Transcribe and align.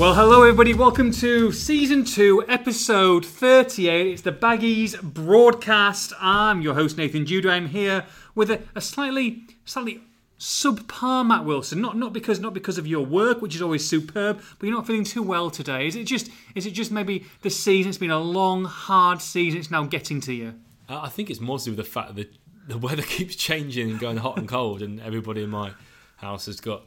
Well, 0.00 0.14
hello 0.14 0.40
everybody. 0.40 0.72
Welcome 0.72 1.12
to 1.12 1.52
season 1.52 2.06
two, 2.06 2.42
episode 2.48 3.26
38. 3.26 4.06
It's 4.06 4.22
the 4.22 4.32
Baggies 4.32 4.98
broadcast. 5.02 6.14
I'm 6.18 6.62
your 6.62 6.72
host 6.72 6.96
Nathan 6.96 7.26
Judah. 7.26 7.50
I'm 7.50 7.66
here 7.66 8.06
with 8.34 8.50
a, 8.50 8.62
a 8.74 8.80
slightly, 8.80 9.42
slightly 9.66 10.00
subpar 10.38 11.26
Matt 11.26 11.44
Wilson. 11.44 11.82
Not 11.82 11.98
not 11.98 12.14
because 12.14 12.40
not 12.40 12.54
because 12.54 12.78
of 12.78 12.86
your 12.86 13.04
work, 13.04 13.42
which 13.42 13.54
is 13.54 13.60
always 13.60 13.86
superb, 13.86 14.40
but 14.58 14.66
you're 14.66 14.74
not 14.74 14.86
feeling 14.86 15.04
too 15.04 15.22
well 15.22 15.50
today. 15.50 15.86
Is 15.86 15.96
it 15.96 16.04
just 16.04 16.30
is 16.54 16.64
it 16.64 16.70
just 16.70 16.90
maybe 16.90 17.26
the 17.42 17.50
season? 17.50 17.90
It's 17.90 17.98
been 17.98 18.10
a 18.10 18.18
long, 18.18 18.64
hard 18.64 19.20
season. 19.20 19.60
It's 19.60 19.70
now 19.70 19.84
getting 19.84 20.22
to 20.22 20.32
you. 20.32 20.54
Uh, 20.88 21.00
I 21.02 21.10
think 21.10 21.28
it's 21.28 21.40
mostly 21.40 21.72
with 21.72 21.76
the 21.76 21.84
fact 21.84 22.14
that 22.14 22.32
the 22.66 22.78
weather 22.78 23.02
keeps 23.16 23.36
changing 23.36 23.90
and 23.90 24.00
going 24.00 24.16
hot 24.16 24.38
and 24.38 24.48
cold, 24.48 24.80
and 24.80 24.98
everybody 25.02 25.42
in 25.42 25.50
my 25.50 25.72
house 26.16 26.46
has 26.46 26.58
got 26.58 26.84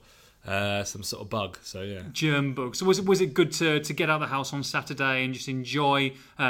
uh, 0.48 0.84
some 0.84 1.04
sort 1.04 1.22
of 1.24 1.30
bug. 1.30 1.58
So 1.64 1.82
yeah, 1.82 2.02
germ 2.12 2.54
bug. 2.54 2.76
So 2.76 2.86
was 2.86 3.00
it 3.00 3.06
was 3.06 3.22
it 3.22 3.34
good 3.34 3.52
to 3.54 3.80
to 3.80 3.94
get 3.94 4.10
out 4.10 4.16
of 4.22 4.22
the 4.22 4.34
house 4.36 4.54
on 4.54 4.64
Saturday 4.64 5.24
and 5.26 5.34
just 5.34 5.48
enjoy 5.48 6.14
uh, 6.40 6.44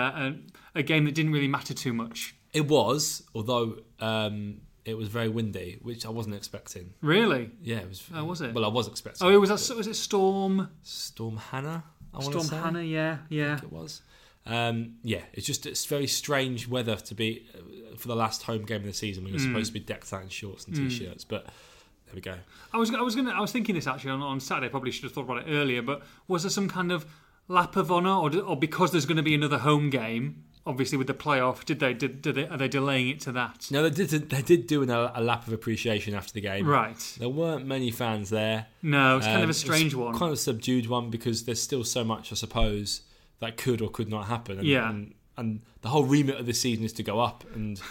a, 0.74 0.80
a 0.80 0.84
game 0.84 1.06
that 1.06 1.16
didn't 1.16 1.32
really 1.32 1.48
matter 1.48 1.74
too 1.74 1.94
much? 1.94 2.36
it 2.54 2.68
was, 2.68 3.24
although 3.34 3.78
um, 4.00 4.62
it 4.86 4.96
was 4.96 5.08
very 5.08 5.28
windy, 5.28 5.80
which 5.82 6.06
I 6.06 6.10
wasn't 6.10 6.36
expecting. 6.36 6.94
Really? 7.02 7.50
Yeah, 7.64 7.78
it 7.80 7.90
was. 7.90 8.04
Oh, 8.14 8.24
was 8.26 8.42
it? 8.42 8.54
Well, 8.54 8.64
I 8.66 8.68
was 8.68 8.88
expecting. 8.88 9.26
Oh, 9.26 9.32
it 9.32 9.38
was 9.38 9.50
that. 9.50 9.76
Was 9.76 9.88
it 9.88 9.96
Storm? 9.96 10.70
Storm 10.84 11.38
Hannah. 11.38 11.84
I 12.14 12.22
Storm 12.22 12.44
say. 12.44 12.56
Hannah. 12.58 12.84
Yeah, 12.84 13.18
yeah. 13.30 13.58
It 13.58 13.72
was. 13.72 14.02
Um, 14.46 14.96
yeah, 15.04 15.22
it's 15.34 15.48
just 15.48 15.66
it's 15.66 15.86
very 15.86 16.06
strange 16.06 16.68
weather 16.68 16.96
to 16.98 17.16
be 17.16 17.48
uh, 17.56 17.96
for 17.98 18.08
the 18.08 18.16
last 18.16 18.44
home 18.44 18.66
game 18.66 18.82
of 18.82 18.86
the 18.88 18.94
season 18.94 19.24
We 19.24 19.32
you're 19.32 19.40
Mm. 19.40 19.48
supposed 19.48 19.68
to 19.68 19.74
be 19.74 19.80
decked 19.80 20.12
out 20.14 20.22
in 20.22 20.30
shorts 20.30 20.66
and 20.68 20.76
t-shirts. 20.76 21.24
But 21.24 21.48
there 22.14 22.16
we 22.16 22.22
go. 22.22 22.36
I 22.74 22.78
was 22.78 22.94
I 22.94 23.02
was 23.02 23.16
gonna 23.16 23.32
I 23.32 23.42
was 23.42 23.52
thinking 23.52 23.76
this 23.76 23.88
actually 23.88 24.12
on, 24.12 24.22
on 24.22 24.40
Saturday. 24.40 24.70
Probably 24.70 24.92
should 24.92 25.04
have 25.04 25.14
thought 25.14 25.24
about 25.26 25.48
it 25.48 25.52
earlier. 25.52 25.82
But 25.82 26.04
was 26.28 26.44
there 26.44 26.50
some 26.50 26.70
kind 26.70 26.92
of 26.92 27.06
lap 27.48 27.76
of 27.76 27.92
honour, 27.92 28.10
or, 28.16 28.36
or 28.40 28.58
because 28.58 28.92
there's 28.92 29.06
going 29.06 29.18
to 29.18 29.24
be 29.24 29.36
another 29.36 29.60
home 29.60 29.90
game? 29.90 30.44
Obviously, 30.66 30.98
with 30.98 31.08
the 31.08 31.14
playoff, 31.14 31.66
did 31.66 31.82
they 31.82 31.94
did, 31.94 32.22
did 32.22 32.36
they 32.36 32.48
are 32.48 32.56
they 32.58 32.70
delaying 32.70 33.10
it 33.10 33.20
to 33.22 33.34
that? 33.34 33.68
No, 33.70 33.88
they 33.90 34.06
did. 34.06 34.30
They 34.30 34.42
did 34.42 34.66
do 34.66 34.82
an, 34.82 34.90
a 34.90 35.20
lap 35.20 35.46
of 35.46 35.52
appreciation 35.52 36.14
after 36.16 36.32
the 36.32 36.40
game. 36.40 36.66
Right. 36.66 37.16
There 37.20 37.28
weren't 37.28 37.66
many 37.66 37.92
fans 37.92 38.30
there. 38.30 38.68
No, 38.82 39.18
it's 39.18 39.26
kind 39.26 39.40
Um, 39.40 39.44
of 39.44 39.50
a 39.50 39.54
strange 39.54 39.94
one. 39.94 40.14
Kind 40.14 40.28
of 40.32 40.34
a 40.34 40.38
subdued 40.38 40.88
one 40.88 41.10
because 41.10 41.44
there's 41.44 41.62
still 41.62 41.84
so 41.84 42.06
much, 42.06 42.32
I 42.32 42.36
suppose, 42.36 43.02
that 43.40 43.58
could 43.58 43.82
or 43.82 43.90
could 43.90 44.08
not 44.08 44.28
happen. 44.28 44.60
And, 44.60 44.66
Yeah. 44.68 44.90
And, 44.90 45.14
and 45.36 45.62
the 45.82 45.90
whole 45.90 46.06
remit 46.06 46.38
of 46.40 46.46
the 46.46 46.54
season 46.54 46.86
is 46.86 46.94
to 46.94 47.04
go 47.04 47.20
up, 47.20 47.44
and 47.54 47.82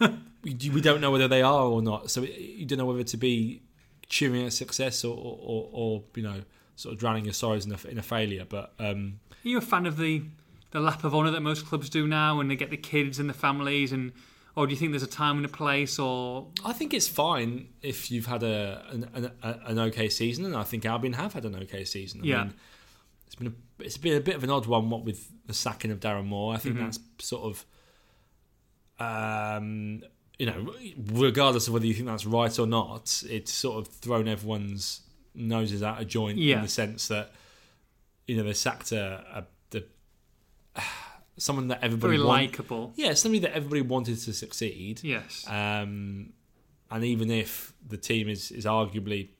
we, 0.44 0.56
we 0.70 0.80
don't 0.80 1.00
know 1.00 1.10
whether 1.10 1.28
they 1.28 1.42
are 1.42 1.64
or 1.64 1.82
not. 1.82 2.10
So 2.10 2.22
you 2.22 2.66
don't 2.66 2.78
know 2.78 2.86
whether 2.86 3.02
to 3.04 3.16
be 3.16 3.62
cheering 4.08 4.44
at 4.46 4.52
success 4.52 5.02
or, 5.04 5.16
or, 5.16 5.38
or, 5.40 5.68
or 5.72 6.02
you 6.14 6.22
know, 6.22 6.42
sort 6.76 6.92
of 6.92 6.98
drowning 7.00 7.24
your 7.24 7.32
sorrows 7.34 7.64
in 7.66 7.72
a, 7.72 7.78
in 7.88 7.98
a 7.98 8.02
failure. 8.02 8.44
But 8.48 8.72
um, 8.78 9.20
Are 9.44 9.48
you 9.48 9.58
a 9.58 9.62
fan 9.62 9.86
of 9.86 9.96
the 9.96 10.22
the 10.72 10.80
lap 10.80 11.04
of 11.04 11.14
honour 11.14 11.30
that 11.30 11.40
most 11.40 11.64
clubs 11.66 11.88
do 11.88 12.06
now, 12.06 12.40
and 12.40 12.50
they 12.50 12.56
get 12.56 12.70
the 12.70 12.76
kids 12.76 13.18
and 13.20 13.30
the 13.30 13.34
families, 13.34 13.92
and 13.92 14.10
or 14.56 14.66
do 14.66 14.72
you 14.72 14.76
think 14.76 14.90
there's 14.90 15.04
a 15.04 15.06
time 15.06 15.36
and 15.36 15.46
a 15.46 15.48
place, 15.48 15.98
or 16.00 16.48
I 16.64 16.72
think 16.72 16.92
it's 16.92 17.06
fine 17.08 17.68
if 17.80 18.10
you've 18.10 18.26
had 18.26 18.42
a 18.42 18.84
an, 18.90 19.08
an, 19.14 19.30
an 19.42 19.78
okay 19.78 20.08
season, 20.08 20.44
and 20.44 20.56
I 20.56 20.64
think 20.64 20.84
Albion 20.84 21.12
have 21.14 21.32
had 21.32 21.44
an 21.44 21.54
okay 21.62 21.84
season. 21.84 22.22
I 22.22 22.26
Yeah. 22.26 22.42
mean, 22.44 22.54
it's 23.26 23.34
been 23.36 23.46
a, 23.46 23.82
it's 23.84 23.96
been 23.98 24.16
a 24.16 24.20
bit 24.20 24.34
of 24.34 24.42
an 24.44 24.50
odd 24.50 24.66
one. 24.66 24.90
What 24.90 25.04
with 25.04 25.28
the 25.46 25.54
sacking 25.54 25.92
of 25.92 26.00
Darren 26.00 26.26
Moore, 26.26 26.54
I 26.54 26.58
think 26.58 26.74
Mm-hmm. 26.74 26.84
that's 26.84 26.98
sort 27.20 27.44
of, 27.44 27.64
um, 28.98 30.02
you 30.38 30.46
know, 30.46 30.74
regardless 31.12 31.68
of 31.68 31.74
whether 31.74 31.86
you 31.86 31.94
think 31.94 32.06
that's 32.06 32.26
right 32.26 32.58
or 32.58 32.66
not, 32.66 33.22
it's 33.28 33.52
sort 33.52 33.78
of 33.78 33.88
thrown 33.92 34.26
everyone's 34.28 35.00
noses 35.34 35.82
out 35.82 36.00
of 36.00 36.08
joint 36.08 36.38
Yeah. 36.38 36.56
in 36.56 36.62
the 36.62 36.68
sense 36.68 37.08
that 37.08 37.32
you 38.26 38.36
know 38.36 38.42
they 38.44 38.52
sacked 38.52 38.92
a, 38.92 39.24
a 39.34 39.44
the 39.70 39.84
someone 41.36 41.68
that 41.68 41.78
everybody 41.82 42.16
very 42.16 42.18
likable? 42.18 42.92
yeah, 42.96 43.14
somebody 43.14 43.40
that 43.40 43.52
everybody 43.54 43.82
wanted 43.82 44.18
to 44.20 44.32
succeed. 44.32 45.00
Yes. 45.02 45.44
Um, 45.48 46.32
and 46.90 47.04
even 47.04 47.30
if 47.30 47.72
the 47.86 47.96
team 47.96 48.28
is, 48.28 48.50
is 48.52 48.64
arguably 48.66 49.30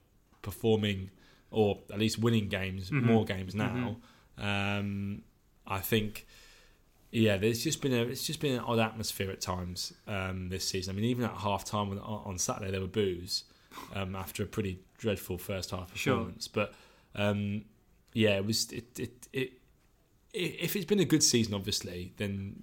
performing 0.42 1.10
or 1.50 1.78
at 1.92 1.98
least 1.98 2.18
winning 2.18 2.48
games, 2.48 2.90
Mm-hmm. 2.90 3.06
more 3.06 3.24
games 3.24 3.54
now, 3.54 3.96
um, 4.38 5.22
I 5.66 5.78
think, 5.78 6.26
yeah, 7.14 7.36
there's 7.36 7.62
just 7.62 7.80
been 7.80 7.92
a 7.92 8.02
it's 8.02 8.26
just 8.26 8.40
been 8.40 8.54
an 8.54 8.60
odd 8.60 8.78
atmosphere 8.80 9.30
at 9.30 9.40
times 9.40 9.92
um, 10.08 10.48
this 10.48 10.66
season. 10.68 10.92
I 10.94 10.96
mean, 10.96 11.04
even 11.06 11.24
at 11.24 11.32
half 11.32 11.64
time 11.64 11.90
on, 11.90 11.98
on 11.98 12.38
Saturday 12.38 12.70
there 12.72 12.80
were 12.80 12.86
boos 12.88 13.44
um, 13.94 14.14
after 14.16 14.42
a 14.42 14.46
pretty 14.46 14.80
dreadful 14.98 15.38
first 15.38 15.70
half 15.70 15.96
Sure. 15.96 16.14
performance. 16.16 16.48
But 16.48 16.74
um, 17.14 17.64
yeah, 18.12 18.36
it 18.36 18.44
was 18.44 18.70
it, 18.72 18.98
it 18.98 19.28
it 19.32 19.52
if 20.36 20.74
it's 20.74 20.84
been 20.84 20.98
a 20.98 21.04
good 21.04 21.22
season, 21.22 21.54
obviously, 21.54 22.12
then 22.16 22.56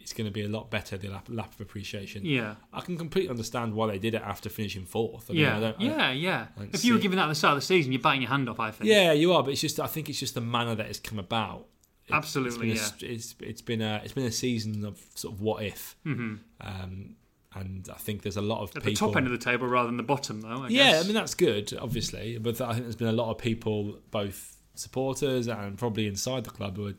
it's 0.00 0.12
going 0.12 0.24
to 0.26 0.32
be 0.32 0.42
a 0.42 0.48
lot 0.48 0.72
better. 0.72 0.98
The 0.98 1.06
lap, 1.06 1.28
lap 1.30 1.54
of 1.54 1.60
appreciation. 1.60 2.24
yeah. 2.26 2.56
I 2.72 2.80
can 2.80 2.98
completely 2.98 3.30
understand 3.30 3.74
why 3.74 3.86
they 3.86 4.00
did 4.00 4.14
it 4.14 4.22
after 4.22 4.48
finishing 4.48 4.84
fourth. 4.86 5.30
I 5.30 5.34
mean, 5.34 5.42
Yeah, 5.42 5.56
I 5.56 5.60
don't, 5.60 5.80
I- 5.80 5.84
yeah, 5.84 6.10
yeah. 6.10 6.46
Don't 6.58 6.74
If 6.74 6.84
you 6.84 6.94
were 6.94 6.98
giving 6.98 7.18
that 7.18 7.26
at 7.26 7.28
the 7.28 7.36
start 7.36 7.52
of 7.52 7.60
the 7.62 7.66
season, 7.66 7.92
you're 7.92 8.02
biting 8.02 8.22
your 8.22 8.30
hand 8.30 8.48
off. 8.48 8.58
I 8.58 8.72
think. 8.72 8.90
yeah, 8.90 9.12
you 9.12 9.32
are. 9.34 9.44
But 9.44 9.52
it's 9.52 9.60
just 9.60 9.78
I 9.78 9.86
think 9.86 10.08
it's 10.08 10.18
just 10.18 10.34
the 10.34 10.40
manner 10.40 10.74
that 10.74 10.86
it's 10.86 10.98
come 10.98 11.20
about. 11.20 11.68
Absolutely, 12.12 12.72
it's 12.72 12.90
been 12.90 13.08
a, 13.08 13.12
it's 13.12 13.34
it's 13.40 13.62
been 13.62 13.82
a 13.82 14.00
it's 14.04 14.12
been 14.12 14.26
a 14.26 14.32
season 14.32 14.84
of 14.84 15.00
sort 15.14 15.34
of 15.34 15.40
what 15.40 15.62
if, 15.62 15.96
hmm 16.04 16.36
um, 16.60 17.16
and 17.54 17.86
I 17.92 17.98
think 17.98 18.22
there's 18.22 18.38
a 18.38 18.42
lot 18.42 18.62
of 18.62 18.70
At 18.70 18.82
people. 18.82 19.08
the 19.08 19.12
top 19.12 19.16
end 19.16 19.26
of 19.26 19.32
the 19.32 19.38
table 19.38 19.66
rather 19.66 19.86
than 19.88 19.98
the 19.98 20.02
bottom, 20.02 20.40
though. 20.40 20.62
I 20.64 20.68
yeah, 20.68 20.92
guess. 20.92 21.04
I 21.04 21.06
mean 21.06 21.14
that's 21.14 21.34
good, 21.34 21.76
obviously, 21.80 22.38
but 22.38 22.60
I 22.60 22.72
think 22.72 22.84
there's 22.84 22.96
been 22.96 23.08
a 23.08 23.12
lot 23.12 23.30
of 23.30 23.38
people, 23.38 23.98
both 24.10 24.56
supporters 24.74 25.48
and 25.48 25.76
probably 25.76 26.06
inside 26.06 26.44
the 26.44 26.50
club, 26.50 26.76
who 26.76 26.88
are 26.88 26.94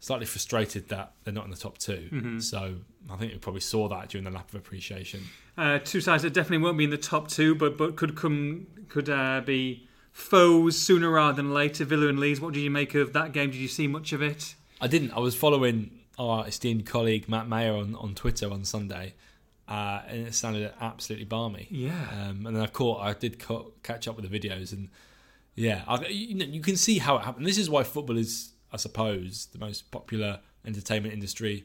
slightly 0.00 0.26
frustrated 0.26 0.88
that 0.90 1.12
they're 1.24 1.34
not 1.34 1.44
in 1.44 1.50
the 1.50 1.56
top 1.56 1.76
2 1.78 1.92
Mm-hmm. 2.12 2.38
So 2.40 2.76
I 3.10 3.16
think 3.16 3.32
we 3.32 3.38
probably 3.38 3.62
saw 3.62 3.88
that 3.88 4.10
during 4.10 4.24
the 4.24 4.30
lap 4.30 4.48
of 4.50 4.54
appreciation. 4.56 5.22
Uh, 5.56 5.78
two 5.78 6.00
sides 6.00 6.22
that 6.22 6.32
definitely 6.34 6.58
won't 6.64 6.78
be 6.78 6.84
in 6.84 6.90
the 6.90 6.98
top 6.98 7.28
two, 7.28 7.54
but 7.54 7.76
but 7.78 7.96
could 7.96 8.14
come 8.14 8.66
could 8.88 9.08
uh, 9.08 9.40
be 9.44 9.87
foes 10.12 10.78
sooner 10.78 11.10
rather 11.10 11.36
than 11.36 11.52
later. 11.54 11.84
Villa 11.84 12.08
and 12.08 12.18
Leeds. 12.18 12.40
What 12.40 12.54
did 12.54 12.60
you 12.60 12.70
make 12.70 12.94
of 12.94 13.12
that 13.12 13.32
game? 13.32 13.50
Did 13.50 13.58
you 13.58 13.68
see 13.68 13.86
much 13.86 14.12
of 14.12 14.22
it? 14.22 14.54
I 14.80 14.86
didn't. 14.86 15.12
I 15.12 15.18
was 15.18 15.34
following 15.34 15.90
our 16.18 16.46
esteemed 16.46 16.86
colleague 16.86 17.28
Matt 17.28 17.48
Maher 17.48 17.72
on, 17.74 17.94
on 17.96 18.14
Twitter 18.14 18.50
on 18.50 18.64
Sunday, 18.64 19.14
uh, 19.68 20.02
and 20.08 20.26
it 20.26 20.34
sounded 20.34 20.72
absolutely 20.80 21.24
balmy. 21.26 21.68
Yeah. 21.70 21.92
Um, 22.12 22.46
and 22.46 22.56
then 22.56 22.62
I 22.62 22.66
caught, 22.66 23.00
I 23.00 23.12
did 23.12 23.38
ca- 23.38 23.64
catch 23.82 24.08
up 24.08 24.16
with 24.16 24.28
the 24.28 24.38
videos, 24.38 24.72
and 24.72 24.88
yeah, 25.54 25.82
I, 25.86 26.06
you, 26.06 26.34
know, 26.34 26.44
you 26.44 26.60
can 26.60 26.76
see 26.76 26.98
how 26.98 27.16
it 27.16 27.22
happened. 27.24 27.46
This 27.46 27.58
is 27.58 27.68
why 27.70 27.82
football 27.84 28.16
is, 28.18 28.52
I 28.72 28.76
suppose, 28.76 29.46
the 29.52 29.58
most 29.58 29.90
popular 29.90 30.40
entertainment 30.64 31.14
industry, 31.14 31.64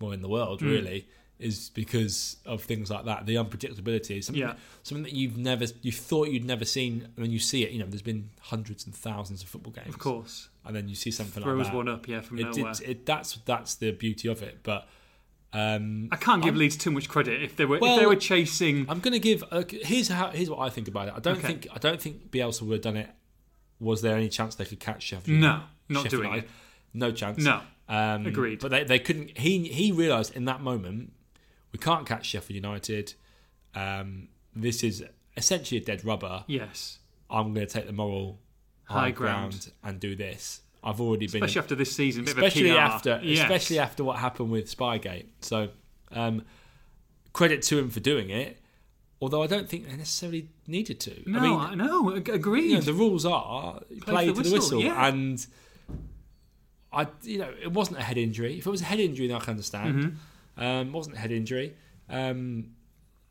well, 0.00 0.12
in 0.12 0.22
the 0.22 0.28
world, 0.28 0.60
Mm. 0.60 0.70
really, 0.70 1.08
is 1.40 1.70
because 1.70 2.36
of 2.44 2.62
things 2.62 2.90
like 2.90 3.04
that. 3.06 3.26
The 3.26 3.34
unpredictability 3.36 4.18
is 4.18 4.26
something, 4.26 4.40
Yeah. 4.42 4.54
something 4.82 5.02
that 5.04 5.12
you've 5.12 5.36
never, 5.36 5.66
you 5.82 5.92
thought 5.92 6.28
you'd 6.28 6.44
never 6.44 6.64
seen. 6.64 7.08
When 7.16 7.30
you 7.30 7.38
see 7.38 7.64
it, 7.64 7.70
you 7.72 7.78
know, 7.78 7.86
there's 7.86 8.02
been 8.02 8.30
hundreds 8.40 8.84
and 8.86 8.94
thousands 8.94 9.42
of 9.42 9.48
football 9.48 9.72
games, 9.72 9.88
Of 9.88 9.98
course, 9.98 10.48
and 10.64 10.74
then 10.76 10.88
you 10.88 10.94
see 10.94 11.10
something 11.10 11.42
throws 11.42 11.58
like 11.58 11.66
that. 11.68 11.76
one 11.76 11.88
up. 11.88 12.06
Yeah, 12.08 12.20
from 12.20 12.38
It, 12.38 12.54
nowhere. 12.56 12.72
it, 12.72 12.80
it, 12.88 13.06
that's 13.06 13.34
that's 13.44 13.74
the 13.76 13.90
beauty 13.92 14.28
of 14.28 14.42
it. 14.42 14.58
But 14.62 14.88
um, 15.52 16.08
I 16.12 16.16
can't 16.16 16.42
give 16.42 16.52
I'm- 16.54 16.58
Leeds 16.60 16.76
too 16.76 16.90
much 16.92 17.08
credit 17.08 17.42
if 17.42 17.56
they 17.56 17.64
were 17.64 17.76
if 17.76 17.82
Well, 17.82 17.98
they 17.98 18.06
were 18.06 18.14
chasing. 18.16 18.86
I'm 18.88 19.00
going 19.00 19.12
to 19.14 19.18
give. 19.18 19.42
Uh, 19.50 19.64
here's 19.68 20.08
how. 20.08 20.30
Here's 20.30 20.48
what 20.50 20.60
I 20.60 20.70
think 20.70 20.86
about 20.88 21.08
it. 21.08 21.14
I 21.16 21.20
don't 21.20 21.38
Okay. 21.38 21.46
think. 21.48 21.66
I 21.74 21.78
don't 21.78 22.00
think 22.00 22.30
Bielsa 22.30 22.62
would 22.62 22.74
have 22.74 22.82
done 22.82 22.96
it. 22.96 23.10
Was 23.80 24.02
there 24.02 24.16
any 24.16 24.28
chance 24.28 24.54
they 24.54 24.64
could 24.64 24.78
catch 24.78 25.02
Sheffield? 25.02 25.40
No, 25.40 25.62
not 25.88 26.02
Sheffield 26.04 26.10
doing 26.22 26.24
United? 26.34 26.44
it. 26.44 26.50
No 26.92 27.10
chance. 27.12 27.42
No, 27.42 27.62
Um, 27.88 28.26
Agreed. 28.26 28.60
But 28.60 28.70
they, 28.70 28.84
they 28.84 28.98
couldn't. 29.00 29.38
He 29.38 29.66
he 29.68 29.90
realised 29.90 30.36
in 30.36 30.44
that 30.44 30.60
moment 30.60 31.12
we 31.72 31.78
can't 31.78 32.06
catch 32.06 32.26
Sheffield 32.26 32.54
United. 32.56 33.14
Um, 33.74 34.28
this 34.54 34.82
is 34.82 35.04
essentially 35.36 35.80
a 35.80 35.84
dead 35.84 36.04
rubber. 36.04 36.44
yes, 36.48 36.98
I'm 37.30 37.54
going 37.54 37.66
to 37.66 37.72
take 37.72 37.86
the 37.86 37.92
moral 37.92 38.38
High 38.84 39.00
high, 39.00 39.10
ground. 39.12 39.50
ground. 39.52 39.72
and 39.84 40.00
do 40.00 40.16
this. 40.16 40.62
I've 40.82 41.00
already 41.00 41.26
been 41.28 41.42
especially 41.44 41.60
after 41.60 41.74
this 41.76 41.94
season, 41.94 42.24
especially 42.26 42.70
of 42.70 42.76
a 42.76 42.78
PR. 42.78 42.82
after 42.82 43.20
Yes. 43.22 43.40
especially 43.42 43.78
after 43.78 44.02
what 44.02 44.18
happened 44.18 44.50
with 44.50 44.74
Spygate. 44.74 45.26
So 45.40 45.68
um, 46.10 46.42
credit 47.32 47.62
to 47.62 47.78
him 47.78 47.90
for 47.90 48.00
doing 48.00 48.30
it. 48.30 48.56
Although 49.22 49.42
I 49.42 49.46
don't 49.46 49.68
think 49.68 49.86
they 49.88 49.94
necessarily 49.96 50.48
needed 50.66 50.98
to. 51.00 51.22
No, 51.30 51.38
I 51.38 51.42
mean, 51.42 51.52
I 51.52 51.74
know. 51.74 52.16
ag- 52.16 52.30
Agreed. 52.30 52.70
you 52.70 52.74
know, 52.76 52.80
the 52.80 52.94
rules 52.94 53.26
are 53.26 53.80
play, 54.00 54.26
the 54.26 54.32
to 54.32 54.42
the 54.42 54.50
whistle, 54.50 54.78
whistle, 54.78 54.82
yeah. 54.82 55.06
and 55.08 55.46
I, 56.92 57.06
you 57.22 57.38
know, 57.38 57.52
it 57.62 57.70
wasn't 57.72 57.98
a 57.98 58.02
head 58.02 58.16
injury. 58.18 58.58
If 58.58 58.66
it 58.66 58.70
was 58.70 58.80
a 58.80 58.86
head 58.86 58.98
injury, 58.98 59.26
then 59.28 59.36
I 59.36 59.40
can 59.40 59.50
understand. 59.50 59.94
Mm-hmm. 59.94 60.16
Um, 60.60 60.88
it 60.88 60.92
wasn't 60.92 61.16
a 61.16 61.18
head 61.18 61.32
injury. 61.32 61.74
Um, 62.08 62.72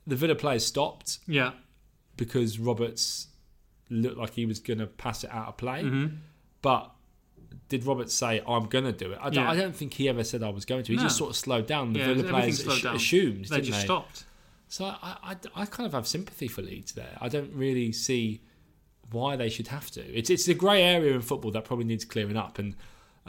the 0.08 0.16
Villa 0.16 0.36
players 0.36 0.66
stopped 0.66 1.20
yeah. 1.28 1.52
because 2.18 2.60
Roberts 2.60 3.28
looked 3.90 4.18
like 4.18 4.34
he 4.34 4.46
was 4.46 4.60
going 4.60 4.80
to 4.80 4.88
pass 4.88 5.24
it 5.24 5.30
out 5.32 5.48
of 5.50 5.58
play, 5.58 5.84
Mm-hmm. 5.84 6.16
but. 6.62 6.92
Did 7.68 7.84
Roberts 7.86 8.14
say 8.14 8.42
I'm 8.48 8.66
going 8.66 8.86
to 8.86 8.92
do 8.92 9.12
it? 9.12 9.20
I 9.22 9.30
don't, 9.30 9.44
Yeah. 9.44 9.52
I 9.52 9.56
don't 9.56 9.76
think 9.76 9.94
he 9.94 10.08
ever 10.10 10.24
said 10.24 10.42
I 10.44 10.50
was 10.50 10.66
going 10.66 10.84
to. 10.84 10.92
He 10.92 10.98
No. 10.98 11.04
just 11.04 11.18
sort 11.18 11.32
of 11.32 11.36
slowed 11.36 11.66
down. 11.68 11.94
The 11.94 12.00
Yeah, 12.00 12.14
Villa 12.14 12.30
players 12.30 12.64
down. 12.64 12.96
assumed, 12.96 13.46
They 13.46 13.62
just 13.62 13.80
they? 13.80 13.86
stopped. 13.86 14.24
So 14.68 14.86
I, 14.86 15.18
I, 15.24 15.36
I 15.56 15.66
kind 15.66 15.86
of 15.88 15.94
have 15.94 16.08
sympathy 16.08 16.48
for 16.48 16.62
Leeds 16.64 16.92
there. 16.94 17.16
I 17.22 17.28
don't 17.28 17.52
really 17.54 17.92
see 17.92 18.42
why 19.12 19.36
they 19.36 19.50
should 19.50 19.68
have 19.70 19.90
to. 19.92 20.02
It's 20.02 20.30
it's 20.30 20.48
a 20.48 20.54
grey 20.56 20.82
area 20.84 21.14
in 21.14 21.22
football 21.22 21.50
that 21.52 21.64
probably 21.66 21.86
needs 21.86 22.06
clearing 22.06 22.38
up. 22.38 22.58
And 22.60 22.76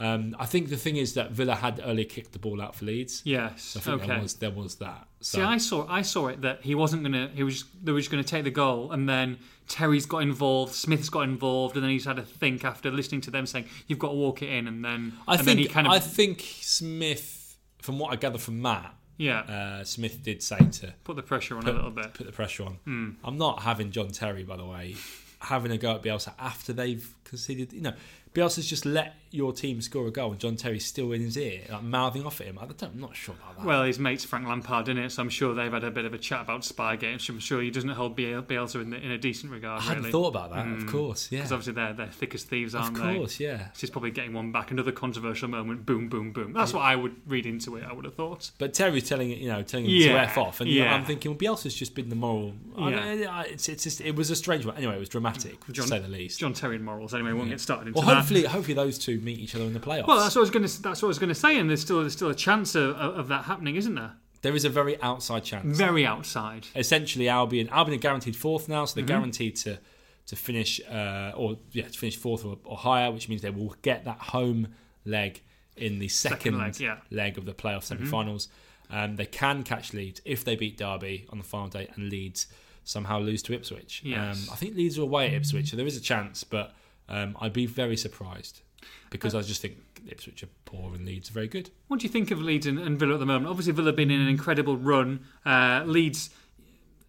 um, 0.00 0.34
I 0.38 0.46
think 0.46 0.70
the 0.70 0.76
thing 0.76 0.96
is 0.96 1.14
that 1.14 1.30
Villa 1.30 1.54
had 1.54 1.80
earlier 1.84 2.06
kicked 2.06 2.32
the 2.32 2.38
ball 2.38 2.60
out 2.62 2.74
for 2.74 2.86
Leeds. 2.86 3.20
Yes. 3.24 3.62
So 3.62 3.80
I 3.80 3.82
think 3.82 4.02
okay. 4.02 4.06
there 4.06 4.22
was 4.22 4.34
there 4.34 4.50
was 4.50 4.76
that. 4.76 5.06
So 5.20 5.38
See, 5.38 5.44
I 5.44 5.58
saw 5.58 5.86
I 5.88 6.02
saw 6.02 6.28
it 6.28 6.40
that 6.40 6.62
he 6.62 6.74
wasn't 6.74 7.02
gonna. 7.02 7.30
He 7.34 7.42
was 7.42 7.64
they 7.82 7.92
were 7.92 7.98
just 7.98 8.10
gonna 8.10 8.24
take 8.24 8.44
the 8.44 8.50
goal, 8.50 8.92
and 8.92 9.06
then 9.06 9.38
Terry's 9.68 10.06
got 10.06 10.22
involved, 10.22 10.74
Smith's 10.74 11.10
got 11.10 11.22
involved, 11.22 11.76
and 11.76 11.84
then 11.84 11.90
he's 11.90 12.06
had 12.06 12.16
to 12.16 12.22
think 12.22 12.64
after 12.64 12.90
listening 12.90 13.20
to 13.22 13.30
them 13.30 13.46
saying 13.46 13.66
you've 13.86 13.98
got 13.98 14.08
to 14.08 14.14
walk 14.14 14.42
it 14.42 14.48
in, 14.48 14.66
and 14.66 14.84
then 14.84 15.12
I 15.28 15.34
and 15.34 15.44
think 15.44 15.46
then 15.46 15.58
he 15.58 15.66
kind 15.66 15.86
of 15.86 15.92
I 15.92 16.00
think 16.00 16.40
Smith, 16.40 17.56
from 17.82 17.98
what 17.98 18.12
I 18.12 18.16
gather 18.16 18.38
from 18.38 18.60
Matt, 18.60 18.94
yeah 19.16 19.40
uh, 19.40 19.84
Smith 19.84 20.22
did 20.24 20.42
say 20.42 20.58
to 20.58 20.92
put 21.04 21.16
the 21.16 21.22
pressure 21.22 21.56
on 21.56 21.62
put, 21.62 21.74
a 21.74 21.76
little 21.76 21.90
bit. 21.90 22.14
put 22.14 22.26
the 22.26 22.32
pressure 22.32 22.64
on. 22.64 22.78
Hmm. 22.84 23.10
I'm 23.22 23.38
not 23.38 23.62
having 23.62 23.90
John 23.90 24.08
Terry, 24.08 24.44
by 24.44 24.56
the 24.56 24.66
way, 24.66 24.96
having 25.40 25.70
a 25.70 25.78
go 25.78 25.94
at 25.94 26.02
Bielsa 26.02 26.32
after 26.38 26.72
they've 26.72 27.14
conceded. 27.24 27.72
You 27.72 27.82
know, 27.82 27.94
Bielsa's 28.34 28.68
just 28.68 28.86
let 28.86 29.16
your 29.32 29.52
team 29.52 29.80
score 29.80 30.08
a 30.08 30.10
goal, 30.10 30.32
and 30.32 30.40
John 30.40 30.56
Terry's 30.56 30.84
still 30.84 31.12
in 31.12 31.20
his 31.20 31.36
ear, 31.36 31.62
like 31.70 31.82
mouthing 31.82 32.26
off 32.26 32.40
at 32.40 32.48
him. 32.48 32.58
I 32.58 32.64
I'm 32.64 33.00
not 33.00 33.14
sure 33.14 33.34
about 33.34 33.58
that. 33.58 33.66
Well, 33.66 33.84
his 33.84 33.98
mate's 33.98 34.24
Frank 34.24 34.46
Lampard, 34.46 34.88
in 34.88 34.98
it, 34.98 35.10
so 35.10 35.22
I'm 35.22 35.28
sure 35.28 35.54
they've 35.54 35.72
had 35.72 35.84
a 35.84 35.90
bit 35.90 36.04
of 36.04 36.14
a 36.14 36.18
chat 36.18 36.42
about 36.42 36.62
Spygate. 36.62 37.28
I'm 37.28 37.38
sure 37.38 37.60
he 37.60 37.70
doesn't 37.70 37.90
hold 37.90 38.16
Bielsa 38.16 38.82
in, 38.82 38.90
the, 38.90 38.96
in 38.96 39.10
a 39.12 39.18
decent 39.18 39.52
regard, 39.52 39.82
I 39.82 39.84
hadn't 39.84 40.04
really. 40.04 40.12
thought 40.12 40.28
about 40.28 40.50
that. 40.50 40.66
Of 40.66 40.84
mm. 40.84 40.88
course, 40.88 41.30
yeah, 41.30 41.38
Because 41.38 41.52
obviously 41.52 41.74
they're, 41.74 41.92
they're 41.92 42.06
thick 42.06 42.34
as 42.34 42.44
thieves, 42.44 42.74
aren't 42.74 42.96
they? 42.96 43.10
Of 43.10 43.16
course, 43.16 43.40
yeah. 43.40 43.68
She's 43.76 43.90
probably 43.90 44.10
getting 44.10 44.32
one 44.32 44.52
back. 44.52 44.70
Another 44.70 44.92
controversial 44.92 45.48
moment. 45.48 45.86
Boom, 45.86 46.08
boom, 46.08 46.32
boom. 46.32 46.52
That's 46.52 46.72
what 46.72 46.82
I 46.82 46.96
would 46.96 47.16
read 47.26 47.46
into 47.46 47.76
it. 47.76 47.84
I 47.84 47.92
would 47.92 48.04
have 48.04 48.14
thought. 48.14 48.50
But 48.58 48.74
Terry's 48.74 49.08
telling 49.08 49.30
it, 49.30 49.38
you 49.38 49.48
know, 49.48 49.62
telling 49.62 49.86
him 49.86 49.92
Yeah, 49.92 50.12
to 50.12 50.20
f 50.20 50.38
off, 50.38 50.60
and 50.60 50.70
yeah. 50.70 50.94
I'm 50.94 51.04
thinking, 51.04 51.32
well, 51.32 51.38
Bielsa's 51.38 51.74
just 51.74 51.94
been 51.94 52.08
the 52.08 52.16
moral. 52.16 52.54
Yeah. 52.76 52.90
don't- 52.90 53.28
I- 53.28 53.44
it's, 53.44 53.68
it's 53.68 53.84
just, 53.84 54.00
it 54.00 54.16
was 54.16 54.30
a 54.30 54.36
strange 54.36 54.66
one. 54.66 54.76
Anyway, 54.76 54.96
it 54.96 54.98
was 54.98 55.08
dramatic, 55.08 55.64
to 55.66 55.82
say 55.82 55.98
the 55.98 56.08
least. 56.08 56.40
John 56.40 56.52
Terry 56.52 56.76
and 56.76 56.84
morals. 56.84 57.14
Anyway, 57.14 57.32
we 57.32 57.38
won't 57.38 57.50
get 57.50 57.60
started 57.60 57.88
into 57.88 58.00
well, 58.00 58.08
that. 58.08 58.19
Hopefully, 58.20 58.44
hopefully 58.44 58.74
those 58.74 58.98
two 58.98 59.20
meet 59.20 59.38
each 59.38 59.54
other 59.54 59.64
in 59.64 59.72
the 59.72 59.80
playoffs. 59.80 60.06
Well, 60.06 60.18
that's 60.20 60.34
what 60.34 60.40
I 60.40 60.46
was 60.48 60.50
going 60.50 60.66
to. 60.66 60.82
That's 60.82 61.02
what 61.02 61.06
I 61.06 61.08
was 61.08 61.18
going 61.18 61.28
to 61.28 61.34
say, 61.34 61.58
and 61.58 61.68
there's 61.68 61.80
still 61.80 62.00
there's 62.00 62.12
still 62.12 62.30
a 62.30 62.34
chance 62.34 62.74
of, 62.74 62.96
of, 62.96 63.28
that 63.28 63.44
happening, 63.44 63.76
isn't 63.76 63.94
there? 63.94 64.12
there 64.42 64.54
is 64.54 64.64
a 64.64 64.70
very 64.70 65.00
outside 65.02 65.44
chance. 65.44 65.76
Very 65.76 66.06
outside. 66.06 66.66
Essentially, 66.74 67.28
Albion, 67.28 67.68
Albion 67.68 67.98
are 67.98 68.00
guaranteed 68.00 68.36
fourth 68.36 68.68
now, 68.68 68.84
so 68.84 68.94
they're 68.94 69.02
Mm-hmm. 69.04 69.08
guaranteed 69.08 69.56
to 69.56 69.78
to 70.26 70.36
finish 70.36 70.80
uh, 70.88 71.32
or 71.36 71.58
yeah 71.72 71.88
to 71.88 71.98
finish 71.98 72.16
fourth 72.16 72.44
or, 72.44 72.58
or 72.64 72.76
higher, 72.76 73.10
which 73.10 73.28
means 73.28 73.42
they 73.42 73.50
will 73.50 73.74
get 73.82 74.04
that 74.04 74.18
home 74.18 74.68
leg 75.04 75.42
in 75.76 75.98
the 75.98 76.08
second, 76.08 76.58
leg, 76.58 76.78
yeah. 76.78 76.96
Mm-hmm. 76.96 77.16
leg 77.16 77.38
of 77.38 77.46
the 77.46 77.54
playoff 77.54 77.84
semi-finals. 77.84 78.48
Um, 78.90 79.16
they 79.16 79.24
can 79.26 79.62
catch 79.62 79.94
Leeds 79.94 80.20
if 80.24 80.44
they 80.44 80.56
beat 80.56 80.76
Derby 80.76 81.26
on 81.30 81.38
the 81.38 81.44
final 81.44 81.68
day, 81.68 81.88
and 81.94 82.10
Leeds 82.10 82.48
somehow 82.84 83.18
lose 83.20 83.42
to 83.44 83.54
Ipswich. 83.54 84.02
Yes. 84.04 84.48
Um, 84.48 84.52
I 84.52 84.56
think 84.56 84.74
Leeds 84.74 84.98
are 84.98 85.02
away 85.02 85.28
at 85.28 85.34
Ipswich, 85.34 85.70
so 85.70 85.76
there 85.76 85.86
is 85.86 85.96
a 85.96 86.00
chance, 86.00 86.44
but 86.44 86.74
um, 87.10 87.36
I'd 87.40 87.52
be 87.52 87.66
very 87.66 87.96
surprised 87.96 88.62
because 89.10 89.34
I 89.34 89.42
just 89.42 89.60
think 89.60 89.76
Ipswich 90.06 90.42
are 90.42 90.48
poor 90.64 90.94
and 90.94 91.04
Leeds 91.04 91.30
are 91.30 91.32
very 91.32 91.48
good. 91.48 91.70
What 91.88 92.00
do 92.00 92.04
you 92.04 92.12
think 92.12 92.30
of 92.30 92.40
Leeds 92.40 92.66
and, 92.66 92.78
and 92.78 92.98
Villa 92.98 93.14
at 93.14 93.20
the 93.20 93.26
moment? 93.26 93.48
Obviously, 93.48 93.72
Villa 93.72 93.88
have 93.88 93.96
been 93.96 94.10
in 94.10 94.20
an 94.20 94.28
incredible 94.28 94.76
run. 94.76 95.26
Uh, 95.44 95.82
Leeds, 95.84 96.30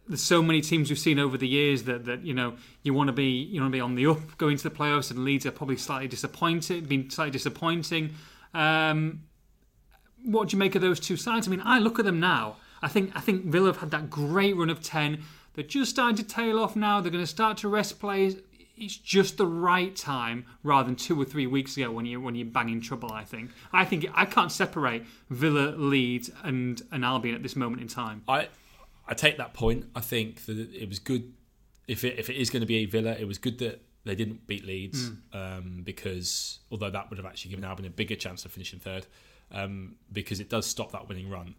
there's 0.08 0.22
so 0.22 0.42
many 0.42 0.62
teams 0.62 0.90
we've 0.90 1.00
seen 1.00 1.20
over 1.20 1.38
the 1.38 1.48
years 1.48 1.84
that, 1.84 2.06
that 2.06 2.24
you 2.24 2.34
know 2.34 2.56
you 2.84 2.94
want 2.94 3.08
to 3.08 3.14
be 3.14 3.30
you 3.30 3.62
want 3.62 3.72
to 3.72 3.76
be 3.76 3.82
on 3.82 3.96
the 3.96 4.08
up 4.08 4.38
going 4.38 4.58
to 4.58 4.64
the 4.64 4.76
playoffs, 4.76 5.12
and 5.12 5.24
Leeds 5.24 5.46
are 5.46 5.52
probably 5.52 5.78
slightly 5.78 6.08
disappointed, 6.08 6.90
been 6.90 7.10
slightly 7.10 7.32
disappointing. 7.32 8.14
Um, 8.54 9.24
what 10.26 10.50
do 10.50 10.56
you 10.56 10.60
make 10.60 10.76
of 10.76 10.82
those 10.82 11.00
two 11.00 11.18
sides? 11.18 11.48
I 11.48 11.52
mean, 11.52 11.62
I 11.64 11.80
look 11.80 11.98
at 11.98 12.06
them 12.06 12.20
now. 12.20 12.58
I 12.82 12.88
think 12.88 13.12
I 13.16 13.22
think 13.22 13.46
Villa 13.46 13.68
have 13.68 13.78
had 13.78 13.92
that 13.92 14.10
great 14.10 14.56
run 14.56 14.70
of 14.70 14.82
ten. 14.82 15.24
They're 15.54 15.64
just 15.64 15.92
starting 15.92 16.16
to 16.18 16.24
tail 16.24 16.60
off 16.60 16.76
now. 16.76 17.02
They're 17.02 17.12
going 17.12 17.24
to 17.24 17.28
start 17.28 17.58
to 17.60 17.68
rest 17.68 18.00
players. 18.00 18.36
It's 18.82 18.98
just 18.98 19.38
the 19.38 19.46
right 19.46 19.96
time 19.96 20.46
rather 20.64 20.88
than 20.88 20.96
two 20.96 21.22
or 21.22 21.26
three 21.26 21.48
weeks 21.48 21.78
ago 21.78 21.92
when 21.92 22.06
you 22.06 22.20
when 22.20 22.36
you're 22.36 22.48
banging 22.48 22.82
trouble. 22.82 23.12
I 23.12 23.24
think. 23.24 23.52
I 23.72 23.86
think 23.86 24.08
I 24.14 24.26
can't 24.26 24.52
separate 24.52 25.06
Villa, 25.30 25.76
Leeds, 25.78 26.32
and 26.44 26.82
and 26.92 27.06
Albion 27.06 27.36
at 27.36 27.44
this 27.44 27.56
moment 27.56 27.82
in 27.82 27.88
time. 27.88 28.24
I 28.28 28.50
I 29.08 29.14
take 29.14 29.38
that 29.38 29.54
point. 29.54 29.86
I 29.96 30.02
think 30.02 30.46
that 30.46 30.58
it 30.58 30.90
was 30.90 31.00
good 31.00 31.32
if 31.88 32.04
it 32.04 32.18
if 32.18 32.30
it 32.30 32.38
is 32.38 32.50
going 32.50 32.62
to 32.62 32.68
be 32.68 32.78
a 32.78 32.86
Villa, 32.86 33.12
it 33.12 33.28
was 33.28 33.38
good 33.38 33.60
that 33.60 33.82
they 34.04 34.16
didn't 34.16 34.48
beat 34.48 34.66
Leeds 34.66 35.12
um, 35.32 35.82
because 35.84 36.60
although 36.72 36.90
that 36.90 37.10
would 37.10 37.18
have 37.18 37.26
actually 37.26 37.52
given 37.52 37.64
Albion 37.64 37.86
a 37.86 37.92
bigger 37.92 38.16
chance 38.16 38.46
of 38.46 38.52
finishing 38.52 38.80
third 38.80 39.06
um, 39.52 39.96
because 40.12 40.40
it 40.40 40.50
does 40.50 40.66
stop 40.66 40.92
that 40.92 41.08
winning 41.08 41.30
run. 41.30 41.54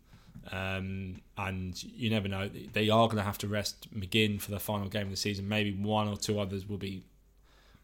Um, 0.50 1.20
and 1.38 1.80
you 1.84 2.10
never 2.10 2.26
know; 2.26 2.48
they 2.48 2.88
are 2.88 3.06
going 3.06 3.19
to 3.19 3.22
have 3.22 3.38
to 3.38 3.48
rest 3.48 3.94
McGinn 3.94 4.40
for 4.40 4.50
the 4.50 4.58
final 4.58 4.88
game 4.88 5.02
of 5.02 5.10
the 5.10 5.16
season. 5.16 5.48
Maybe 5.48 5.72
one 5.72 6.08
or 6.08 6.16
two 6.16 6.40
others 6.40 6.66
will 6.69 6.78
be 6.78 7.04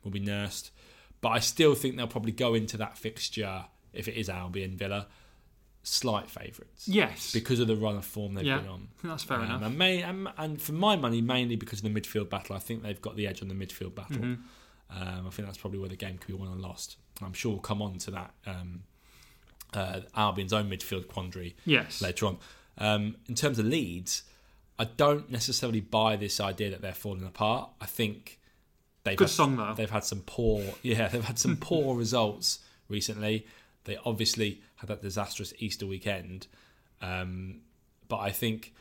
will 0.05 0.11
be 0.11 0.21
nursed, 0.21 0.71
but 1.21 1.31
I 1.31 1.39
still 1.41 1.75
think 1.75 1.97
they'll 1.97 2.07
probably 2.07 2.33
go 2.33 2.55
into 2.55 2.77
that 2.79 2.97
fixture 2.99 3.65
if 3.93 4.09
it 4.09 4.15
is 4.19 4.29
Albion 4.29 4.77
Villa 4.77 5.07
slight 5.83 6.29
favourites 6.29 6.87
Yes, 6.87 7.33
because 7.33 7.61
of 7.61 7.67
the 7.69 7.77
run 7.77 7.97
of 7.97 8.05
form 8.05 8.35
they've 8.35 8.45
yeah, 8.45 8.59
been 8.59 8.69
on. 8.69 8.89
That's 9.03 9.25
fair 9.25 9.39
Um, 9.39 9.45
enough. 9.45 9.63
And, 9.63 9.79
may, 9.79 10.03
and, 10.03 10.29
and 10.37 10.61
for 10.61 10.73
my 10.73 10.97
money, 10.97 11.23
mainly 11.23 11.57
because 11.57 11.83
of 11.83 11.93
the 11.93 12.01
midfield 12.01 12.29
battle, 12.29 12.55
I 12.57 12.59
think 12.59 12.83
they've 12.83 13.01
got 13.01 13.17
the 13.17 13.27
edge 13.27 13.41
on 13.43 13.49
the 13.49 13.55
midfield 13.55 13.95
battle. 13.95 14.17
Mm-hmm. 14.19 14.43
Um, 15.03 15.27
I 15.27 15.31
think 15.31 15.47
that's 15.49 15.59
probably 15.59 15.79
where 15.79 15.89
the 15.89 15.97
game 15.97 16.19
could 16.19 16.27
be 16.29 16.33
won 16.35 16.49
and 16.49 16.61
lost. 16.61 16.97
I'm 17.23 17.33
sure 17.33 17.53
we'll 17.53 17.61
come 17.61 17.81
on 17.83 17.99
to 17.99 18.11
that 18.13 18.35
um, 18.47 18.83
uh, 19.75 20.01
Albion's 20.17 20.53
own 20.53 20.69
midfield 20.71 21.09
quandary 21.09 21.57
Yes, 21.65 22.01
later 22.03 22.27
on. 22.27 22.39
Um, 22.79 23.17
in 23.29 23.35
terms 23.35 23.59
of 23.59 23.67
Leeds, 23.67 24.23
I 24.79 24.85
don't 24.85 25.31
necessarily 25.31 25.81
buy 25.81 26.17
this 26.17 26.39
idea 26.41 26.71
that 26.71 26.81
they're 26.83 26.93
falling 26.93 27.25
apart. 27.25 27.71
I 27.81 27.87
think 27.87 28.39
they've 29.09 29.19
good 29.19 29.25
had, 29.25 29.31
song 29.31 29.57
though. 29.57 29.75
they've 29.75 29.91
had 29.91 30.05
some 30.05 30.23
poor 30.27 30.63
yeah 30.83 31.09
they've 31.09 31.25
had 31.25 31.39
some 31.39 31.57
poor 31.57 31.97
results 32.05 32.61
recently. 32.89 33.47
They 33.85 33.97
obviously 34.05 34.61
had 34.77 34.89
that 34.89 35.03
disastrous 35.03 35.53
Easter 35.59 35.87
weekend, 35.87 36.47
um, 37.01 37.61
but 38.09 38.19
I 38.19 38.31
think 38.31 38.75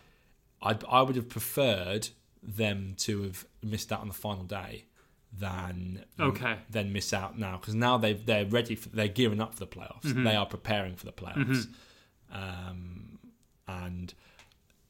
I'd, 0.61 0.83
I 0.89 1.01
would 1.01 1.15
have 1.15 1.29
preferred 1.29 2.09
them 2.43 2.93
to 2.99 3.23
have 3.23 3.45
missed 3.63 3.91
out 3.91 4.01
on 4.01 4.07
the 4.07 4.13
final 4.13 4.43
day 4.43 4.85
than 5.37 6.03
Okay. 6.19 6.55
than 6.69 6.91
miss 6.93 7.13
out 7.13 7.37
now 7.37 7.57
because 7.57 7.75
now 7.75 7.97
they 7.97 8.13
they're 8.13 8.45
ready 8.45 8.75
for 8.75 8.89
they're 8.89 9.07
gearing 9.07 9.39
up 9.41 9.53
for 9.53 9.59
the 9.59 9.67
playoffs. 9.67 10.03
Mm-hmm. 10.05 10.23
They 10.23 10.35
are 10.35 10.45
preparing 10.45 10.95
for 10.95 11.05
the 11.05 11.11
playoffs, 11.11 11.67
um, 12.31 13.19
and 13.67 14.13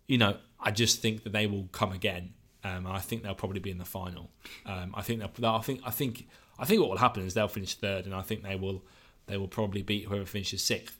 you 0.08 0.18
know 0.18 0.38
I 0.60 0.72
just 0.72 1.02
think 1.02 1.24
that 1.24 1.32
they 1.34 1.48
will 1.48 1.68
come 1.72 1.92
again. 1.92 2.34
Um, 2.76 2.88
I 2.88 3.00
think 3.00 3.24
they'll 3.24 3.36
probably 3.36 3.60
be 3.60 3.72
in 3.72 3.78
the 3.78 3.86
final. 3.86 4.30
Um, 4.66 4.94
I 4.96 5.02
think 5.02 5.20
they'll, 5.20 5.50
I 5.50 5.60
think 5.62 5.82
I 5.86 5.92
think 5.92 6.28
I 6.60 6.66
think 6.66 6.82
what 6.82 6.90
will 6.90 6.98
happen 6.98 7.24
is 7.26 7.34
they'll 7.34 7.48
finish 7.48 7.76
third, 7.76 8.06
and 8.06 8.14
I 8.16 8.22
think 8.22 8.44
they 8.44 8.56
will 8.56 8.84
they 9.28 9.38
will 9.38 9.48
probably 9.48 9.82
beat 9.82 10.06
whoever 10.06 10.26
finishes 10.26 10.64
sixth. 10.64 10.98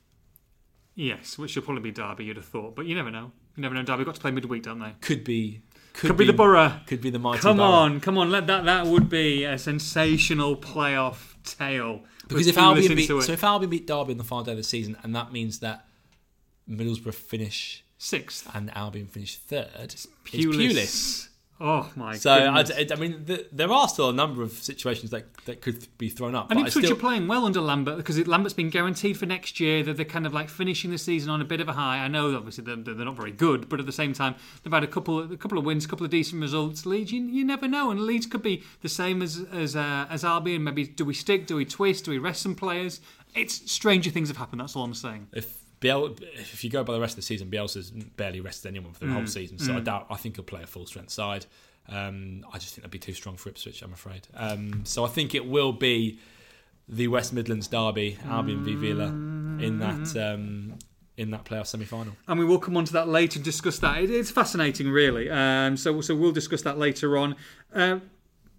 Yes, 0.96 1.38
which 1.38 1.56
will 1.56 1.64
probably 1.64 1.84
be 1.84 1.92
Derby. 1.92 2.26
You'd 2.26 2.38
have 2.38 2.46
thought, 2.46 2.76
but 2.76 2.86
you 2.88 2.96
never 2.96 3.12
know. 3.12 3.32
You 3.56 3.62
never 3.62 3.76
know. 3.76 3.84
Derby 3.84 4.04
got 4.04 4.16
to 4.16 4.22
play 4.22 4.32
midweek, 4.32 4.64
don't 4.64 4.80
they? 4.80 4.94
Could 5.02 5.24
be 5.24 5.62
could, 5.94 6.10
Could 6.10 6.18
be 6.18 6.26
the 6.26 6.34
Borough. 6.34 6.74
could 6.86 7.02
be 7.02 7.10
the 7.10 7.20
mighty 7.20 7.40
Come 7.42 7.58
Borough. 7.58 7.68
on, 7.70 8.00
come 8.00 8.18
on. 8.18 8.30
Let 8.32 8.48
that 8.48 8.66
that 8.66 8.86
would 8.88 9.10
be 9.10 9.44
a 9.44 9.58
sensational 9.58 10.56
playoff 10.56 11.36
tale. 11.44 12.02
Because 12.28 12.48
if 12.48 12.58
Albion 12.58 12.96
beat 12.96 13.08
so 13.08 13.20
if 13.32 13.44
Albion 13.44 13.70
beat 13.70 13.88
Derby 13.88 14.12
in 14.12 14.18
the 14.18 14.24
final 14.24 14.44
day 14.44 14.52
of 14.52 14.58
the 14.58 14.64
season, 14.64 14.98
and 15.04 15.16
that 15.16 15.32
means 15.32 15.60
that 15.60 15.86
Middlesbrough 16.70 17.14
finish 17.14 17.84
sixth, 17.98 18.50
and 18.54 18.76
Albion 18.76 19.08
finish 19.08 19.38
third, 19.38 19.70
it's 19.80 20.08
Pulis. 20.26 20.54
Pulis. 20.54 21.28
Oh 21.60 21.90
my 21.96 22.14
god. 22.14 22.22
So 22.22 22.32
I. 22.32 22.64
I 22.92 22.96
mean, 22.96 23.26
th 23.26 23.48
there 23.52 23.72
are 23.72 23.88
still 23.88 24.10
a 24.10 24.14
number 24.14 24.44
of 24.44 24.52
situations 24.52 25.10
that, 25.12 25.26
that 25.46 25.62
could 25.62 25.88
be 25.98 26.10
thrown 26.10 26.36
up. 26.36 26.52
and 26.52 26.60
Ipswich 26.60 26.86
still, 26.86 26.96
are 26.96 27.00
playing 27.00 27.28
well 27.28 27.46
under 27.46 27.62
Lambert 27.62 27.98
because 27.98 28.26
Lambert's 28.28 28.54
been 28.54 28.70
guaranteed 28.70 29.18
for 29.18 29.26
next 29.26 29.60
year. 29.60 29.84
That 29.84 29.98
they're 29.98 30.06
kind 30.06 30.28
of 30.28 30.34
like 30.34 30.50
finishing 30.50 30.92
the 30.92 31.00
season 31.00 31.32
on 31.32 31.42
a 31.42 31.46
bit 31.46 31.60
of 31.60 31.68
a 31.68 31.74
high. 31.74 31.98
I 31.98 32.08
know, 32.08 32.36
obviously, 32.36 32.64
they're, 32.64 32.76
they're 32.76 33.06
not 33.06 33.16
very 33.16 33.32
good, 33.32 33.70
but 33.70 33.80
at 33.80 33.88
the 33.88 33.92
same 33.92 34.14
time, 34.14 34.36
they've 34.64 34.74
had 34.74 34.84
a 34.84 34.88
couple, 34.88 35.32
a 35.32 35.38
couple 35.38 35.58
of 35.58 35.66
wins, 35.66 35.86
a 35.86 35.88
couple 35.88 36.06
of 36.06 36.12
decent 36.12 36.42
results. 36.42 36.86
Leeds, 36.86 37.12
you, 37.12 37.24
you 37.24 37.44
never 37.44 37.68
know, 37.68 37.90
and 37.90 38.02
Leeds 38.02 38.28
could 38.28 38.44
be 38.44 38.64
the 38.82 38.90
same 38.90 39.22
as 39.22 39.44
as 39.52 39.76
uh, 39.76 40.06
as 40.10 40.24
Albion. 40.24 40.64
Maybe 40.64 40.86
do 40.86 41.06
we 41.06 41.14
stick? 41.14 41.48
Do 41.48 41.56
we 41.56 41.66
twist? 41.66 42.06
Do 42.06 42.12
we 42.12 42.20
rest 42.20 42.44
some 42.44 42.56
players? 42.56 43.02
It's 43.36 43.72
stranger 43.72 44.12
things 44.12 44.28
have 44.30 44.38
happened. 44.38 44.62
That's 44.62 44.76
all 44.76 44.84
I'm 44.84 44.94
saying. 44.94 45.28
if 45.34 45.67
Biel, 45.80 46.16
if 46.34 46.64
you 46.64 46.70
go 46.70 46.84
by 46.84 46.94
the 46.94 47.00
rest 47.00 47.12
of 47.14 47.18
the 47.18 47.22
season, 47.22 47.50
Bielsa's 47.52 47.92
barely 47.92 48.40
rested 48.42 48.70
anyone 48.70 48.94
for 48.94 49.00
the 49.02 49.06
Mm. 49.08 49.14
whole 49.14 49.28
season. 49.28 49.60
So 49.60 49.76
I 49.76 49.80
doubt. 49.80 50.08
I 50.10 50.16
think 50.16 50.36
he'll 50.38 50.44
play 50.46 50.64
a 50.64 50.68
full 50.68 50.86
strength 50.88 51.12
side. 51.12 51.46
Um, 51.90 52.46
I 52.52 52.58
just 52.58 52.74
think 52.76 52.82
that'd 52.84 52.92
be 52.92 53.00
too 53.00 53.14
strong 53.14 53.38
for 53.38 53.50
Ipswich. 53.50 53.82
I'm 53.82 53.94
afraid. 53.94 54.28
Um, 54.34 54.82
so 54.86 55.06
I 55.06 55.08
think 55.08 55.36
it 55.36 55.46
will 55.46 55.72
be 55.74 56.20
the 56.90 57.08
West 57.10 57.32
Midlands 57.34 57.68
derby, 57.68 58.18
Albion 58.26 58.64
v 58.64 58.76
Villa, 58.76 59.08
in 59.08 59.80
that 59.80 60.16
um, 60.18 60.76
in 61.18 61.32
that 61.32 61.46
playoff 61.46 61.66
semi 61.68 61.86
final. 61.86 62.14
and 62.28 62.38
we 62.40 62.46
will 62.46 62.60
come 62.60 62.78
on 62.78 62.86
to 62.86 62.94
that 62.94 63.08
later 63.08 63.38
and 63.38 63.44
discuss 63.46 63.80
that. 63.80 63.98
It, 64.04 64.10
it's 64.12 64.30
fascinating, 64.32 64.90
really. 64.90 65.30
Um, 65.30 65.76
so, 65.78 66.00
so 66.02 66.16
we'll 66.16 66.32
discuss 66.32 66.62
that 66.64 66.78
later 66.78 67.18
on. 67.18 67.36
Um, 67.74 68.04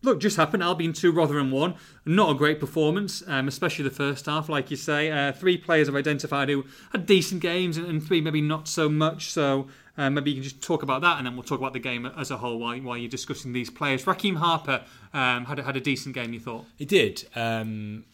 look, 0.03 0.21
just 0.21 0.37
happened. 0.37 0.63
Albion 0.63 0.93
two, 0.93 1.13
Rotherham 1.13 1.51
one. 1.51 1.75
Not 2.05 2.31
a 2.31 2.35
great 2.35 2.61
performance, 2.61 3.23
um, 3.27 3.49
especially 3.49 3.85
the 3.85 3.91
first 3.91 4.27
half, 4.27 4.49
like 4.49 4.71
you 4.71 4.77
say. 4.77 5.11
Uh, 5.11 5.33
three 5.33 5.57
players 5.59 5.89
have 5.89 5.97
identified 5.97 6.49
who 6.49 6.65
had 6.93 7.07
decent 7.07 7.43
games, 7.43 7.77
and, 7.77 7.87
and 7.87 8.07
three 8.07 8.21
maybe 8.21 8.41
not 8.41 8.69
so 8.69 8.89
much. 8.89 9.31
So. 9.31 9.69
Uh, 9.97 10.09
maybe 10.09 10.31
you 10.31 10.37
can 10.37 10.45
just 10.45 10.63
talk 10.63 10.85
about 10.85 11.01
that, 11.01 11.19
and 11.19 11.27
then 11.27 11.35
we'll 11.35 11.43
talk 11.43 11.59
about 11.59 11.73
the 11.73 11.81
game 11.81 12.07
as 12.07 12.31
a 12.31 12.37
whole 12.37 12.57
while, 12.61 12.79
while 12.79 12.97
you're 12.97 13.11
discussing 13.11 13.53
these 13.53 13.69
players. 13.69 14.05
Rekeem 14.05 14.37
Harper 14.37 14.85
um, 15.13 15.47
had 15.47 15.59
a, 15.59 15.65
had 15.65 15.77
a 15.77 15.81
decent 15.81 16.15
game. 16.15 16.33
You 16.33 16.39
thought? 16.39 16.67
He 16.77 16.85
did. 16.85 17.27
Um, 17.35 18.05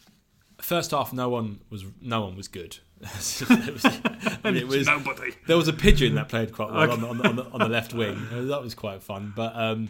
first 0.59 0.89
half, 0.89 1.13
no 1.13 1.29
one 1.29 1.59
was 1.69 1.83
no 2.01 2.21
one 2.21 2.35
was 2.35 2.47
good. 2.47 2.79
it 3.01 3.73
was, 3.73 3.85
I 3.85 4.39
mean, 4.45 4.55
it 4.55 4.67
was 4.67 4.87
Nobody. 4.87 5.33
there 5.45 5.57
was 5.57 5.67
a 5.67 5.73
pigeon 5.73 6.15
that 6.15 6.27
played 6.27 6.51
quite 6.53 6.71
well 6.71 6.81
Okay. 6.89 6.93
on, 6.93 7.01
the, 7.01 7.07
on, 7.07 7.35
the, 7.35 7.45
on, 7.51 7.59
the, 7.59 7.69
left 7.69 7.93
wing. 7.93 8.17
That 8.31 8.63
was 8.63 8.73
quite 8.73 9.03
fun. 9.03 9.33
But 9.35 9.55
um, 9.55 9.89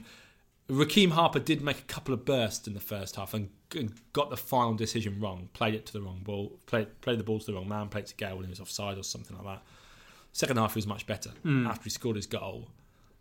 Rekeem 0.70 1.12
Harper 1.12 1.40
did 1.40 1.62
make 1.62 1.78
a 1.80 1.84
couple 1.84 2.14
of 2.14 2.26
bursts 2.26 2.68
in 2.68 2.74
the 2.74 2.80
first 2.80 3.16
half 3.18 3.34
and, 3.36 3.50
and 3.76 3.94
got 4.14 4.30
the 4.32 4.38
final 4.38 4.74
decision 4.74 5.20
wrong. 5.20 5.50
Played 5.54 5.76
it 5.76 5.86
to 5.88 5.94
the 5.94 6.02
wrong 6.02 6.22
ball. 6.24 6.58
Played 6.66 7.02
played 7.02 7.20
the 7.20 7.24
ball 7.24 7.40
to 7.40 7.46
the 7.46 7.54
wrong 7.54 7.68
man. 7.70 7.88
Played 7.90 8.08
to 8.08 8.16
Gayle 8.16 8.36
when 8.36 8.46
he 8.46 8.50
was 8.50 8.60
offside 8.60 8.98
or 8.98 9.04
something 9.04 9.38
like 9.38 9.46
that. 9.46 9.64
Second 10.32 10.58
half 10.58 10.74
he 10.74 10.78
was 10.80 10.88
much 10.88 11.06
better. 11.06 11.30
Hmm. 11.44 11.68
After 11.68 11.84
he 11.84 11.90
scored 11.92 12.16
his 12.16 12.26
goal, 12.26 12.70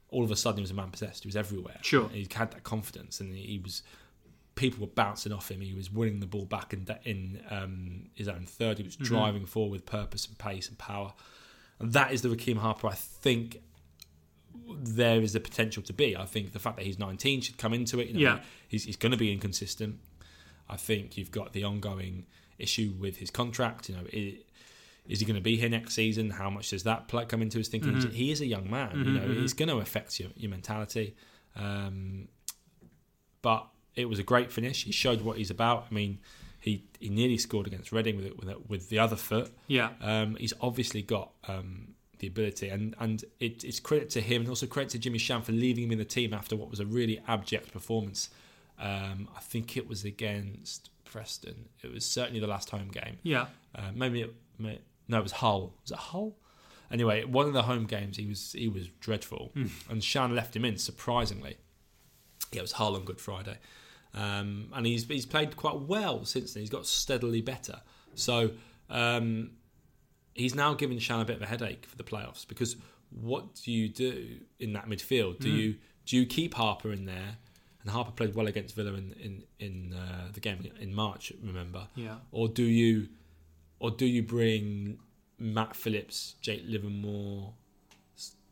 all 0.08 0.24
of 0.24 0.30
a 0.30 0.36
sudden 0.36 0.58
he 0.58 0.62
was 0.62 0.70
a 0.70 0.74
man 0.74 0.90
possessed. 0.90 1.22
He 1.24 1.28
was 1.28 1.36
everywhere. 1.36 1.78
Sure. 1.82 2.08
he 2.08 2.26
had 2.32 2.50
that 2.52 2.62
confidence 2.64 3.20
and 3.20 3.34
he 3.34 3.58
was. 3.62 3.82
People 4.54 4.86
were 4.86 4.92
bouncing 4.92 5.32
off 5.32 5.50
him. 5.50 5.60
He 5.60 5.74
was 5.74 5.90
winning 5.92 6.20
the 6.20 6.26
ball 6.26 6.44
back 6.46 6.72
in 6.72 6.86
in 7.04 7.42
um, 7.50 8.04
his 8.14 8.28
own 8.28 8.46
third. 8.46 8.78
He 8.78 8.84
was 8.84 8.94
Mm-hmm. 8.96 9.04
driving 9.04 9.44
forward 9.46 9.72
with 9.72 9.84
purpose 9.86 10.26
and 10.26 10.38
pace 10.38 10.68
and 10.68 10.78
power. 10.78 11.12
And 11.80 11.92
that 11.92 12.12
is 12.12 12.22
the 12.22 12.28
Rekeem 12.30 12.56
Harper 12.58 12.86
I 12.86 12.94
think 12.94 13.60
there 14.82 15.20
is 15.20 15.32
the 15.32 15.40
potential 15.40 15.82
to 15.84 15.92
be. 15.92 16.16
I 16.16 16.24
think 16.24 16.52
the 16.52 16.58
fact 16.58 16.76
that 16.76 16.86
he's 16.86 16.98
19 16.98 17.40
should 17.42 17.58
come 17.58 17.72
into 17.74 17.98
it. 18.00 18.08
You 18.08 18.14
know, 18.14 18.20
Yeah. 18.20 18.40
He's, 18.68 18.84
he's 18.84 18.96
going 18.96 19.12
to 19.12 19.18
be 19.18 19.32
inconsistent. 19.32 19.98
I 20.68 20.76
think 20.76 21.16
you've 21.16 21.30
got 21.30 21.52
the 21.52 21.64
ongoing 21.64 22.26
issue 22.58 22.94
with 22.98 23.16
his 23.18 23.30
contract. 23.30 23.88
You 23.88 23.96
know, 23.96 24.02
i- 24.12 24.38
is 25.06 25.20
he 25.20 25.26
going 25.26 25.34
to 25.36 25.42
be 25.42 25.56
here 25.58 25.68
next 25.68 25.94
season? 25.94 26.30
How 26.30 26.48
much 26.48 26.70
does 26.70 26.84
that 26.84 27.08
play, 27.08 27.26
come 27.26 27.42
into 27.42 27.58
his 27.58 27.68
thinking? 27.68 27.92
Mm-hmm. 27.92 28.10
He 28.10 28.30
is 28.30 28.40
a 28.40 28.46
young 28.46 28.70
man. 28.70 28.96
You 28.96 29.04
know, 29.12 29.42
it's 29.42 29.52
going 29.52 29.68
to 29.68 29.76
affect 29.76 30.18
your, 30.18 30.30
your 30.34 30.50
mentality. 30.50 31.14
Um, 31.56 32.28
but 33.42 33.66
it 33.94 34.06
was 34.08 34.18
a 34.18 34.22
great 34.22 34.50
finish. 34.50 34.84
He 34.84 34.92
showed 34.92 35.20
what 35.20 35.36
he's 35.36 35.50
about. 35.50 35.86
I 35.90 35.94
mean, 35.94 36.20
he, 36.58 36.84
he 36.98 37.10
nearly 37.10 37.36
scored 37.36 37.66
against 37.66 37.92
Reading 37.92 38.16
with 38.16 38.24
it, 38.26 38.38
with, 38.38 38.48
it, 38.48 38.70
with 38.70 38.88
the 38.88 38.98
other 38.98 39.16
foot. 39.16 39.52
Yeah. 39.66 39.90
Um, 40.00 40.36
he's 40.36 40.54
obviously 40.60 41.02
got 41.02 41.32
um, 41.48 41.93
the 42.18 42.26
ability, 42.26 42.68
and 42.68 42.94
and 42.98 43.24
it, 43.40 43.64
it's 43.64 43.80
credit 43.80 44.10
to 44.10 44.20
him, 44.20 44.42
and 44.42 44.48
also 44.48 44.66
credit 44.66 44.90
to 44.90 44.98
Jimmy 44.98 45.18
Shan 45.18 45.42
for 45.42 45.52
leaving 45.52 45.84
him 45.84 45.92
in 45.92 45.98
the 45.98 46.04
team 46.04 46.32
after 46.32 46.56
what 46.56 46.70
was 46.70 46.80
a 46.80 46.86
really 46.86 47.20
abject 47.26 47.72
performance. 47.72 48.30
Um, 48.78 49.28
I 49.36 49.40
think 49.40 49.76
it 49.76 49.88
was 49.88 50.04
against 50.04 50.90
Preston. 51.04 51.68
It 51.82 51.92
was 51.92 52.04
certainly 52.04 52.40
the 52.40 52.46
last 52.46 52.70
home 52.70 52.88
game. 52.88 53.18
Yeah. 53.22 53.46
Uh, 53.74 53.90
maybe 53.94 54.22
it, 54.22 54.34
may, 54.58 54.80
no, 55.06 55.18
it 55.18 55.22
was 55.22 55.32
Hull. 55.32 55.74
Was 55.82 55.92
it 55.92 55.98
Hull? 55.98 56.36
Anyway, 56.90 57.24
one 57.24 57.46
of 57.46 57.52
the 57.52 57.62
home 57.62 57.86
games, 57.86 58.16
he 58.16 58.26
was 58.26 58.52
he 58.52 58.68
was 58.68 58.88
dreadful, 59.00 59.52
and 59.88 60.02
Shan 60.04 60.34
left 60.34 60.54
him 60.54 60.64
in 60.64 60.76
surprisingly. 60.76 61.56
Yeah, 62.52 62.58
it 62.58 62.62
was 62.62 62.72
Hull 62.72 62.94
on 62.94 63.04
Good 63.04 63.20
Friday, 63.20 63.58
um, 64.12 64.68
and 64.72 64.86
he's 64.86 65.06
he's 65.06 65.26
played 65.26 65.56
quite 65.56 65.80
well 65.80 66.24
since 66.24 66.52
then. 66.52 66.62
He's 66.62 66.70
got 66.70 66.86
steadily 66.86 67.40
better. 67.40 67.80
So 68.14 68.50
um, 68.90 69.52
he's 70.34 70.54
now 70.54 70.74
giving 70.74 70.98
Shan 70.98 71.20
a 71.20 71.24
bit 71.24 71.36
of 71.36 71.42
a 71.42 71.46
headache 71.46 71.86
for 71.86 71.96
the 71.96 72.04
playoffs 72.04 72.46
because 72.46 72.76
what 73.10 73.54
do 73.54 73.70
you 73.72 73.88
do 73.88 74.40
in 74.58 74.72
that 74.74 74.86
midfield? 74.88 75.38
Do 75.40 75.48
you 75.48 75.76
do 76.06 76.16
you 76.16 76.26
keep 76.26 76.54
Harper 76.54 76.92
in 76.92 77.04
there? 77.06 77.36
And 77.82 77.90
Harper 77.90 78.12
played 78.12 78.34
well 78.34 78.46
against 78.46 78.74
Villa 78.74 78.94
in 78.94 79.12
in, 79.20 79.42
in 79.60 79.94
uh, 79.94 80.28
the 80.32 80.40
game 80.40 80.66
in 80.80 80.94
March. 80.94 81.32
Remember, 81.42 81.86
Yeah. 81.94 82.16
or 82.32 82.48
do 82.48 82.64
you 82.64 83.08
or 83.78 83.90
do 83.90 84.06
you 84.06 84.22
bring 84.22 84.98
Matt 85.38 85.76
Phillips, 85.76 86.34
Jake 86.40 86.62
Livermore, 86.66 87.52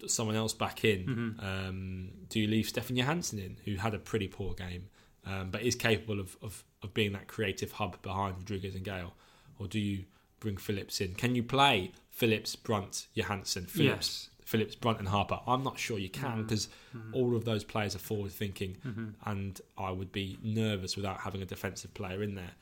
someone 0.06 0.36
else 0.36 0.52
back 0.52 0.84
in? 0.84 1.36
Um, 1.40 2.10
do 2.28 2.40
you 2.40 2.46
leave 2.48 2.66
Stefan 2.68 2.96
Johansen 2.96 3.38
in, 3.38 3.56
who 3.64 3.76
had 3.76 3.94
a 3.94 3.98
pretty 3.98 4.28
poor 4.28 4.52
game, 4.54 4.88
um, 5.26 5.50
but 5.50 5.62
is 5.62 5.74
capable 5.74 6.20
of, 6.20 6.36
of, 6.42 6.64
of 6.82 6.92
being 6.92 7.12
that 7.12 7.28
creative 7.28 7.72
hub 7.72 8.00
behind 8.02 8.36
Rodriguez 8.38 8.74
and 8.74 8.84
Gayle? 8.84 9.14
Or 9.58 9.66
do 9.68 9.78
you 9.78 10.04
bring 10.42 10.56
Phillips 10.56 11.00
in? 11.00 11.14
Can 11.14 11.34
you 11.34 11.42
play 11.42 11.92
Phillips, 12.10 12.56
Brunt, 12.56 13.06
Johansen, 13.16 13.66
Phillips, 13.66 14.28
Yes. 14.28 14.28
Phillips, 14.44 14.74
Brunt, 14.74 14.98
and 14.98 15.08
Harper? 15.08 15.40
I'm 15.46 15.62
not 15.62 15.78
sure 15.78 15.98
you 15.98 16.10
can 16.10 16.42
because 16.42 16.68
all 17.12 17.34
of 17.36 17.44
those 17.44 17.64
players 17.64 17.94
are 17.94 17.98
forward 18.00 18.32
thinking, 18.32 19.14
and 19.24 19.60
I 19.78 19.90
would 19.90 20.12
be 20.12 20.38
nervous 20.42 20.96
without 20.96 21.20
having 21.20 21.42
a 21.42 21.46
defensive 21.46 21.94
player 21.94 22.22
in 22.22 22.34
there. 22.34 22.52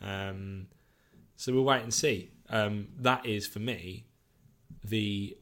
Um, 0.00 0.66
so 1.36 1.52
we'll 1.52 1.64
wait 1.64 1.82
and 1.82 1.92
see. 1.94 2.30
Um, 2.48 2.88
that 2.98 3.24
is 3.26 3.46
for 3.46 3.58
me 3.60 4.04
the 4.84 5.36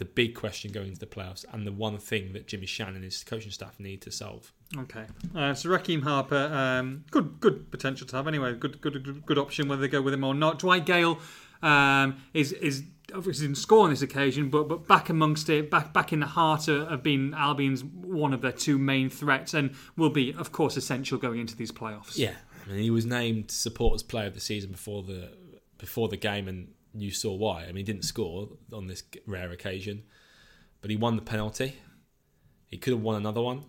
the 0.00 0.04
big 0.06 0.34
question 0.34 0.72
going 0.72 0.88
into 0.88 0.98
the 0.98 1.06
playoffs, 1.06 1.44
and 1.52 1.66
the 1.66 1.72
one 1.72 1.98
thing 1.98 2.32
that 2.32 2.48
Jimmy 2.48 2.64
Shannon 2.64 2.96
and 2.96 3.04
his 3.04 3.22
coaching 3.22 3.52
staff 3.52 3.78
need 3.78 4.00
to 4.00 4.10
solve. 4.10 4.50
Okay. 4.76 5.04
Uh, 5.36 5.52
so 5.52 5.68
Rekeem 5.68 6.02
Harper, 6.02 6.50
um, 6.52 7.04
good 7.10 7.38
good 7.38 7.70
potential 7.70 8.06
to 8.08 8.16
have 8.16 8.26
anyway. 8.26 8.54
Good 8.54 8.80
good 8.80 9.04
good, 9.04 9.26
good 9.26 9.38
option 9.38 9.68
whether 9.68 9.82
they 9.82 9.88
go 9.88 10.00
with 10.00 10.14
him 10.14 10.24
or 10.24 10.34
not. 10.34 10.58
Dwight 10.58 10.86
Gayle 10.86 11.18
um, 11.62 12.16
is 12.32 12.52
is 12.52 12.82
obviously 13.14 13.46
didn't 13.46 13.58
score 13.58 13.84
on 13.84 13.90
this 13.90 14.00
occasion, 14.00 14.48
but 14.48 14.68
but 14.68 14.88
back 14.88 15.10
amongst 15.10 15.50
it, 15.50 15.70
back 15.70 15.92
back 15.92 16.14
in 16.14 16.20
the 16.20 16.26
heart 16.26 16.66
of, 16.66 16.88
of 16.90 17.02
being 17.02 17.34
Albion's 17.34 17.84
one 17.84 18.32
of 18.32 18.40
their 18.40 18.52
two 18.52 18.78
main 18.78 19.10
threats, 19.10 19.52
and 19.52 19.74
will 19.98 20.10
be 20.10 20.32
of 20.32 20.50
course 20.50 20.78
essential 20.78 21.18
going 21.18 21.40
into 21.40 21.54
these 21.54 21.70
playoffs. 21.70 22.16
Yeah, 22.16 22.34
I 22.66 22.70
mean, 22.70 22.82
he 22.82 22.90
was 22.90 23.04
named 23.04 23.50
supporters 23.50 24.02
player 24.02 24.28
of 24.28 24.34
the 24.34 24.40
season 24.40 24.72
before 24.72 25.02
the 25.02 25.28
before 25.76 26.08
the 26.08 26.16
game, 26.16 26.48
and 26.48 26.68
you 26.94 27.10
saw 27.10 27.34
why. 27.34 27.62
I 27.64 27.66
mean, 27.66 27.76
he 27.76 27.82
didn't 27.82 28.04
score 28.04 28.48
on 28.72 28.86
this 28.86 29.02
rare 29.26 29.50
occasion, 29.50 30.02
but 30.80 30.90
he 30.90 30.96
won 30.96 31.16
the 31.16 31.22
penalty. 31.22 31.76
He 32.66 32.76
could 32.76 32.92
have 32.92 33.02
won 33.02 33.16
another 33.16 33.40
one, 33.40 33.64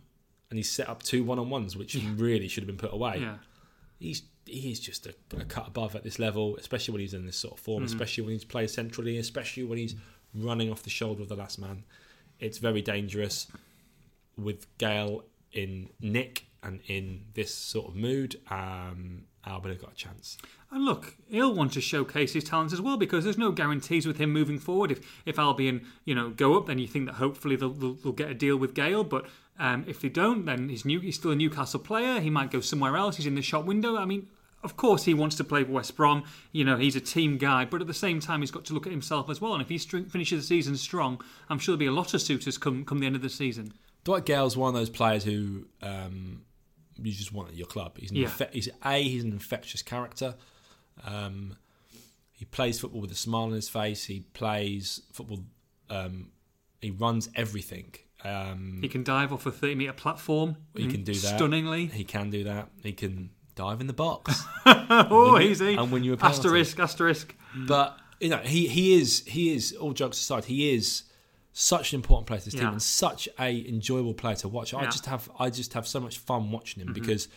and 0.49 0.57
he 0.57 0.63
set 0.63 0.87
up 0.89 1.03
two 1.03 1.23
one 1.23 1.39
on 1.39 1.49
ones, 1.49 1.75
which 1.75 1.95
really 2.15 2.47
should 2.47 2.63
have 2.63 2.67
been 2.67 2.77
put 2.77 2.93
away. 2.93 3.17
Yeah. 3.21 3.35
he's 3.99 4.23
he's 4.45 4.79
just 4.79 5.05
a, 5.05 5.13
a 5.39 5.45
cut 5.45 5.67
above 5.67 5.95
at 5.95 6.03
this 6.03 6.17
level, 6.19 6.55
especially 6.57 6.91
when 6.93 7.01
he's 7.01 7.13
in 7.13 7.25
this 7.25 7.37
sort 7.37 7.53
of 7.53 7.59
form, 7.59 7.83
especially 7.83 8.23
when 8.23 8.33
he's 8.33 8.43
playing 8.43 8.67
centrally, 8.67 9.17
especially 9.17 9.63
when 9.63 9.77
he's 9.77 9.95
running 10.33 10.71
off 10.71 10.83
the 10.83 10.89
shoulder 10.89 11.21
of 11.21 11.29
the 11.29 11.35
last 11.35 11.59
man. 11.59 11.83
It's 12.39 12.57
very 12.57 12.81
dangerous 12.81 13.47
with 14.37 14.65
Gayle 14.79 15.23
in 15.51 15.89
Nick 15.99 16.45
and 16.63 16.81
in 16.87 17.25
this 17.35 17.53
sort 17.53 17.89
of 17.89 17.95
mood. 17.95 18.39
Um, 18.49 19.25
Albert 19.45 19.69
have 19.69 19.81
got 19.81 19.93
a 19.93 19.95
chance. 19.95 20.37
And 20.69 20.85
look, 20.85 21.15
he'll 21.27 21.53
want 21.53 21.73
to 21.73 21.81
showcase 21.81 22.33
his 22.33 22.43
talents 22.43 22.73
as 22.73 22.81
well 22.81 22.97
because 22.97 23.23
there's 23.23 23.37
no 23.37 23.51
guarantees 23.51 24.05
with 24.05 24.17
him 24.17 24.31
moving 24.31 24.59
forward. 24.59 24.91
If 24.91 24.99
if 25.25 25.39
Albion, 25.39 25.85
you 26.05 26.13
know, 26.13 26.29
go 26.29 26.57
up, 26.57 26.67
then 26.67 26.79
you 26.79 26.87
think 26.87 27.07
that 27.07 27.15
hopefully 27.15 27.55
they'll, 27.55 27.73
they'll, 27.73 27.93
they'll 27.95 28.13
get 28.13 28.29
a 28.29 28.35
deal 28.35 28.57
with 28.57 28.73
Gayle. 28.73 29.03
But 29.03 29.25
um, 29.59 29.83
if 29.87 29.99
they 29.99 30.09
don't, 30.09 30.45
then 30.45 30.69
he's 30.69 30.85
new. 30.85 30.99
He's 30.99 31.15
still 31.15 31.31
a 31.31 31.35
Newcastle 31.35 31.79
player. 31.79 32.19
He 32.19 32.29
might 32.29 32.51
go 32.51 32.61
somewhere 32.61 32.95
else. 32.95 33.17
He's 33.17 33.25
in 33.25 33.35
the 33.35 33.41
shop 33.41 33.65
window. 33.65 33.97
I 33.97 34.05
mean, 34.05 34.27
of 34.63 34.77
course 34.77 35.05
he 35.05 35.13
wants 35.13 35.35
to 35.37 35.43
play 35.43 35.63
for 35.63 35.71
West 35.71 35.95
Brom. 35.95 36.23
You 36.51 36.63
know, 36.63 36.77
he's 36.77 36.95
a 36.95 37.01
team 37.01 37.37
guy, 37.37 37.65
but 37.65 37.81
at 37.81 37.87
the 37.87 37.93
same 37.93 38.19
time, 38.19 38.41
he's 38.41 38.51
got 38.51 38.65
to 38.65 38.73
look 38.73 38.85
at 38.85 38.91
himself 38.91 39.29
as 39.29 39.41
well. 39.41 39.53
And 39.53 39.61
if 39.61 39.69
he 39.69 39.77
finishes 39.77 40.41
the 40.41 40.47
season 40.47 40.77
strong, 40.77 41.21
I'm 41.49 41.59
sure 41.59 41.73
there'll 41.73 41.79
be 41.79 41.85
a 41.87 41.99
lot 41.99 42.13
of 42.13 42.21
suitors 42.21 42.57
come 42.57 42.85
come 42.85 42.99
the 42.99 43.07
end 43.07 43.15
of 43.15 43.21
the 43.21 43.29
season. 43.29 43.73
Dwight 44.03 44.25
Gayle's 44.25 44.57
one 44.57 44.69
of 44.69 44.73
those 44.73 44.89
players 44.89 45.23
who 45.23 45.65
um, 45.81 46.41
you 47.05 47.13
just 47.13 47.31
want 47.33 47.49
at 47.49 47.55
your 47.55 47.67
club. 47.67 47.97
He's, 47.97 48.11
an 48.11 48.17
Yeah. 48.17 48.27
infe- 48.29 48.51
he's 48.53 48.69
a 48.83 48.97
he's 48.99 49.23
an 49.23 49.31
infectious 49.31 49.81
character. 49.81 50.35
Um, 51.05 51.55
he 52.31 52.45
plays 52.45 52.79
football 52.79 53.01
with 53.01 53.11
a 53.11 53.15
smile 53.15 53.43
on 53.43 53.51
his 53.51 53.69
face. 53.69 54.05
He 54.05 54.21
plays 54.33 55.01
football. 55.13 55.43
Um, 55.89 56.31
he 56.81 56.91
runs 56.91 57.29
everything. 57.35 57.93
Um, 58.23 58.79
He 58.81 58.87
can 58.87 59.03
dive 59.03 59.33
off 59.33 59.45
a 59.45 59.51
30 59.51 59.75
meter 59.75 59.93
platform. 59.93 60.57
He 60.75 60.87
can 60.87 61.03
do 61.03 61.13
that. 61.13 61.35
stunningly. 61.37 61.87
he 61.87 62.03
can 62.03 62.29
do 62.29 62.43
that. 62.45 62.69
He 62.83 62.93
can 62.93 63.31
dive 63.55 63.81
in 63.81 63.87
the 63.87 63.93
box. 63.93 64.41
oh, 64.65 65.33
Win 65.33 65.43
easy. 65.43 65.75
and 65.75 65.91
win 65.91 66.03
you 66.03 66.13
a 66.13 66.17
penalty. 66.17 66.37
asterisk, 66.39 66.79
asterisk. 66.79 67.35
But 67.55 67.97
you 68.19 68.29
know, 68.29 68.37
he 68.37 68.67
he 68.67 68.93
is 68.93 69.23
he 69.25 69.53
is 69.53 69.73
all 69.73 69.93
jokes 69.93 70.19
aside, 70.19 70.45
he 70.45 70.73
is 70.73 71.03
such 71.53 71.91
an 71.93 71.97
important 71.97 72.27
player 72.27 72.39
to 72.39 72.45
this 72.45 72.53
team 72.53 72.63
and 72.69 72.81
such 72.81 73.27
a 73.39 73.67
enjoyable 73.67 74.13
player 74.13 74.35
to 74.37 74.47
watch. 74.47 74.73
I 74.73 74.85
just 74.85 75.05
have 75.05 75.29
I 75.39 75.49
just 75.49 75.73
have 75.73 75.85
so 75.87 75.99
much 75.99 76.17
fun 76.17 76.51
watching 76.51 76.81
him 76.85 76.93
because 76.93 77.27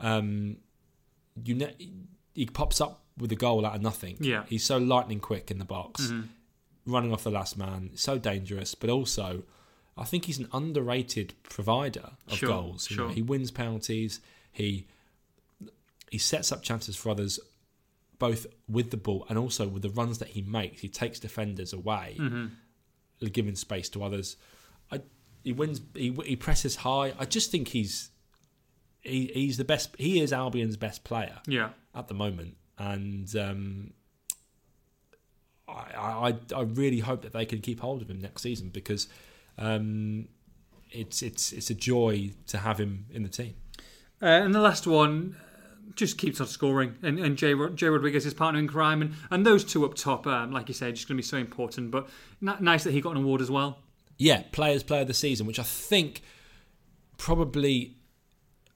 um 0.00 0.58
you 1.44 1.54
know 1.54 1.68
he 2.34 2.46
pops 2.46 2.80
up 2.80 3.02
with 3.16 3.32
a 3.32 3.36
goal 3.36 3.66
out 3.66 3.74
of 3.74 3.82
nothing. 3.82 4.16
Yeah. 4.20 4.44
He's 4.48 4.64
so 4.64 4.78
lightning 4.78 5.18
quick 5.20 5.50
in 5.50 5.58
the 5.58 5.64
box, 5.64 6.12
running 6.86 7.12
off 7.12 7.24
the 7.24 7.30
last 7.32 7.58
man, 7.58 7.90
so 7.94 8.16
dangerous, 8.18 8.74
but 8.76 8.90
also 8.90 9.42
I 9.96 10.04
think 10.04 10.26
he's 10.26 10.38
an 10.38 10.48
underrated 10.52 11.34
provider 11.42 12.10
of 12.28 12.38
Sure, 12.38 12.48
goals. 12.48 12.88
You 12.90 12.96
know, 12.96 13.06
sure. 13.06 13.12
he 13.14 13.22
wins 13.22 13.50
penalties. 13.50 14.20
He 14.52 14.86
he 16.10 16.18
sets 16.18 16.52
up 16.52 16.62
chances 16.62 16.94
for 16.96 17.10
others, 17.10 17.40
both 18.20 18.46
with 18.68 18.92
the 18.92 18.96
ball 18.96 19.26
and 19.28 19.36
also 19.36 19.66
with 19.66 19.82
the 19.82 19.90
runs 19.90 20.18
that 20.18 20.28
he 20.28 20.42
makes. 20.42 20.80
He 20.80 20.88
takes 20.88 21.18
defenders 21.18 21.72
away, 21.72 22.16
Mm-hmm. 22.20 22.46
Giving 23.26 23.56
space 23.56 23.88
to 23.90 24.02
others. 24.04 24.36
I, 24.92 25.00
he 25.44 25.52
wins. 25.52 25.80
He, 25.94 26.12
he 26.24 26.36
presses 26.36 26.76
high. 26.76 27.12
I 27.18 27.24
just 27.24 27.50
think 27.50 27.68
he's 27.68 28.10
he, 29.00 29.30
he's 29.34 29.56
the 29.56 29.64
best. 29.64 29.94
He 29.98 30.20
is 30.20 30.32
Albion's 30.32 30.76
best 30.76 31.04
player 31.04 31.38
Yeah. 31.46 31.70
at 31.94 32.08
the 32.08 32.14
moment, 32.14 32.56
and 32.78 33.34
um, 33.36 33.92
I, 35.68 36.34
I 36.52 36.54
I 36.56 36.62
really 36.62 37.00
hope 37.00 37.22
that 37.22 37.32
they 37.32 37.44
can 37.44 37.60
keep 37.60 37.80
hold 37.80 38.02
of 38.02 38.10
him 38.10 38.20
next 38.20 38.42
season 38.42 38.68
because 38.70 39.08
um, 39.58 40.28
it's 40.90 41.22
it's 41.22 41.52
it's 41.52 41.70
a 41.70 41.74
joy 41.74 42.30
to 42.48 42.58
have 42.58 42.78
him 42.78 43.06
in 43.10 43.22
the 43.22 43.28
team. 43.28 43.54
Uh, 44.20 44.26
and 44.26 44.54
the 44.54 44.60
last 44.60 44.86
one 44.86 45.36
just 45.94 46.18
keeps 46.18 46.40
on 46.40 46.46
scoring. 46.46 46.96
And, 47.02 47.18
and 47.18 47.36
Jay, 47.36 47.54
Jay 47.74 47.88
Rodriguez, 47.88 48.24
his 48.24 48.34
partner 48.34 48.60
in 48.60 48.68
crime. 48.68 49.02
And, 49.02 49.14
and 49.30 49.46
those 49.46 49.64
two 49.64 49.84
up 49.84 49.94
top, 49.94 50.26
um, 50.26 50.52
like 50.52 50.68
you 50.68 50.74
said, 50.74 50.94
just 50.94 51.08
going 51.08 51.16
to 51.16 51.22
be 51.22 51.26
so 51.26 51.36
important. 51.36 51.90
But 51.90 52.08
n- 52.42 52.56
nice 52.60 52.84
that 52.84 52.92
he 52.92 53.00
got 53.00 53.12
an 53.12 53.22
award 53.22 53.40
as 53.40 53.50
well. 53.50 53.78
Yeah, 54.18 54.42
players 54.52 54.82
player 54.82 55.02
of 55.02 55.08
the 55.08 55.14
season, 55.14 55.46
which 55.46 55.58
I 55.58 55.64
think 55.64 56.22
probably 57.18 57.96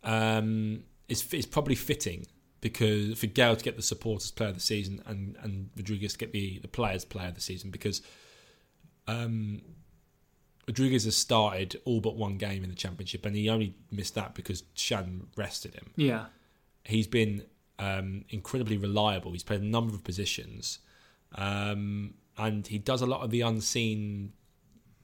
um, 0.04 0.84
is 1.08 1.32
is 1.32 1.46
probably 1.46 1.74
fitting 1.74 2.26
because 2.60 3.18
for 3.18 3.26
Gayle 3.26 3.56
to 3.56 3.64
get 3.64 3.76
the 3.76 3.82
supporters 3.82 4.30
player 4.30 4.50
of 4.50 4.54
the 4.54 4.60
season 4.60 5.02
and 5.06 5.36
and 5.42 5.70
Rodriguez 5.76 6.12
to 6.12 6.18
get 6.18 6.32
the 6.32 6.58
the 6.60 6.68
players 6.68 7.04
player 7.04 7.28
of 7.28 7.34
the 7.34 7.40
season 7.40 7.70
because 7.70 8.02
um, 9.08 9.62
Rodriguez 10.68 11.04
has 11.04 11.16
started 11.16 11.76
all 11.84 12.00
but 12.00 12.16
one 12.16 12.38
game 12.38 12.62
in 12.62 12.70
the 12.70 12.76
championship 12.76 13.26
and 13.26 13.34
he 13.34 13.48
only 13.48 13.74
missed 13.90 14.14
that 14.14 14.34
because 14.34 14.62
Shan 14.74 15.26
rested 15.36 15.74
him. 15.74 15.90
Yeah. 15.96 16.26
He's 16.84 17.06
been 17.06 17.44
um, 17.78 18.24
incredibly 18.28 18.76
reliable. 18.76 19.32
He's 19.32 19.42
played 19.44 19.60
a 19.60 19.64
number 19.64 19.94
of 19.94 20.02
positions, 20.04 20.78
um, 21.34 22.14
and 22.36 22.66
he 22.66 22.78
does 22.78 23.02
a 23.02 23.06
lot 23.06 23.20
of 23.22 23.30
the 23.30 23.40
unseen 23.42 24.32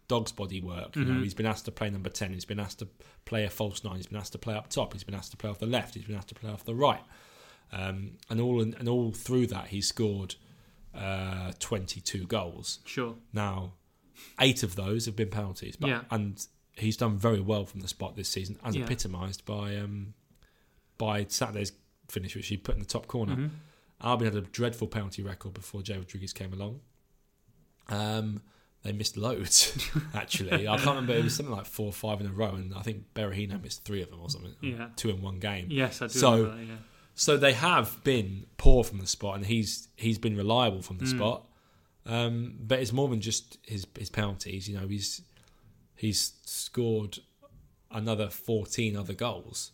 dog's 0.08 0.32
body 0.32 0.60
work. 0.60 0.96
You 0.96 1.04
know, 1.04 1.22
he's 1.22 1.34
been 1.34 1.46
asked 1.46 1.66
to 1.66 1.70
play 1.70 1.90
number 1.90 2.08
ten. 2.08 2.32
He's 2.32 2.44
been 2.46 2.60
asked 2.60 2.78
to 2.80 2.88
play 3.26 3.44
a 3.44 3.50
false 3.50 3.84
nine. 3.84 3.96
He's 3.96 4.06
been 4.06 4.18
asked 4.18 4.32
to 4.32 4.38
play 4.38 4.54
up 4.54 4.68
top. 4.70 4.92
He's 4.94 5.04
been 5.04 5.14
asked 5.14 5.32
to 5.32 5.36
play 5.36 5.50
off 5.50 5.58
the 5.58 5.66
left. 5.66 5.94
He's 5.94 6.04
been 6.04 6.16
asked 6.16 6.28
to 6.28 6.34
play 6.34 6.50
off 6.50 6.64
the 6.64 6.74
right. 6.74 7.02
Um, 7.72 8.12
and 8.30 8.40
all 8.40 8.60
and 8.62 8.88
all 8.88 9.12
through 9.12 9.48
that, 9.48 9.66
he's 9.68 9.86
scored 9.86 10.34
uh, 10.94 11.52
twenty-two 11.58 12.26
goals. 12.26 12.78
Sure. 12.86 13.14
Now, 13.32 13.74
eight 14.40 14.62
of 14.62 14.74
those 14.76 15.04
have 15.06 15.14
been 15.16 15.28
penalties, 15.28 15.76
but 15.76 15.88
Yeah. 15.90 16.00
and 16.10 16.44
he's 16.76 16.96
done 16.96 17.18
very 17.18 17.40
well 17.40 17.66
from 17.66 17.80
the 17.80 17.88
spot 17.88 18.16
this 18.16 18.28
season, 18.30 18.58
as 18.64 18.74
Yeah. 18.76 18.84
epitomised 18.84 19.44
by 19.44 19.76
um, 19.76 20.14
by 20.98 21.24
Saturday's 21.28 21.72
finish, 22.08 22.34
which 22.36 22.48
he 22.48 22.56
put 22.56 22.74
in 22.74 22.80
the 22.80 22.86
top 22.86 23.06
corner. 23.06 23.36
Mhm. 23.36 23.50
Albion 24.02 24.32
had 24.34 24.42
a 24.44 24.46
dreadful 24.46 24.86
penalty 24.88 25.22
record 25.22 25.54
before 25.54 25.82
Jay 25.82 25.96
Rodriguez 25.96 26.32
came 26.32 26.52
along. 26.52 26.80
Um, 27.88 28.42
they 28.82 28.92
missed 28.92 29.16
loads, 29.16 29.76
actually. 30.14 30.68
I 30.68 30.76
can't 30.76 30.86
remember. 30.88 31.14
It 31.14 31.24
was 31.24 31.34
something 31.34 31.54
like 31.54 31.66
four 31.66 31.86
or 31.86 31.92
five 31.92 32.20
in 32.20 32.26
a 32.26 32.32
row, 32.32 32.54
and 32.54 32.72
I 32.74 32.82
think 32.82 33.12
Berahino 33.14 33.60
missed 33.62 33.84
three 33.84 34.02
of 34.02 34.10
them 34.10 34.20
or 34.20 34.30
something. 34.30 34.54
Yeah. 34.60 34.88
Two 34.96 35.10
in 35.10 35.20
one 35.22 35.38
game. 35.38 35.66
Yes, 35.70 36.00
I 36.02 36.06
do 36.06 36.12
So- 36.12 36.32
remember 36.32 36.56
that, 36.56 36.66
yeah. 36.66 36.76
So 37.14 37.36
they 37.36 37.52
have 37.54 38.04
been 38.04 38.46
poor 38.58 38.84
from 38.84 38.98
the 38.98 39.06
spot, 39.08 39.36
and 39.36 39.46
he's 39.46 39.88
he's 39.96 40.18
been 40.18 40.36
reliable 40.36 40.82
from 40.82 40.98
the 40.98 41.04
Mm. 41.06 41.16
spot. 41.16 41.48
Um, 42.06 42.56
but 42.60 42.78
it's 42.78 42.92
more 42.92 43.08
than 43.08 43.20
just 43.20 43.58
his 43.66 43.88
his 43.98 44.08
penalties. 44.08 44.68
You 44.68 44.78
know, 44.78 44.86
he's 44.86 45.22
he's 45.96 46.34
scored 46.44 47.18
another 47.90 48.30
fourteen 48.30 48.96
other 48.96 49.14
goals 49.14 49.72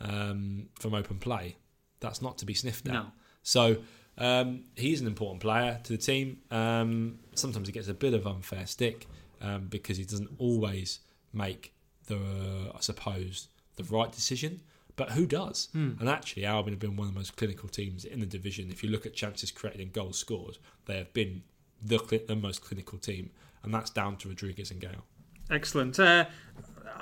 um, 0.00 0.68
from 0.78 0.94
open 0.94 1.18
play. 1.18 1.56
That's 2.00 2.22
not 2.22 2.38
to 2.38 2.46
be 2.46 2.54
sniffed 2.54 2.86
at. 2.88 2.94
No. 2.94 3.06
So 3.42 3.78
um, 4.18 4.64
he's 4.76 5.00
an 5.00 5.06
important 5.06 5.40
player 5.40 5.80
to 5.84 5.92
the 5.92 5.98
team. 5.98 6.38
Um, 6.50 7.18
sometimes 7.34 7.68
he 7.68 7.72
gets 7.72 7.88
a 7.88 7.94
bit 7.94 8.14
of 8.14 8.26
unfair 8.26 8.66
stick 8.66 9.06
um, 9.40 9.66
because 9.68 9.96
he 9.96 10.04
doesn't 10.04 10.30
always 10.38 11.00
make 11.32 11.72
the, 12.06 12.72
I 12.74 12.80
suppose, 12.80 13.48
the 13.76 13.84
right 13.84 14.10
decision. 14.10 14.60
But 14.96 15.12
who 15.12 15.24
does? 15.24 15.68
Hmm. 15.72 15.92
And 15.98 16.08
actually, 16.08 16.44
Albion 16.44 16.74
have 16.74 16.80
been 16.80 16.96
one 16.96 17.08
of 17.08 17.14
the 17.14 17.18
most 17.18 17.36
clinical 17.36 17.68
teams 17.68 18.04
in 18.04 18.20
the 18.20 18.26
division. 18.26 18.70
If 18.70 18.82
you 18.82 18.90
look 18.90 19.06
at 19.06 19.14
chances 19.14 19.50
created 19.50 19.80
and 19.80 19.92
goals 19.92 20.18
scored, 20.18 20.58
they 20.84 20.98
have 20.98 21.12
been 21.14 21.42
the, 21.82 22.22
the 22.28 22.36
most 22.36 22.62
clinical 22.62 22.98
team, 22.98 23.30
and 23.62 23.72
that's 23.72 23.88
down 23.88 24.16
to 24.18 24.28
Rodriguez 24.28 24.70
and 24.70 24.80
Gayle. 24.80 25.06
Excellent. 25.50 25.98
Uh, 25.98 26.26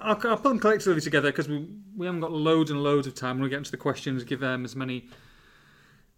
I'll, 0.00 0.18
I'll 0.24 0.36
put 0.36 0.44
them 0.44 0.58
collectively 0.58 1.00
together 1.00 1.30
because 1.30 1.48
we, 1.48 1.68
we 1.96 2.06
haven't 2.06 2.20
got 2.20 2.32
loads 2.32 2.70
and 2.70 2.82
loads 2.82 3.06
of 3.06 3.14
time. 3.14 3.36
When 3.36 3.42
We'll 3.42 3.50
get 3.50 3.58
into 3.58 3.70
the 3.70 3.76
questions, 3.76 4.24
give 4.24 4.40
them 4.40 4.64
as 4.64 4.74
many 4.74 5.08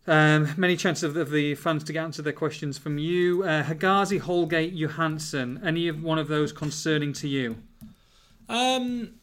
um, 0.07 0.49
many 0.57 0.77
chances 0.77 1.03
of, 1.03 1.17
of 1.17 1.31
the 1.31 1.55
fans 1.55 1.85
to 1.85 1.93
get 1.93 2.03
answer 2.03 2.23
their 2.23 2.33
questions 2.33 2.79
from 2.79 2.99
you. 2.99 3.43
Uh, 3.43 3.63
Hegazi, 3.63 4.19
Holgate, 4.19 4.75
Johansen. 4.75 5.61
Any 5.65 5.89
of 5.89 6.03
one 6.03 6.19
of 6.19 6.29
those 6.29 6.53
concerning 6.53 7.13
to 7.15 7.29
you? 7.29 7.57
Um, 8.49 9.15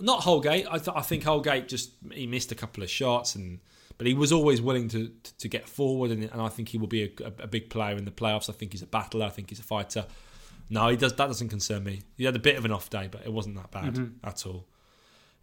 not 0.00 0.22
Holgate. 0.22 0.66
I, 0.70 0.78
th- 0.78 0.96
I 0.96 1.02
think 1.02 1.24
Holgate 1.24 1.68
just 1.68 1.92
he 2.12 2.26
missed 2.26 2.50
a 2.52 2.54
couple 2.54 2.82
of 2.82 2.90
shots, 2.90 3.34
and 3.34 3.60
but 3.96 4.06
he 4.06 4.14
was 4.14 4.32
always 4.32 4.60
willing 4.60 4.88
to 4.88 5.08
to, 5.08 5.38
to 5.38 5.48
get 5.48 5.68
forward, 5.68 6.10
and, 6.10 6.24
and 6.24 6.40
I 6.42 6.48
think 6.48 6.68
he 6.70 6.78
will 6.78 6.88
be 6.88 7.04
a, 7.04 7.24
a, 7.24 7.44
a 7.44 7.46
big 7.46 7.70
player 7.70 7.96
in 7.96 8.04
the 8.04 8.10
playoffs. 8.10 8.50
I 8.50 8.52
think 8.52 8.72
he's 8.72 8.82
a 8.82 8.86
battler. 8.86 9.26
I 9.26 9.30
think 9.30 9.50
he's 9.50 9.60
a 9.60 9.64
fighter. 9.64 10.04
No, 10.70 10.88
he 10.88 10.96
does. 10.96 11.14
That 11.14 11.26
doesn't 11.26 11.48
concern 11.48 11.84
me. 11.84 12.02
He 12.16 12.24
had 12.24 12.34
a 12.36 12.38
bit 12.40 12.56
of 12.56 12.64
an 12.64 12.72
off 12.72 12.88
day, 12.90 13.08
but 13.10 13.22
it 13.24 13.32
wasn't 13.32 13.56
that 13.56 13.70
bad 13.70 13.94
Mhm. 13.94 14.14
at 14.24 14.46
all. 14.46 14.66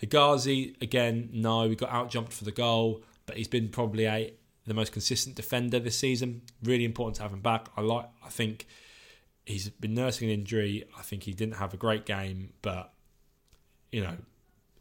Hegazi 0.01 0.81
again. 0.81 1.29
No, 1.31 1.69
he 1.69 1.75
got 1.75 1.89
out 1.91 2.09
jumped 2.09 2.33
for 2.33 2.43
the 2.43 2.51
goal, 2.51 3.03
but 3.25 3.37
he's 3.37 3.47
been 3.47 3.69
probably 3.69 4.05
a 4.05 4.33
the 4.65 4.73
most 4.73 4.91
consistent 4.91 5.35
defender 5.35 5.79
this 5.79 5.97
season. 5.97 6.41
Really 6.63 6.85
important 6.85 7.15
to 7.17 7.23
have 7.23 7.33
him 7.33 7.41
back. 7.41 7.67
I 7.77 7.81
like. 7.81 8.07
I 8.23 8.29
think 8.29 8.67
he's 9.45 9.69
been 9.69 9.93
nursing 9.93 10.29
an 10.29 10.39
injury. 10.39 10.85
I 10.97 11.01
think 11.01 11.23
he 11.23 11.33
didn't 11.33 11.55
have 11.55 11.73
a 11.73 11.77
great 11.77 12.05
game, 12.05 12.53
but 12.61 12.93
you 13.91 14.01
know, 14.01 14.17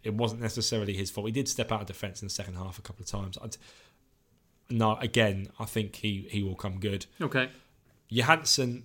it 0.02 0.14
wasn't 0.14 0.40
necessarily 0.40 0.94
his 0.94 1.10
fault. 1.10 1.26
He 1.26 1.32
did 1.32 1.48
step 1.48 1.72
out 1.72 1.80
of 1.82 1.86
defence 1.86 2.22
in 2.22 2.26
the 2.26 2.32
second 2.32 2.54
half 2.54 2.78
a 2.78 2.82
couple 2.82 3.02
of 3.02 3.08
times. 3.08 3.36
I'd, 3.42 3.56
no, 4.70 4.96
again, 4.96 5.48
I 5.58 5.64
think 5.64 5.96
he, 5.96 6.28
he 6.30 6.42
will 6.42 6.54
come 6.54 6.78
good. 6.78 7.06
Okay. 7.20 7.50
Johansen, 8.10 8.84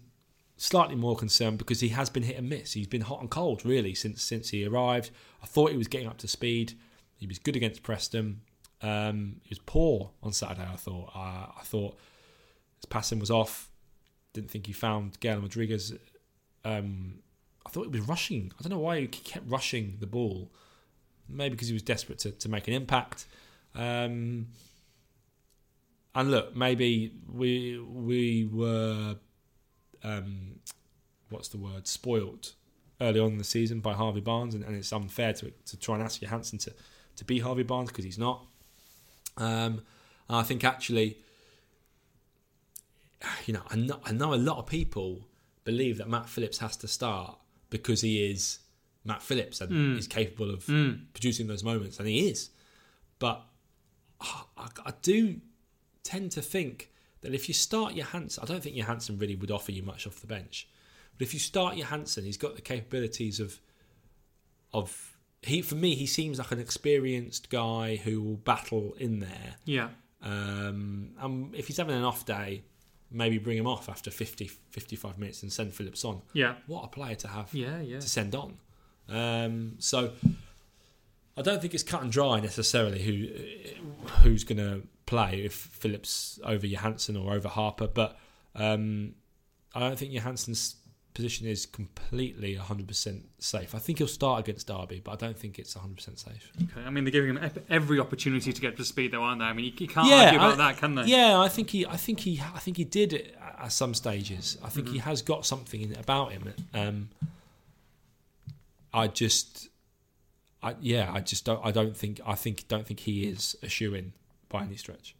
slightly 0.58 0.96
more 0.96 1.16
concerned 1.16 1.58
because 1.58 1.82
he 1.82 1.90
has 1.90 2.10
been 2.10 2.24
hit 2.24 2.38
and 2.38 2.50
miss. 2.50 2.74
He's 2.74 2.88
been 2.88 3.02
hot 3.02 3.22
and 3.22 3.30
cold 3.30 3.66
really 3.66 3.94
since 3.94 4.22
since 4.22 4.50
he 4.50 4.66
arrived. 4.66 5.12
I 5.44 5.46
thought 5.46 5.72
he 5.72 5.78
was 5.78 5.88
getting 5.88 6.08
up 6.08 6.18
to 6.20 6.28
speed. 6.28 6.74
He 7.18 7.28
was 7.28 7.40
good 7.40 7.56
against 7.56 7.84
Preston. 7.84 8.42
Um, 8.82 9.38
he 9.44 9.50
was 9.50 9.60
poor 9.60 10.12
on 10.22 10.34
Saturday. 10.34 10.68
I 10.72 10.76
thought. 10.76 11.12
Uh, 11.16 11.48
I 11.60 11.62
thought 11.64 11.98
his 12.78 12.86
passing 12.86 13.20
was 13.20 13.32
off. 13.32 13.70
Didn't 14.34 14.52
think 14.52 14.68
he 14.68 14.74
found 14.74 15.20
Gayle 15.20 15.40
Rodriguez. 15.40 15.94
Um, 16.64 17.20
I 17.66 17.70
thought 17.70 17.84
he 17.84 18.00
was 18.00 18.08
rushing. 18.08 18.52
I 18.60 18.64
don't 18.64 18.72
know 18.72 18.84
why 18.84 19.02
he 19.02 19.08
kept 19.08 19.50
rushing 19.50 19.98
the 20.00 20.08
ball. 20.08 20.52
Maybe 21.28 21.56
because 21.56 21.68
he 21.68 21.74
was 21.74 21.82
desperate 21.82 22.20
to, 22.20 22.32
to 22.32 22.50
make 22.50 22.68
an 22.68 22.74
impact. 22.74 23.26
Um, 23.74 24.48
and 26.14 26.32
look, 26.32 26.56
maybe 26.56 27.14
we 27.28 27.80
we 27.80 28.46
were 28.46 29.16
um, 30.06 30.60
what's 31.30 31.48
the 31.50 31.58
word 31.58 31.88
spoilt 31.88 32.54
early 33.02 33.20
on 33.20 33.32
in 33.34 33.38
the 33.38 33.44
season 33.44 33.80
by 33.82 33.94
Harvey 33.94 34.22
Barnes, 34.22 34.54
and, 34.56 34.64
and 34.64 34.76
it's 34.76 34.94
unfair 34.94 35.34
to 35.34 35.52
to 35.52 35.78
try 35.78 35.96
and 35.96 36.04
ask 36.04 36.22
Johansen 36.22 36.60
to 36.60 36.74
to 37.18 37.26
be 37.26 37.40
Harvey 37.40 37.64
Barnes 37.64 37.90
because 37.90 38.06
he's 38.06 38.18
not. 38.20 38.46
Um, 39.38 39.82
I 40.30 40.44
think 40.44 40.64
actually, 40.64 41.18
you 43.46 43.54
know, 43.54 43.62
I 43.70 43.76
know, 43.76 44.00
I 44.06 44.12
know 44.12 44.34
a 44.34 44.36
lot 44.36 44.58
of 44.58 44.66
people 44.68 45.28
believe 45.64 45.98
that 45.98 46.08
Matt 46.10 46.30
Phillips 46.30 46.60
has 46.60 46.76
to 46.78 46.88
start 46.88 47.38
because 47.70 48.02
he 48.02 48.30
is 48.32 48.60
Matt 49.04 49.22
Phillips 49.22 49.62
and 49.62 49.72
Mm. 49.72 49.98
is 49.98 50.08
capable 50.08 50.50
of 50.52 50.66
Mm. 50.66 51.06
producing 51.14 51.48
those 51.48 51.64
moments, 51.64 52.00
and 52.00 52.08
he 52.08 52.28
is. 52.30 52.50
But 53.20 53.46
I, 54.22 54.44
I 54.86 54.94
do 55.02 55.42
tend 56.04 56.32
to 56.34 56.42
think 56.42 56.92
that 57.26 57.34
if 57.34 57.48
you 57.48 57.54
start 57.54 57.94
Johansen, 57.96 58.42
I 58.44 58.46
don't 58.46 58.62
think 58.64 58.76
Johansen 58.76 59.18
really 59.20 59.36
would 59.36 59.52
offer 59.52 59.72
you 59.72 59.84
much 59.84 60.08
off 60.08 60.20
the 60.22 60.28
bench. 60.28 60.68
But 61.18 61.28
if 61.28 61.34
you 61.34 61.40
start 61.40 61.76
Johansen, 61.76 62.24
he's 62.26 62.38
got 62.38 62.56
the 62.56 62.62
capabilities 62.62 63.40
of 63.40 63.60
of 64.74 65.18
he 65.42 65.62
for 65.62 65.76
me 65.76 65.96
he 65.96 66.06
seems 66.06 66.40
like 66.40 66.52
an 66.52 66.60
experienced 66.60 67.50
guy 67.50 67.96
who 67.98 68.22
will 68.22 68.38
battle 68.38 68.96
in 69.00 69.20
there. 69.20 69.56
Yeah. 69.66 69.90
Um, 70.22 71.12
and 71.20 71.54
if 71.56 71.68
he's 71.68 71.78
having 71.78 71.96
an 71.96 72.04
off 72.04 72.26
day, 72.26 72.64
maybe 73.12 73.38
bring 73.38 73.58
him 73.58 73.68
off 73.68 73.88
after 73.90 74.10
50, 74.10 74.48
55 74.72 75.18
minutes 75.20 75.44
and 75.44 75.54
send 75.54 75.74
Phillips 75.74 76.04
on. 76.04 76.22
Yeah. 76.34 76.56
What 76.68 76.84
a 76.84 76.88
player 76.88 77.16
to 77.16 77.28
have 77.28 77.54
Yeah. 77.54 77.80
Yeah. 77.82 78.00
to 78.00 78.10
send 78.10 78.34
on. 78.36 78.58
Um, 79.08 79.76
so 79.80 80.14
I 81.38 81.42
don't 81.44 81.62
think 81.62 81.74
it's 81.74 81.84
cut 81.84 82.02
and 82.02 82.12
dry 82.12 82.40
necessarily 82.40 83.02
who 83.04 83.28
who's 84.24 84.44
going 84.44 84.58
to 84.58 84.82
play 85.06 85.44
if 85.46 85.54
Phillips 85.54 86.40
over 86.44 86.66
Johansen 86.66 87.16
or 87.18 87.34
over 87.34 87.48
Harper, 87.48 87.88
but 87.88 88.18
um, 88.56 89.14
I 89.74 89.80
don't 89.80 89.98
think 90.00 90.12
Johansen's 90.14 90.76
position 91.14 91.48
is 91.48 91.66
completely 91.66 92.56
100% 92.56 93.22
safe. 93.40 93.74
I 93.74 93.80
think 93.80 94.00
he'll 94.00 94.08
start 94.08 94.42
against 94.42 94.68
Derby, 94.68 95.00
but 95.04 95.12
I 95.12 95.16
don't 95.16 95.38
think 95.38 95.58
it's 95.60 95.74
100% 95.74 96.20
safe. 96.20 96.52
Okay. 96.64 96.86
I 96.86 96.90
mean, 96.90 97.06
they're 97.06 97.12
giving 97.12 97.38
him 97.38 97.52
every 97.70 98.00
opportunity 98.02 98.52
to 98.52 98.62
get 98.62 98.76
to 98.78 98.84
speed, 98.84 99.12
though, 99.12 99.24
aren't 99.24 99.40
they? 99.40 99.46
I 99.46 99.54
mean, 99.54 99.66
you, 99.78 99.88
can't 99.88 100.08
Yeah, 100.10 100.26
argue 100.26 100.40
about 100.40 100.54
I- 100.54 100.72
that, 100.74 100.78
can 100.78 100.96
they? 100.96 101.04
Yeah, 101.06 101.40
I 101.40 101.48
think 101.48 101.70
he, 101.70 101.86
I 101.86 101.96
think 101.96 102.20
he, 102.20 102.42
I 102.54 102.60
think 102.60 102.76
he 102.78 102.84
did 102.84 103.14
it 103.14 103.38
at 103.58 103.72
some 103.72 103.94
stages. 103.94 104.58
I 104.64 104.68
think 104.70 104.90
he 104.90 104.98
has 104.98 105.22
got 105.22 105.46
something 105.46 105.82
in, 105.82 105.96
about 105.96 106.34
him. 106.34 106.54
Um, 106.74 107.10
I 108.94 109.08
just, 109.08 109.70
I 110.64 110.76
yeah, 110.82 111.12
I 111.14 111.20
just 111.22 111.46
don't. 111.46 111.60
I 111.66 111.72
don't 111.72 111.96
think. 111.96 112.20
I 112.26 112.36
think 112.36 112.68
don't 112.68 112.86
think 112.88 113.02
he 113.02 113.26
is 113.26 113.56
a 113.62 113.68
shoe 113.70 113.94
in 113.94 114.14
by 114.60 114.64
any 114.66 114.76
stretch. 114.76 115.16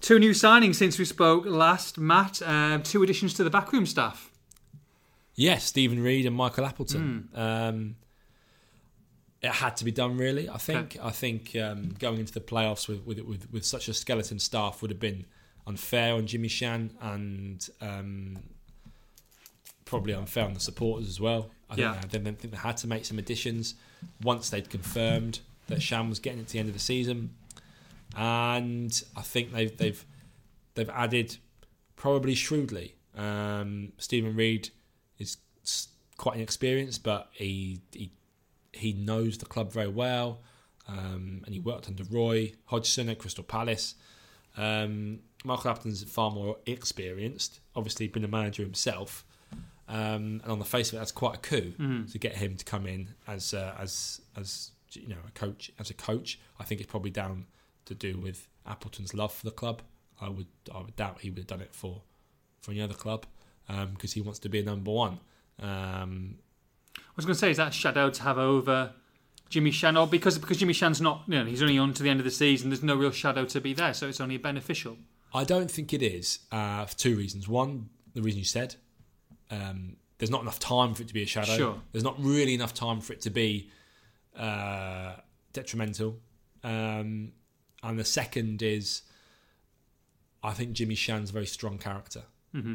Two 0.00 0.18
new 0.18 0.30
signings 0.30 0.76
since 0.76 0.98
we 0.98 1.04
spoke 1.04 1.44
last, 1.46 1.98
Matt. 1.98 2.40
Uh, 2.42 2.78
two 2.82 3.02
additions 3.02 3.34
to 3.34 3.44
the 3.44 3.50
backroom 3.50 3.86
staff. 3.86 4.30
Yes, 5.34 5.64
Steven 5.64 6.02
Reid 6.02 6.26
and 6.26 6.34
Michael 6.34 6.64
Appleton. 6.64 7.28
Um, 7.34 7.96
it 9.40 9.50
had 9.52 9.76
to 9.76 9.84
be 9.84 9.92
done, 9.92 10.16
really. 10.16 10.48
I 10.48 10.56
think. 10.58 10.96
Okay. 10.96 11.00
I 11.02 11.10
think 11.10 11.54
um, 11.56 11.94
going 11.98 12.18
into 12.18 12.32
the 12.32 12.40
playoffs 12.40 12.88
with, 12.88 13.04
with 13.06 13.20
with 13.20 13.52
with 13.52 13.64
such 13.64 13.88
a 13.88 13.94
skeleton 13.94 14.38
staff 14.38 14.82
would 14.82 14.90
have 14.90 14.98
been 15.00 15.24
unfair 15.66 16.14
on 16.14 16.26
Jimmy 16.26 16.48
Shan 16.48 16.90
and 17.00 17.68
um, 17.80 18.38
probably 19.84 20.12
unfair 20.14 20.44
on 20.44 20.54
the 20.54 20.60
supporters 20.60 21.08
as 21.08 21.20
well. 21.20 21.50
I 21.70 21.76
Yeah. 21.76 21.92
think, 22.00 22.10
they, 22.24 22.30
I 22.30 22.34
think 22.34 22.52
they 22.52 22.58
had 22.58 22.76
to 22.78 22.86
make 22.86 23.04
some 23.04 23.18
additions 23.18 23.74
once 24.22 24.50
they'd 24.50 24.68
confirmed 24.70 25.40
that 25.66 25.82
Shan 25.82 26.08
was 26.08 26.18
getting 26.18 26.40
it 26.40 26.46
to 26.48 26.52
the 26.54 26.58
end 26.58 26.68
of 26.68 26.74
the 26.74 26.80
season, 26.80 27.34
and 28.16 29.02
I 29.16 29.22
think 29.22 29.52
they've 29.52 29.76
they've 29.76 30.04
they've 30.74 30.90
added 30.90 31.36
probably 31.96 32.34
shrewdly. 32.34 32.94
Um, 33.16 33.92
Steven 33.98 34.36
Reid 34.36 34.70
is 35.18 35.38
quite 36.16 36.36
inexperienced, 36.36 37.02
but 37.02 37.28
he 37.32 37.80
he 37.92 38.12
he 38.72 38.92
knows 38.92 39.38
the 39.38 39.46
club 39.46 39.72
very 39.72 39.88
well, 39.88 40.40
um, 40.86 41.42
and 41.44 41.54
he 41.54 41.60
worked 41.60 41.88
under 41.88 42.04
Roy 42.04 42.52
Hodgson 42.66 43.08
at 43.08 43.18
Crystal 43.18 43.44
Palace. 43.44 43.94
Um, 44.56 45.20
Michael 45.44 45.70
Appleton's 45.70 46.02
far 46.02 46.30
more 46.30 46.56
experienced, 46.66 47.60
obviously 47.76 48.08
been 48.08 48.24
a 48.24 48.28
manager 48.28 48.62
himself, 48.62 49.24
um, 49.88 50.40
and 50.42 50.46
on 50.46 50.58
the 50.58 50.64
face 50.64 50.88
of 50.88 50.94
it, 50.94 50.98
that's 50.98 51.12
quite 51.12 51.36
a 51.36 51.38
coup 51.38 51.72
to 52.10 52.18
get 52.18 52.36
him 52.36 52.56
to 52.56 52.64
come 52.64 52.86
in 52.86 53.14
as 53.26 53.54
uh, 53.54 53.74
as 53.78 54.20
as 54.36 54.70
you 54.92 55.08
know 55.08 55.16
a 55.26 55.30
coach 55.32 55.70
as 55.78 55.90
a 55.90 55.94
coach. 55.94 56.38
I 56.58 56.64
think 56.64 56.80
it's 56.80 56.90
probably 56.90 57.10
down 57.10 57.46
to 57.88 57.94
do 57.94 58.18
with 58.18 58.48
Appleton's 58.66 59.12
love 59.14 59.32
for 59.32 59.44
the 59.44 59.50
club. 59.50 59.82
I 60.20 60.28
would 60.28 60.46
I 60.74 60.78
would 60.78 60.96
doubt 60.96 61.20
he 61.20 61.30
would 61.30 61.38
have 61.38 61.46
done 61.46 61.60
it 61.60 61.74
for 61.74 62.02
for 62.60 62.70
any 62.70 62.80
other 62.80 62.94
club 62.94 63.26
because 63.92 64.12
he 64.14 64.20
wants 64.20 64.38
to 64.40 64.48
be 64.48 64.60
a 64.60 64.62
number 64.62 64.90
one. 64.90 65.20
Um, 65.60 66.38
I 66.96 67.00
was 67.16 67.24
going 67.24 67.34
to 67.34 67.38
say, 67.38 67.50
is 67.50 67.56
that 67.56 67.68
a 67.68 67.72
shadow 67.72 68.10
to 68.10 68.22
have 68.22 68.38
over 68.38 68.92
Jimmy 69.48 69.70
Shan? 69.70 69.96
Or 69.96 70.06
because 70.06 70.38
because 70.38 70.56
Jimmy 70.56 70.72
Shan's 70.72 71.00
not, 71.00 71.22
you 71.26 71.38
know, 71.38 71.44
he's 71.44 71.62
only 71.62 71.78
on 71.78 71.92
to 71.94 72.02
the 72.02 72.10
end 72.10 72.20
of 72.20 72.24
the 72.24 72.30
season. 72.30 72.70
There's 72.70 72.82
no 72.82 72.96
real 72.96 73.10
shadow 73.10 73.44
to 73.46 73.60
be 73.60 73.74
there, 73.74 73.94
so 73.94 74.08
it's 74.08 74.20
only 74.20 74.36
beneficial. 74.36 74.96
I 75.34 75.44
don't 75.44 75.70
think 75.70 75.92
it 75.92 76.02
is 76.02 76.40
uh, 76.50 76.86
for 76.86 76.96
two 76.96 77.16
reasons. 77.16 77.48
One, 77.48 77.90
the 78.14 78.22
reason 78.22 78.38
you 78.38 78.44
said, 78.44 78.76
um, 79.50 79.96
there's 80.18 80.30
not 80.30 80.42
enough 80.42 80.58
time 80.58 80.94
for 80.94 81.02
it 81.02 81.08
to 81.08 81.14
be 81.14 81.22
a 81.22 81.26
shadow. 81.26 81.56
Sure. 81.56 81.82
There's 81.92 82.04
not 82.04 82.16
really 82.18 82.54
enough 82.54 82.72
time 82.72 83.00
for 83.00 83.12
it 83.12 83.20
to 83.22 83.30
be 83.30 83.70
uh, 84.36 85.14
detrimental. 85.52 86.18
Um, 86.64 87.32
and 87.88 87.98
the 87.98 88.04
second 88.04 88.62
is, 88.62 89.02
I 90.42 90.52
think 90.52 90.72
Jimmy 90.72 90.94
Shan's 90.94 91.30
a 91.30 91.32
very 91.32 91.46
strong 91.46 91.78
character. 91.78 92.22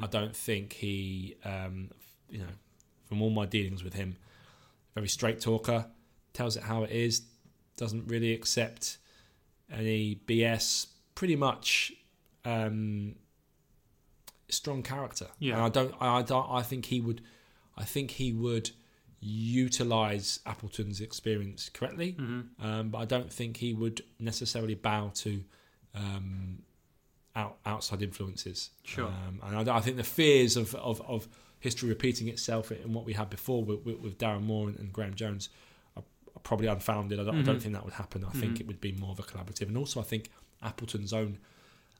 I 0.03 0.07
don't 0.07 0.35
think 0.35 0.73
he, 0.73 1.35
um, 1.43 1.89
you 2.29 2.39
know, 2.39 2.53
from 3.05 3.21
all 3.21 3.29
my 3.31 3.45
dealings 3.45 3.83
with 3.83 3.93
him, 3.93 4.17
very 4.95 5.07
straight 5.07 5.41
talker, 5.41 5.87
tells 6.33 6.55
it 6.55 6.63
how 6.63 6.83
it 6.83 6.91
is, 6.91 7.23
doesn't 7.77 8.07
really 8.07 8.33
accept 8.33 8.97
any 9.71 10.19
BS. 10.27 10.87
Pretty 11.15 11.35
much 11.35 11.91
um, 12.45 13.15
strong 14.49 14.83
character. 14.83 15.27
Yeah. 15.39 15.55
And 15.55 15.63
I 15.63 15.69
don't. 15.69 15.95
I, 15.99 16.17
I 16.19 16.21
don't. 16.21 16.49
I 16.49 16.61
think 16.61 16.85
he 16.85 17.01
would. 17.01 17.21
I 17.77 17.83
think 17.83 18.11
he 18.11 18.31
would 18.31 18.71
utilize 19.25 20.39
Appleton's 20.45 20.99
experience 21.01 21.69
correctly, 21.69 22.13
Mm-hmm. 22.19 22.65
um, 22.65 22.89
but 22.89 22.97
I 22.99 23.05
don't 23.05 23.31
think 23.31 23.57
he 23.57 23.73
would 23.73 24.01
necessarily 24.19 24.75
bow 24.75 25.11
to 25.15 25.43
um, 25.95 26.63
out, 27.35 27.57
outside 27.65 28.01
influences. 28.01 28.69
Sure. 28.83 29.07
Um, 29.07 29.39
and 29.43 29.69
I, 29.69 29.77
I 29.77 29.81
think 29.81 29.97
the 29.97 30.03
fears 30.03 30.57
of, 30.57 30.75
of, 30.75 31.01
of 31.07 31.27
history 31.59 31.89
repeating 31.89 32.27
itself 32.27 32.71
and 32.71 32.93
what 32.93 33.05
we 33.05 33.13
had 33.13 33.29
before 33.29 33.63
with, 33.63 33.85
with, 33.85 33.99
with 33.99 34.17
Darren 34.17 34.43
Moore 34.43 34.67
and, 34.69 34.77
and 34.79 34.91
Graeme 34.91 35.13
Jones 35.15 35.49
are, 35.95 36.03
are 36.35 36.39
probably 36.43 36.67
unfounded. 36.67 37.19
I 37.19 37.23
don't, 37.23 37.35
Mm-hmm. 37.35 37.43
don't 37.45 37.61
think 37.61 37.73
that 37.75 37.85
would 37.85 37.93
happen. 37.93 38.25
I 38.25 38.31
think 38.31 38.59
it 38.59 38.67
would 38.67 38.81
be 38.81 38.91
more 38.91 39.11
of 39.11 39.19
a 39.19 39.23
collaborative. 39.23 39.67
And 39.67 39.77
also, 39.77 39.99
I 39.99 40.03
think 40.03 40.29
Appleton's 40.61 41.13
own 41.13 41.37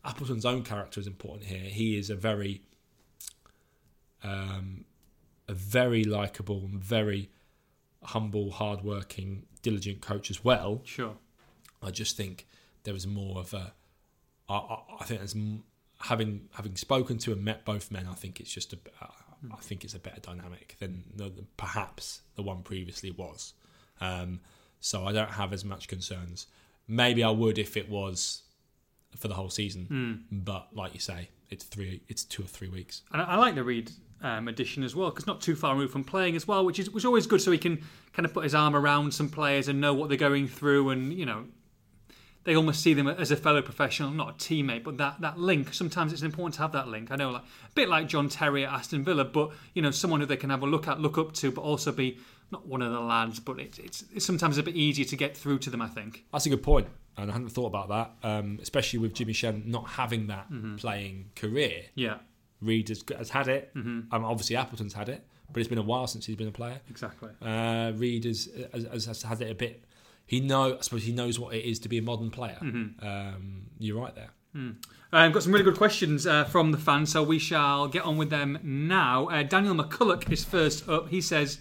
Appleton's 0.06 0.46
own 0.46 0.64
character 0.64 1.00
is 1.00 1.08
important 1.08 1.46
here. 1.46 1.64
He 1.70 1.98
is 1.98 2.10
a 2.10 2.16
very 2.16 2.62
um, 4.24 4.86
a 5.48 5.54
very 5.54 6.04
likable 6.04 6.66
and 6.66 6.84
very 6.84 7.30
humble, 8.04 8.52
hardworking, 8.52 9.44
diligent 9.62 10.02
coach 10.02 10.30
as 10.30 10.44
well. 10.44 10.82
Sure. 10.84 11.16
I 11.82 11.92
just 11.92 12.16
think 12.18 12.48
there 12.84 12.96
is 12.96 13.06
more 13.08 13.40
of 13.40 13.54
a. 13.54 13.74
I, 14.50 14.56
I, 14.56 14.80
I 15.02 15.04
think 15.06 15.20
there's 15.20 15.36
having 16.00 16.50
having 16.54 16.76
spoken 16.76 17.18
to 17.20 17.32
and 17.32 17.44
met 17.44 17.66
both 17.66 17.92
men. 17.92 18.08
I 18.10 18.14
think 18.14 18.40
it's 18.40 18.52
just 18.52 18.74
a. 18.74 18.78
uh, 19.02 19.08
think 19.62 19.84
it's 19.84 19.94
a 19.94 20.00
better 20.00 20.22
dynamic 20.22 20.78
than, 20.80 21.04
perhaps 21.58 22.22
the 22.36 22.42
one 22.42 22.62
previously 22.62 23.12
was. 23.12 23.54
Um, 24.00 24.40
so 24.80 25.06
I 25.06 25.12
don't 25.12 25.32
have 25.32 25.52
as 25.52 25.66
much 25.66 25.88
concerns. 25.88 26.48
Maybe 26.88 27.24
I 27.24 27.30
would 27.30 27.58
if 27.58 27.76
it 27.76 27.90
was 27.90 28.44
for 29.18 29.28
the 29.28 29.34
whole 29.34 29.50
season, 29.50 30.26
but 30.32 30.68
like 30.74 30.94
you 30.94 31.00
say, 31.00 31.30
it's 31.50 31.66
three. 31.66 32.02
It's 32.08 32.24
two 32.24 32.44
or 32.44 32.48
three 32.48 32.70
weeks. 32.70 33.02
And 33.12 33.22
I, 33.22 33.26
I 33.26 33.36
like 33.36 33.56
the 33.56 33.64
Reid 33.64 33.92
um, 34.24 34.48
addition 34.48 34.84
as 34.84 34.96
well 34.96 35.10
because 35.10 35.28
not 35.28 35.42
too 35.42 35.56
far 35.56 35.74
removed 35.74 35.92
from 35.92 36.04
playing 36.04 36.36
as 36.36 36.48
well, 36.48 36.66
which 36.66 36.80
is 36.80 36.90
which 36.90 37.02
is 37.02 37.06
always 37.06 37.28
good. 37.28 37.42
So 37.42 37.52
he 37.52 37.58
can 37.58 37.84
kind 38.14 38.26
of 38.26 38.34
put 38.34 38.44
his 38.44 38.56
arm 38.56 38.76
around 38.76 39.14
some 39.14 39.30
players 39.30 39.68
and 39.68 39.80
know 39.80 39.94
what 39.94 40.10
they're 40.10 40.18
going 40.18 40.48
through, 40.48 40.90
and 40.90 41.14
you 41.14 41.26
know 41.26 41.46
they 42.44 42.56
almost 42.56 42.82
see 42.82 42.94
them 42.94 43.08
as 43.08 43.32
a 43.32 43.38
fellow 43.38 43.62
professional, 43.62 44.12
not 44.12 44.30
a 44.30 44.34
teammate, 44.34 44.84
but 44.84 44.98
that, 44.98 45.22
that 45.22 45.40
link. 45.40 45.74
Sometimes 45.74 46.12
it's 46.12 46.24
important 46.24 46.56
to 46.56 46.62
have 46.62 46.74
that 46.74 46.88
link. 46.88 47.12
I 47.12 47.16
know, 47.16 47.32
like 47.32 47.44
a 47.44 47.72
bit 47.74 47.88
like 47.90 48.08
John 48.08 48.28
Terry 48.28 48.66
at 48.66 48.74
Aston 48.74 49.04
Villa, 49.04 49.24
but 49.24 49.52
you 49.74 49.82
know, 49.82 49.92
someone 49.92 50.20
who 50.20 50.26
they 50.26 50.38
can 50.38 50.50
have 50.50 50.62
a 50.62 50.66
look 50.66 50.88
at, 50.88 51.00
look 51.00 51.18
up 51.18 51.34
to, 51.36 51.52
but 51.52 51.62
also 51.62 51.92
be 51.92 52.18
not 52.52 52.68
one 52.68 52.82
of 52.82 52.92
the 52.92 53.00
lads. 53.00 53.40
But 53.40 53.60
it's 53.60 53.78
it's, 53.80 54.04
it's 54.14 54.26
sometimes 54.26 54.58
a 54.58 54.64
bit 54.64 54.76
easier 54.76 55.06
to 55.06 55.16
get 55.16 55.38
through 55.38 55.60
to 55.60 55.70
them. 55.70 55.82
I 55.82 55.88
think. 55.88 56.26
That's 56.32 56.46
a 56.46 56.50
good 56.50 56.64
point, 56.64 56.88
and 57.18 57.30
I 57.30 57.34
hadn't 57.34 57.50
thought 57.50 57.68
about 57.68 57.90
that. 57.90 58.28
Um, 58.28 58.60
especially 58.62 59.00
with 59.00 59.14
Jimmy 59.14 59.34
Shan 59.34 59.64
not 59.66 59.88
having 59.88 60.28
that 60.28 60.48
playing 60.78 61.32
career. 61.36 61.84
Yeah, 61.96 62.18
Reid 62.64 62.90
has, 62.90 63.04
has 63.18 63.30
had 63.30 63.48
it. 63.48 63.72
Um, 63.76 64.08
obviously, 64.12 64.56
Appleton's 64.56 64.94
had 64.94 65.10
it, 65.10 65.26
but 65.52 65.60
it's 65.60 65.70
been 65.70 65.78
a 65.78 65.84
while 65.84 66.08
since 66.08 66.26
he's 66.26 66.36
been 66.36 66.48
a 66.48 66.52
player. 66.52 66.80
exactly. 66.90 67.30
Uh, 67.42 67.92
Reid 67.96 68.26
has, 68.26 68.50
has, 68.74 69.06
has, 69.06 69.24
had 69.24 69.42
it 69.42 69.52
a 69.52 69.56
bit. 69.56 69.84
He 70.26 70.40
know, 70.40 70.78
I 70.78 70.82
suppose, 70.82 71.04
he 71.04 71.12
knows 71.12 71.38
what 71.40 71.54
it 71.54 71.66
is 71.66 71.80
to 71.80 71.90
be 71.90 71.98
a 71.98 72.02
modern 72.02 72.32
player. 72.32 72.58
Um, 72.62 73.68
you're 73.78 74.00
right 74.00 74.16
there. 74.16 74.30
Um, 75.12 75.32
got 75.32 75.44
some 75.44 75.52
really 75.52 75.66
good 75.66 75.78
questions 75.78 76.26
uh, 76.26 76.46
from 76.46 76.72
the 76.72 76.78
fans, 76.78 77.12
so 77.12 77.24
we 77.24 77.40
shall 77.40 77.88
get 77.88 78.04
on 78.04 78.18
with 78.18 78.30
them 78.30 78.60
now. 78.64 79.28
Uh, 79.28 79.44
Daniel 79.44 79.76
McCulloch 79.76 80.32
is 80.32 80.44
first 80.44 80.88
up. 80.88 81.10
He 81.10 81.22
says, 81.22 81.60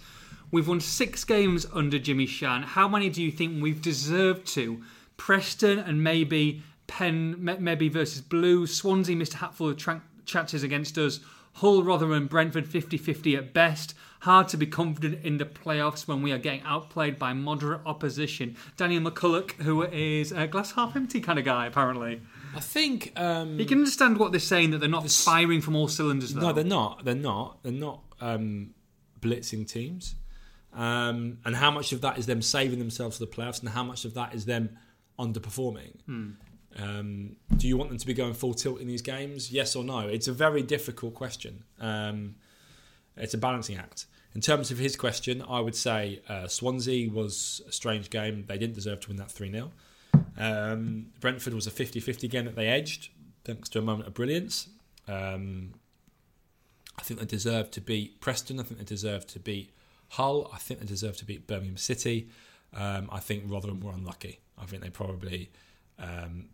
We've 0.51 0.69
won 0.69 0.81
six 0.81 1.25
games 1.25 1.67
under 1.73 1.99
Jimmy 1.99 2.27
Shan. 2.27 2.63
How 2.63 2.87
many 2.87 3.09
do 3.09 3.23
you 3.23 3.31
think 3.31 3.63
we've 3.63 3.81
deserved 3.81 4.47
to? 4.49 4.83
Preston 5.17 5.79
and 5.79 6.05
maybe 6.05 6.63
Penn, 6.87 7.37
maybe 7.59 7.89
versus 7.89 8.21
Blues. 8.21 8.75
Swansea 8.75 9.17
missed 9.17 9.35
a 9.35 9.39
hatful 9.39 9.71
of 9.71 9.79
tra- 9.79 10.03
chances 10.25 10.63
against 10.63 10.97
us. 10.99 11.21
Hull, 11.57 11.83
Rotherham, 11.83 12.27
Brentford 12.29 12.67
50 12.67 12.97
50 12.97 13.37
at 13.37 13.53
best. 13.53 13.95
Hard 14.21 14.49
to 14.49 14.57
be 14.57 14.67
confident 14.67 15.25
in 15.25 15.39
the 15.39 15.45
playoffs 15.45 16.07
when 16.07 16.23
we 16.23 16.31
are 16.31 16.39
getting 16.39 16.63
outplayed 16.63 17.19
by 17.19 17.33
moderate 17.33 17.81
opposition. 17.85 18.57
Daniel 18.77 19.03
McCulloch, 19.03 19.51
who 19.55 19.83
is 19.83 20.31
a 20.31 20.47
glass 20.47 20.73
half 20.73 20.95
empty 20.95 21.21
kind 21.21 21.39
of 21.41 21.45
guy, 21.45 21.67
apparently. 21.67 22.23
I 22.55 22.61
think. 22.61 23.13
Um, 23.17 23.59
You 23.59 23.67
can 23.67 23.79
understand 23.79 24.19
what 24.19 24.31
they're 24.31 24.39
saying 24.41 24.71
that 24.71 24.79
they're 24.79 24.89
not 24.89 25.11
firing 25.11 25.61
from 25.61 25.75
all 25.75 25.89
cylinders. 25.89 26.33
Though. 26.35 26.41
no, 26.41 26.53
they're 26.53 26.63
not. 26.65 27.05
They're 27.05 27.15
not. 27.17 27.63
They're 27.65 27.73
not 27.73 28.01
um, 28.21 28.75
blitzing 29.21 29.69
teams. 29.69 30.15
Um, 30.73 31.39
and 31.45 31.57
how 31.57 31.71
much 31.73 31.93
of 31.93 32.01
that 32.03 32.17
is 32.17 32.27
them 32.27 32.41
saving 32.43 32.79
themselves 32.79 33.19
for 33.19 33.27
the 33.27 33.31
playoffs, 33.31 33.61
and 33.61 33.69
how 33.69 33.83
much 33.83 34.05
of 34.05 34.15
that 34.15 34.35
is 34.35 34.45
them 34.47 34.79
underperforming? 35.19 36.37
Um, 36.79 37.37
do 37.57 37.69
you 37.69 37.77
want 37.77 37.91
them 37.91 37.99
to 37.99 38.07
be 38.07 38.15
going 38.15 38.35
full 38.35 38.55
tilt 38.55 38.81
in 38.81 38.89
these 38.89 39.03
games? 39.03 39.53
Yes 39.53 39.77
or 39.77 39.85
no? 39.85 40.01
It's 40.01 40.29
a 40.29 40.33
very 40.33 40.63
difficult 40.63 41.15
question. 41.15 41.65
Um, 41.81 42.37
it's 43.17 43.35
a 43.35 43.39
balancing 43.39 43.77
act. 43.77 44.07
In 44.35 44.41
terms 44.41 44.71
of 44.71 44.79
his 44.79 44.97
question, 44.97 45.45
I 45.47 45.61
would 45.61 45.77
say 45.77 46.23
uh, 46.29 46.49
Swansea 46.49 47.11
was 47.11 47.61
a 47.69 47.73
strange 47.73 48.09
game. 48.09 48.45
They 48.49 48.57
didn't 48.57 48.75
deserve 48.75 49.01
to 49.01 49.09
win 49.09 49.19
that 49.19 49.31
3 49.31 49.51
0. 49.51 49.71
Um, 50.39 51.09
Brentford 51.21 51.53
was 51.53 51.67
a 51.67 51.71
50 51.71 52.01
50 52.01 52.29
game 52.29 52.47
that 52.47 52.57
they 52.57 52.69
edged, 52.69 53.11
thanks 53.45 53.69
to 53.71 53.79
a 53.79 53.83
moment 53.83 54.09
of 54.09 54.15
brilliance. 54.15 54.69
Um, 55.07 55.75
I 56.99 57.03
think 57.03 57.21
they 57.21 57.27
deserve 57.27 57.71
to 57.73 57.81
beat 57.81 58.21
Preston. 58.21 58.59
I 58.59 58.63
think 58.63 58.79
they 58.79 58.85
deserve 58.85 59.27
to 59.29 59.39
beat 59.39 59.75
Hull. 60.11 60.51
I 60.53 60.59
think 60.59 60.81
they 60.81 60.87
deserve 60.87 61.17
to 61.19 61.25
beat 61.25 61.47
Birmingham 61.47 61.77
City. 61.77 62.29
Um, 62.75 63.09
I 63.13 63.19
think 63.19 63.45
Rotherham 63.47 63.81
were 63.81 63.93
unlucky. 63.93 64.41
I 64.59 64.65
think 64.65 64.83
they 64.83 64.91
probably 64.91 65.51
um, 65.99 66.49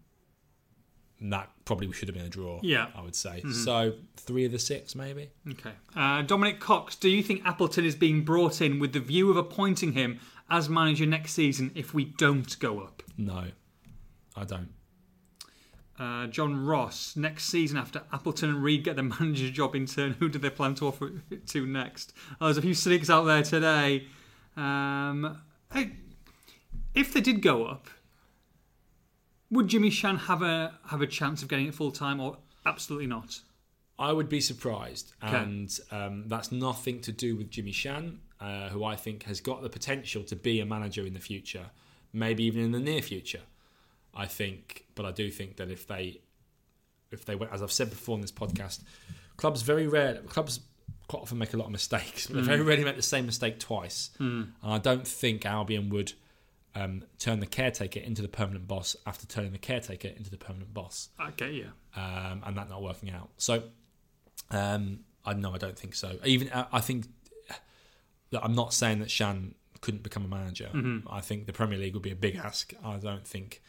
that 1.21 1.51
probably 1.65 1.91
should 1.93 2.09
have 2.09 2.17
been 2.17 2.27
a 2.27 2.31
draw. 2.31 2.61
Yeah. 2.63 2.89
I 2.95 3.03
would 3.03 3.17
say 3.17 3.43
so. 3.53 3.95
Three 4.17 4.45
of 4.45 4.53
the 4.53 4.59
six, 4.59 4.95
maybe. 4.95 5.31
Okay. 5.51 5.73
Uh, 5.97 6.23
Dominic 6.23 6.61
Cox, 6.61 6.95
do 6.97 7.09
you 7.09 7.23
think 7.23 7.43
Appleton 7.45 7.85
is 7.85 7.97
being 7.97 8.23
brought 8.23 8.61
in 8.61 8.79
with 8.79 8.93
the 8.93 9.01
view 9.01 9.31
of 9.31 9.37
appointing 9.37 9.93
him 9.93 10.21
as 10.51 10.69
manager 10.69 11.07
next 11.07 11.33
season 11.33 11.73
if 11.75 11.93
we 11.93 12.05
don't 12.05 12.59
go 12.59 12.81
up? 12.81 13.03
No, 13.17 13.47
I 14.37 14.45
don't. 14.45 14.71
Uh, 15.99 16.29
John 16.29 16.65
Ross, 16.65 17.17
next 17.17 17.47
season 17.47 17.77
after 17.77 18.03
Appleton 18.13 18.51
and 18.51 18.63
Reid 18.63 18.85
get 18.85 18.95
the 18.95 19.03
manager 19.21 19.51
job 19.51 19.75
in 19.75 19.87
turn, 19.87 20.13
who 20.21 20.29
do 20.29 20.39
they 20.39 20.51
plan 20.51 20.75
to 20.77 20.87
offer 20.87 21.11
it 21.31 21.47
to 21.49 21.67
next? 21.67 22.13
Oh, 22.41 22.47
there's 22.47 22.59
a 22.59 22.63
few 22.63 22.75
sneaks 22.75 23.11
out 23.11 23.25
there 23.25 23.43
today. 23.43 24.07
Um, 24.57 25.43
hey, 25.73 25.93
if 26.95 27.13
they 27.13 27.21
did 27.21 27.43
go 27.43 27.65
up, 27.65 27.89
would 29.51 29.69
Jimmy 29.69 29.91
Shan 29.91 30.17
have 30.17 30.43
a 30.43 30.79
have 30.89 31.01
a 31.01 31.07
chance 31.07 31.43
of 31.43 31.49
getting 31.49 31.67
it 31.67 31.75
full 31.75 31.91
time, 31.91 32.21
or 32.21 32.39
absolutely 32.67 33.07
not? 33.07 33.41
I 33.99 34.13
would 34.13 34.29
be 34.29 34.41
surprised, 34.41 35.13
and 35.21 35.77
um, 35.91 36.25
that's 36.29 36.53
nothing 36.53 37.01
to 37.01 37.13
do 37.13 37.35
with 37.35 37.51
Jimmy 37.51 37.73
Shan, 37.73 38.21
uh, 38.41 38.69
who 38.69 38.85
I 38.85 38.95
think 38.95 39.25
has 39.25 39.41
got 39.41 39.63
the 39.63 39.69
potential 39.69 40.23
to 40.25 40.37
be 40.37 40.61
a 40.61 40.67
manager 40.67 41.05
in 41.05 41.15
the 41.15 41.21
future, 41.21 41.67
maybe 42.13 42.45
even 42.45 42.63
in 42.63 42.73
the 42.73 42.79
near 42.81 43.03
future. 43.03 43.41
I 44.15 44.27
think, 44.27 44.85
but 44.95 45.05
I 45.05 45.13
do 45.13 45.31
think 45.31 45.57
that 45.57 45.71
if 45.71 45.87
they, 45.87 46.21
if 47.11 47.25
they 47.25 47.35
went, 47.35 47.53
as 47.53 47.63
I've 47.63 47.73
said 47.73 47.91
before 47.91 48.15
in 48.17 48.21
this 48.21 48.33
podcast, 48.33 48.81
clubs 49.37 49.63
very 49.63 49.87
rare, 49.87 50.17
clubs 50.29 50.61
quite 51.09 51.21
often 51.23 51.39
make 51.39 51.55
a 51.55 51.57
lot 51.57 51.67
of 51.67 51.71
mistakes, 51.73 52.27
but 52.27 52.37
they 52.37 52.43
very 52.43 52.63
rarely 52.63 52.85
make 52.85 52.97
the 52.97 53.03
same 53.03 53.27
mistake 53.27 53.59
twice. 53.59 54.11
And 54.63 54.73
I 54.73 54.79
don't 54.79 55.07
think 55.07 55.45
Albion 55.47 55.89
would 55.91 56.13
um, 56.79 57.03
turn 57.19 57.41
the 57.41 57.47
caretaker 57.47 58.01
into 58.01 58.23
the 58.23 58.29
permanent 58.29 58.67
boss 58.69 58.97
after 59.07 59.27
turning 59.27 59.53
the 59.53 59.59
caretaker 59.59 60.09
into 60.09 60.31
the 60.31 60.37
permanent 60.37 60.73
boss 60.75 61.09
Okay, 61.21 61.51
yeah. 61.53 61.71
um, 61.97 62.43
and 62.47 62.57
that 62.57 62.69
not 62.69 62.83
working 62.83 63.11
out. 63.11 63.31
So, 63.39 63.63
um, 64.51 65.01
I 65.25 65.35
no, 65.35 65.55
I 65.55 65.59
don't 65.59 65.79
think 65.79 65.95
so. 65.95 66.19
Even 66.25 66.51
I 66.53 66.67
I 66.73 66.81
think 66.81 67.07
that 68.31 68.45
I'm 68.45 68.55
not 68.55 68.73
saying 68.75 68.99
that 69.01 69.11
Shan 69.11 69.55
couldn't 69.81 70.03
become 70.03 70.25
a 70.25 70.29
manager. 70.29 70.71
I 71.11 71.21
think 71.21 71.47
the 71.47 71.53
Premier 71.53 71.79
League 71.79 71.95
would 71.95 72.03
be 72.03 72.11
a 72.11 72.17
big 72.17 72.37
ask. 72.37 72.73
I 72.85 72.97
don't 72.97 73.27
think. 73.27 73.63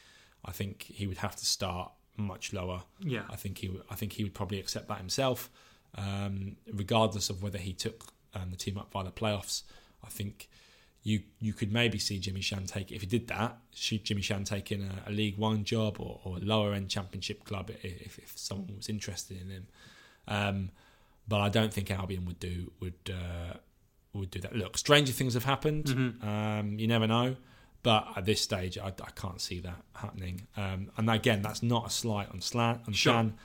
I 0.43 0.51
think 0.51 0.83
he 0.83 1.05
would 1.07 1.17
have 1.19 1.35
to 1.35 1.45
start 1.45 1.91
much 2.17 2.51
lower. 2.53 2.83
Yeah. 2.99 3.23
I 3.29 3.35
think 3.35 3.59
he. 3.59 3.69
would- 3.69 3.83
I 3.89 3.95
think 3.95 4.13
he 4.13 4.23
would 4.23 4.33
probably 4.33 4.59
accept 4.59 4.87
that 4.87 4.97
himself, 4.97 5.49
um, 5.95 6.57
regardless 6.71 7.29
of 7.29 7.41
whether 7.43 7.57
he 7.57 7.73
took 7.73 8.11
um, 8.33 8.49
the 8.51 8.57
team 8.57 8.77
up 8.77 8.91
via 8.91 9.03
the 9.03 9.11
playoffs. 9.11 9.63
I 10.03 10.09
think 10.09 10.49
you 11.03 11.21
you 11.39 11.53
could 11.53 11.71
maybe 11.71 11.97
see 11.97 12.19
Jimmy 12.19 12.41
Shan 12.41 12.65
take 12.65 12.91
if 12.91 13.01
he 13.01 13.07
did 13.07 13.27
that. 13.27 13.57
Should 13.73 14.03
Jimmy 14.03 14.21
Shan 14.21 14.43
taking 14.43 14.83
a, 14.83 15.09
a 15.09 15.11
League 15.11 15.37
One 15.37 15.63
job 15.63 15.97
or, 15.99 16.19
or 16.23 16.37
a 16.37 16.41
lower 16.41 16.73
end 16.73 16.89
Championship 16.89 17.43
club 17.45 17.69
if, 17.83 18.19
if 18.19 18.33
someone 18.35 18.75
was 18.75 18.89
interested 18.89 19.41
in 19.41 19.49
him. 19.49 19.67
Um, 20.27 20.71
but 21.27 21.39
I 21.41 21.49
don't 21.49 21.73
think 21.73 21.89
Albion 21.91 22.25
would 22.25 22.39
do 22.39 22.71
would 22.79 23.11
uh, 23.11 23.53
would 24.13 24.31
do 24.31 24.39
that. 24.41 24.55
Look, 24.55 24.77
stranger 24.77 25.13
things 25.13 25.33
have 25.35 25.45
happened. 25.45 25.89
Um, 26.21 26.75
you 26.77 26.87
never 26.87 27.07
know. 27.07 27.35
But 27.81 28.07
at 28.17 28.25
this 28.25 28.41
stage, 28.41 28.77
I, 28.77 28.87
I 28.87 29.11
can't 29.15 29.39
see 29.39 29.61
that 29.61 29.81
happening. 29.93 30.47
Um, 30.57 30.91
and 30.97 31.09
again, 31.09 31.41
that's 31.41 31.63
not 31.63 31.87
a 31.87 31.89
slight 31.89 32.29
on 32.29 32.41
Slan 32.41 32.81
on 32.85 32.91
Sure. 32.93 33.13
Shan. 33.13 33.35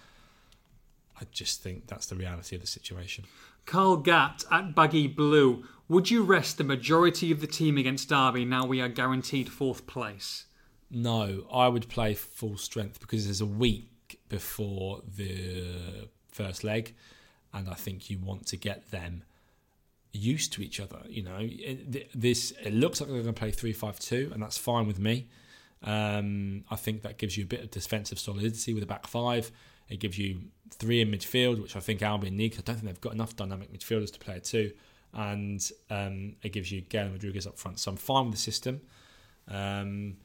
I 1.20 1.24
just 1.30 1.62
think 1.62 1.86
that's 1.86 2.06
the 2.06 2.16
reality 2.16 2.56
of 2.56 2.60
the 2.62 2.66
situation. 2.66 3.26
Carl 3.64 3.98
Gatt 3.98 4.42
at 4.50 4.74
Baggy 4.74 5.06
Blue. 5.06 5.64
Would 5.88 6.10
you 6.10 6.22
rest 6.22 6.56
the 6.58 6.64
majority 6.64 7.30
of 7.30 7.40
the 7.40 7.46
team 7.46 7.76
against 7.76 8.08
Derby 8.08 8.44
now 8.44 8.64
we 8.66 8.80
are 8.80 8.88
guaranteed 8.88 9.48
fourth 9.50 9.86
place? 9.86 10.46
No, 10.90 11.46
I 11.52 11.68
would 11.68 11.88
play 11.88 12.14
full 12.14 12.56
strength 12.56 13.00
because 13.00 13.24
there's 13.24 13.40
a 13.40 13.46
week 13.46 14.20
before 14.28 15.02
the 15.16 16.08
first 16.30 16.64
leg, 16.64 16.94
and 17.52 17.68
I 17.68 17.74
think 17.74 18.08
you 18.10 18.18
want 18.18 18.46
to 18.48 18.56
get 18.56 18.90
them 18.90 19.24
used 20.12 20.52
to 20.54 20.62
each 20.62 20.80
other. 20.80 21.00
You 21.08 21.22
know, 21.22 21.38
It- 21.40 22.10
this 22.18 22.52
it 22.62 22.72
looks 22.72 23.00
like 23.00 23.08
they're 23.10 23.22
going 23.22 23.34
to 23.34 23.38
play 23.38 23.50
three-five-two, 23.50 24.30
and 24.32 24.42
that's 24.42 24.56
fine 24.58 24.86
with 24.86 24.98
me. 24.98 25.28
Um, 25.82 26.64
I 26.70 26.76
think 26.76 27.02
that 27.02 27.18
gives 27.18 27.36
you 27.36 27.44
a 27.44 27.46
bit 27.46 27.60
of 27.60 27.70
defensive 27.70 28.18
solidity 28.18 28.72
with 28.72 28.82
a 28.82 28.86
back 28.86 29.06
five. 29.06 29.50
It 29.88 29.98
gives 29.98 30.16
you 30.16 30.44
three 30.70 31.00
in 31.02 31.10
midfield, 31.10 31.60
which 31.60 31.76
I 31.76 31.80
think 31.80 32.00
Albion 32.00 32.36
need. 32.36 32.54
I 32.54 32.62
don't 32.62 32.76
think 32.76 32.86
they've 32.86 33.00
got 33.00 33.12
enough 33.12 33.36
dynamic 33.36 33.70
midfielders 33.72 34.10
to 34.12 34.18
play 34.18 34.36
a 34.36 34.40
two, 34.40 34.72
and 35.14 35.70
um, 35.90 36.36
it 36.42 36.52
gives 36.52 36.70
you 36.72 36.80
Galen 36.82 37.12
Rodriguez 37.12 37.46
up 37.46 37.58
front. 37.58 37.78
So 37.78 37.90
I'm 37.90 37.96
fine 37.96 38.26
with 38.26 38.34
the 38.34 38.40
system. 38.40 38.80
Um, 39.48 40.16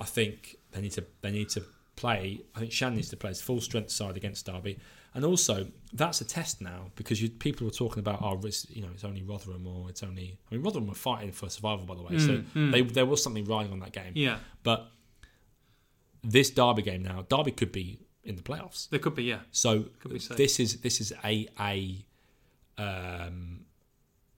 I 0.00 0.04
think 0.04 0.56
they 0.72 0.80
need 0.80 0.92
to 0.92 1.04
they 1.22 1.30
need 1.30 1.48
to 1.50 1.62
play. 1.96 2.40
I 2.54 2.60
think 2.60 2.72
Shan 2.72 2.94
needs 2.94 3.08
to 3.10 3.16
play 3.16 3.30
his 3.30 3.40
full 3.40 3.60
strength 3.60 3.90
side 3.90 4.16
against 4.16 4.46
Derby, 4.46 4.78
and 5.14 5.24
also 5.24 5.68
that's 5.92 6.20
a 6.20 6.24
test 6.24 6.60
now 6.60 6.90
because 6.96 7.22
you, 7.22 7.30
people 7.30 7.66
were 7.66 7.72
talking 7.72 8.00
about 8.00 8.20
oh, 8.22 8.40
it's, 8.44 8.68
you 8.70 8.82
know, 8.82 8.88
it's 8.92 9.04
only 9.04 9.22
Rotherham 9.22 9.66
or 9.66 9.88
it's 9.90 10.02
only. 10.02 10.38
I 10.50 10.54
mean, 10.54 10.64
Rotherham 10.64 10.88
were 10.88 10.94
fighting 10.94 11.32
for 11.32 11.48
survival 11.48 11.86
by 11.86 11.94
the 11.94 12.02
way, 12.02 12.18
so 12.18 12.42
they, 12.72 12.82
there 12.82 13.06
was 13.06 13.22
something 13.22 13.44
riding 13.44 13.72
on 13.72 13.80
that 13.80 13.92
game. 13.92 14.12
Yeah, 14.14 14.38
But 14.62 14.88
this 16.22 16.50
Derby 16.50 16.82
game 16.82 17.02
now, 17.02 17.24
Derby 17.28 17.52
could 17.52 17.70
be 17.70 18.00
in 18.24 18.36
the 18.36 18.42
playoffs. 18.42 18.88
there 18.88 18.98
could 18.98 19.14
be, 19.14 19.24
yeah. 19.24 19.40
So 19.52 19.86
be 20.08 20.18
this 20.18 20.58
is 20.58 20.80
this 20.80 21.00
is 21.00 21.12
a 21.24 21.48
a 21.60 22.04
um, 22.78 23.66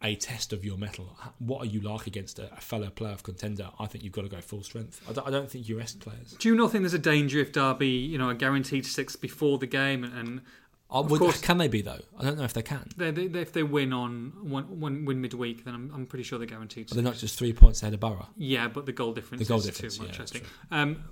a 0.02 0.14
test 0.14 0.52
of 0.52 0.64
your 0.64 0.76
metal. 0.76 1.16
What 1.38 1.62
are 1.62 1.66
you 1.66 1.80
like 1.80 2.06
against 2.06 2.38
a, 2.38 2.52
a 2.52 2.60
fellow 2.60 2.88
playoff 2.88 3.22
contender? 3.22 3.70
I 3.78 3.86
think 3.86 4.04
you've 4.04 4.12
got 4.12 4.22
to 4.22 4.28
go 4.28 4.40
full 4.40 4.62
strength. 4.62 5.00
I 5.08 5.12
don't, 5.12 5.26
I 5.26 5.30
don't 5.30 5.50
think 5.50 5.68
you 5.68 5.78
rest 5.78 6.00
players. 6.00 6.32
Do 6.38 6.48
you 6.48 6.54
not 6.54 6.70
think 6.70 6.82
there's 6.82 6.94
a 6.94 6.98
danger 6.98 7.38
if 7.40 7.52
Derby, 7.52 7.88
you 7.88 8.18
know, 8.18 8.28
are 8.28 8.34
guaranteed 8.34 8.84
six 8.86 9.16
before 9.16 9.58
the 9.58 9.66
game 9.66 10.04
and, 10.04 10.12
and 10.14 10.40
Oh, 10.88 11.02
course. 11.04 11.40
can 11.40 11.58
they 11.58 11.66
be 11.66 11.82
though? 11.82 11.98
I 12.16 12.22
don't 12.22 12.38
know 12.38 12.44
if 12.44 12.52
they 12.52 12.62
can. 12.62 12.88
they, 12.96 13.10
they, 13.10 13.40
if 13.40 13.52
they 13.52 13.64
win 13.64 13.92
on 13.92 14.32
one, 14.42 14.78
one 14.78 15.04
win 15.04 15.20
midweek, 15.20 15.64
then 15.64 15.74
I'm, 15.74 15.90
I'm 15.92 16.06
pretty 16.06 16.22
sure 16.22 16.38
they're 16.38 16.46
guaranteed. 16.46 16.90
They're 16.90 17.02
not 17.02 17.16
just 17.16 17.36
three 17.36 17.52
points 17.52 17.82
ahead 17.82 17.94
of 17.94 17.98
Borough? 18.00 18.28
Yeah, 18.36 18.68
but 18.68 18.86
the 18.86 18.92
goal 18.92 19.12
difference 19.12 19.42
The 19.42 19.48
goal 19.48 19.58
is 19.58 19.66
difference, 19.66 19.96
too 19.96 20.04
much. 20.04 20.16
yeah, 20.18 20.22
I 20.22 20.26
think. 20.26 20.44
Um, 20.70 21.04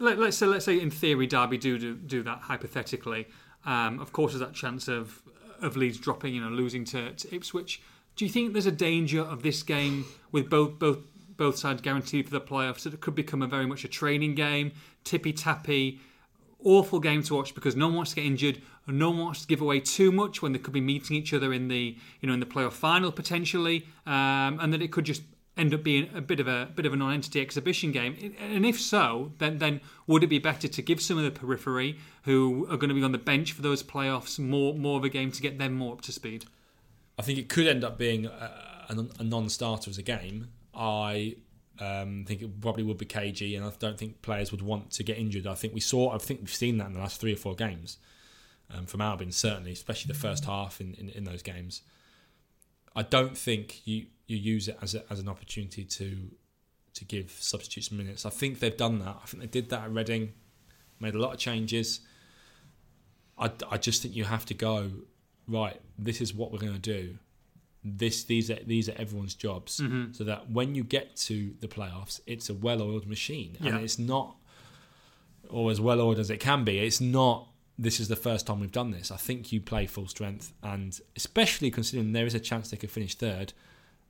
let, 0.00 0.18
let's 0.18 0.36
say 0.36 0.46
let's 0.46 0.64
say 0.64 0.80
in 0.80 0.90
theory 0.90 1.28
Derby 1.28 1.56
do 1.58 1.78
do, 1.78 1.94
do 1.94 2.22
that 2.24 2.38
hypothetically. 2.38 3.28
Um, 3.64 4.00
of 4.00 4.10
course, 4.12 4.32
there's 4.32 4.40
that 4.40 4.54
chance 4.54 4.88
of 4.88 5.22
of 5.60 5.76
Leeds 5.76 5.98
dropping, 5.98 6.34
you 6.34 6.40
know, 6.40 6.50
losing 6.50 6.84
to, 6.86 7.12
to 7.12 7.32
Ipswich. 7.34 7.80
Do 8.16 8.24
you 8.24 8.30
think 8.30 8.52
there's 8.52 8.66
a 8.66 8.72
danger 8.72 9.20
of 9.20 9.42
this 9.42 9.62
game 9.62 10.04
with 10.30 10.50
both 10.50 10.78
both 10.78 10.98
both 11.36 11.56
sides 11.56 11.80
guaranteed 11.80 12.26
for 12.26 12.32
the 12.32 12.40
playoffs 12.40 12.82
that 12.82 12.94
it 12.94 13.00
could 13.00 13.14
become 13.14 13.42
a 13.42 13.46
very 13.46 13.66
much 13.66 13.84
a 13.84 13.88
training 13.88 14.34
game, 14.34 14.72
tippy 15.02 15.32
tappy, 15.32 16.00
awful 16.62 17.00
game 17.00 17.22
to 17.24 17.34
watch 17.34 17.54
because 17.54 17.74
no 17.74 17.86
one 17.86 17.96
wants 17.96 18.10
to 18.10 18.16
get 18.16 18.26
injured 18.26 18.60
and 18.86 18.98
no 18.98 19.10
one 19.10 19.18
wants 19.18 19.42
to 19.42 19.46
give 19.46 19.60
away 19.60 19.80
too 19.80 20.12
much 20.12 20.42
when 20.42 20.52
they 20.52 20.58
could 20.58 20.72
be 20.72 20.80
meeting 20.80 21.16
each 21.16 21.32
other 21.32 21.52
in 21.52 21.68
the 21.68 21.96
you 22.20 22.26
know 22.26 22.34
in 22.34 22.40
the 22.40 22.46
playoff 22.46 22.72
final 22.72 23.12
potentially, 23.12 23.86
um, 24.06 24.58
and 24.60 24.72
that 24.72 24.82
it 24.82 24.92
could 24.92 25.04
just 25.04 25.22
end 25.56 25.74
up 25.74 25.82
being 25.82 26.08
a 26.14 26.20
bit 26.20 26.40
of 26.40 26.48
a 26.48 26.68
bit 26.74 26.86
of 26.86 26.92
a 26.92 26.96
non-entity 26.96 27.40
exhibition 27.40 27.92
game. 27.92 28.34
And 28.40 28.64
if 28.64 28.80
so, 28.80 29.32
then 29.38 29.58
then 29.58 29.80
would 30.06 30.24
it 30.24 30.28
be 30.28 30.38
better 30.38 30.68
to 30.68 30.82
give 30.82 31.00
some 31.00 31.18
of 31.18 31.24
the 31.24 31.30
periphery 31.30 31.98
who 32.24 32.66
are 32.70 32.76
going 32.76 32.88
to 32.88 32.94
be 32.94 33.02
on 33.02 33.12
the 33.12 33.18
bench 33.18 33.52
for 33.52 33.62
those 33.62 33.82
playoffs 33.82 34.38
more 34.38 34.74
more 34.74 34.98
of 34.98 35.04
a 35.04 35.08
game 35.08 35.30
to 35.32 35.42
get 35.42 35.58
them 35.58 35.74
more 35.74 35.94
up 35.94 36.00
to 36.02 36.12
speed? 36.12 36.44
I 37.22 37.24
think 37.24 37.38
it 37.38 37.48
could 37.48 37.68
end 37.68 37.84
up 37.84 37.98
being 37.98 38.26
a, 38.26 38.50
a, 38.88 39.22
non-starter 39.22 39.88
as 39.88 39.96
a 39.96 40.02
game. 40.02 40.48
I 40.74 41.36
um, 41.78 42.24
think 42.26 42.42
it 42.42 42.60
probably 42.60 42.82
would 42.82 42.98
be 42.98 43.04
cagey, 43.04 43.54
and 43.54 43.64
I 43.64 43.70
don't 43.78 43.96
think 43.96 44.22
players 44.22 44.50
would 44.50 44.60
want 44.60 44.90
to 44.94 45.04
get 45.04 45.18
injured. 45.18 45.46
I 45.46 45.54
think 45.54 45.72
we 45.72 45.78
saw. 45.78 46.12
I 46.12 46.18
think 46.18 46.40
we've 46.40 46.50
seen 46.50 46.78
that 46.78 46.88
in 46.88 46.94
the 46.94 46.98
last 46.98 47.20
three 47.20 47.32
or 47.32 47.36
four 47.36 47.54
games 47.54 47.98
um, 48.74 48.86
from 48.86 49.02
Albion, 49.02 49.30
certainly, 49.30 49.70
especially 49.70 50.12
the 50.12 50.18
first 50.18 50.46
half 50.46 50.80
in, 50.80 50.94
in, 50.94 51.10
in 51.10 51.22
those 51.22 51.42
games. 51.42 51.82
I 52.96 53.02
don't 53.02 53.38
think 53.38 53.86
you, 53.86 54.06
you 54.26 54.36
use 54.36 54.66
it 54.66 54.76
as 54.82 54.96
a, 54.96 55.04
as 55.08 55.20
an 55.20 55.28
opportunity 55.28 55.84
to 55.84 56.28
to 56.94 57.04
give 57.04 57.30
substitutes 57.30 57.92
minutes. 57.92 58.26
I 58.26 58.30
think 58.30 58.58
they've 58.58 58.76
done 58.76 58.98
that. 58.98 59.16
I 59.22 59.26
think 59.26 59.42
they 59.42 59.60
did 59.60 59.70
that 59.70 59.84
at 59.84 59.92
Reading, 59.92 60.32
made 60.98 61.14
a 61.14 61.20
lot 61.20 61.34
of 61.34 61.38
changes. 61.38 62.00
I, 63.38 63.52
I 63.70 63.78
just 63.78 64.02
think 64.02 64.16
you 64.16 64.24
have 64.24 64.44
to 64.46 64.54
go 64.54 64.90
right. 65.48 65.80
This 65.98 66.20
is 66.20 66.34
what 66.34 66.52
we're 66.52 66.58
going 66.58 66.72
to 66.74 66.78
do. 66.78 67.18
This 67.84 68.24
these 68.24 68.50
are 68.50 68.58
these 68.64 68.88
are 68.88 68.94
everyone's 68.96 69.34
jobs, 69.34 69.80
Mm-hmm. 69.80 70.12
so 70.12 70.24
that 70.24 70.50
when 70.50 70.74
you 70.74 70.84
get 70.84 71.16
to 71.28 71.54
the 71.60 71.66
playoffs, 71.68 72.20
it's 72.26 72.48
a 72.48 72.54
well-oiled 72.54 73.06
machine, 73.08 73.56
Yeah. 73.60 73.74
and 73.76 73.84
it's 73.84 73.98
not 73.98 74.36
or 75.48 75.70
as 75.70 75.80
well-oiled 75.80 76.18
as 76.18 76.30
it 76.30 76.38
can 76.38 76.64
be. 76.64 76.78
It's 76.78 77.00
not. 77.00 77.48
This 77.78 77.98
is 77.98 78.08
the 78.08 78.16
first 78.16 78.46
time 78.46 78.60
we've 78.60 78.70
done 78.70 78.90
this. 78.92 79.10
I 79.10 79.16
think 79.16 79.50
you 79.50 79.60
play 79.60 79.86
full 79.86 80.06
strength, 80.06 80.52
and 80.62 80.98
especially 81.16 81.70
considering 81.70 82.12
there 82.12 82.26
is 82.26 82.34
a 82.34 82.40
chance 82.40 82.70
they 82.70 82.76
could 82.76 82.90
finish 82.90 83.14
third 83.16 83.52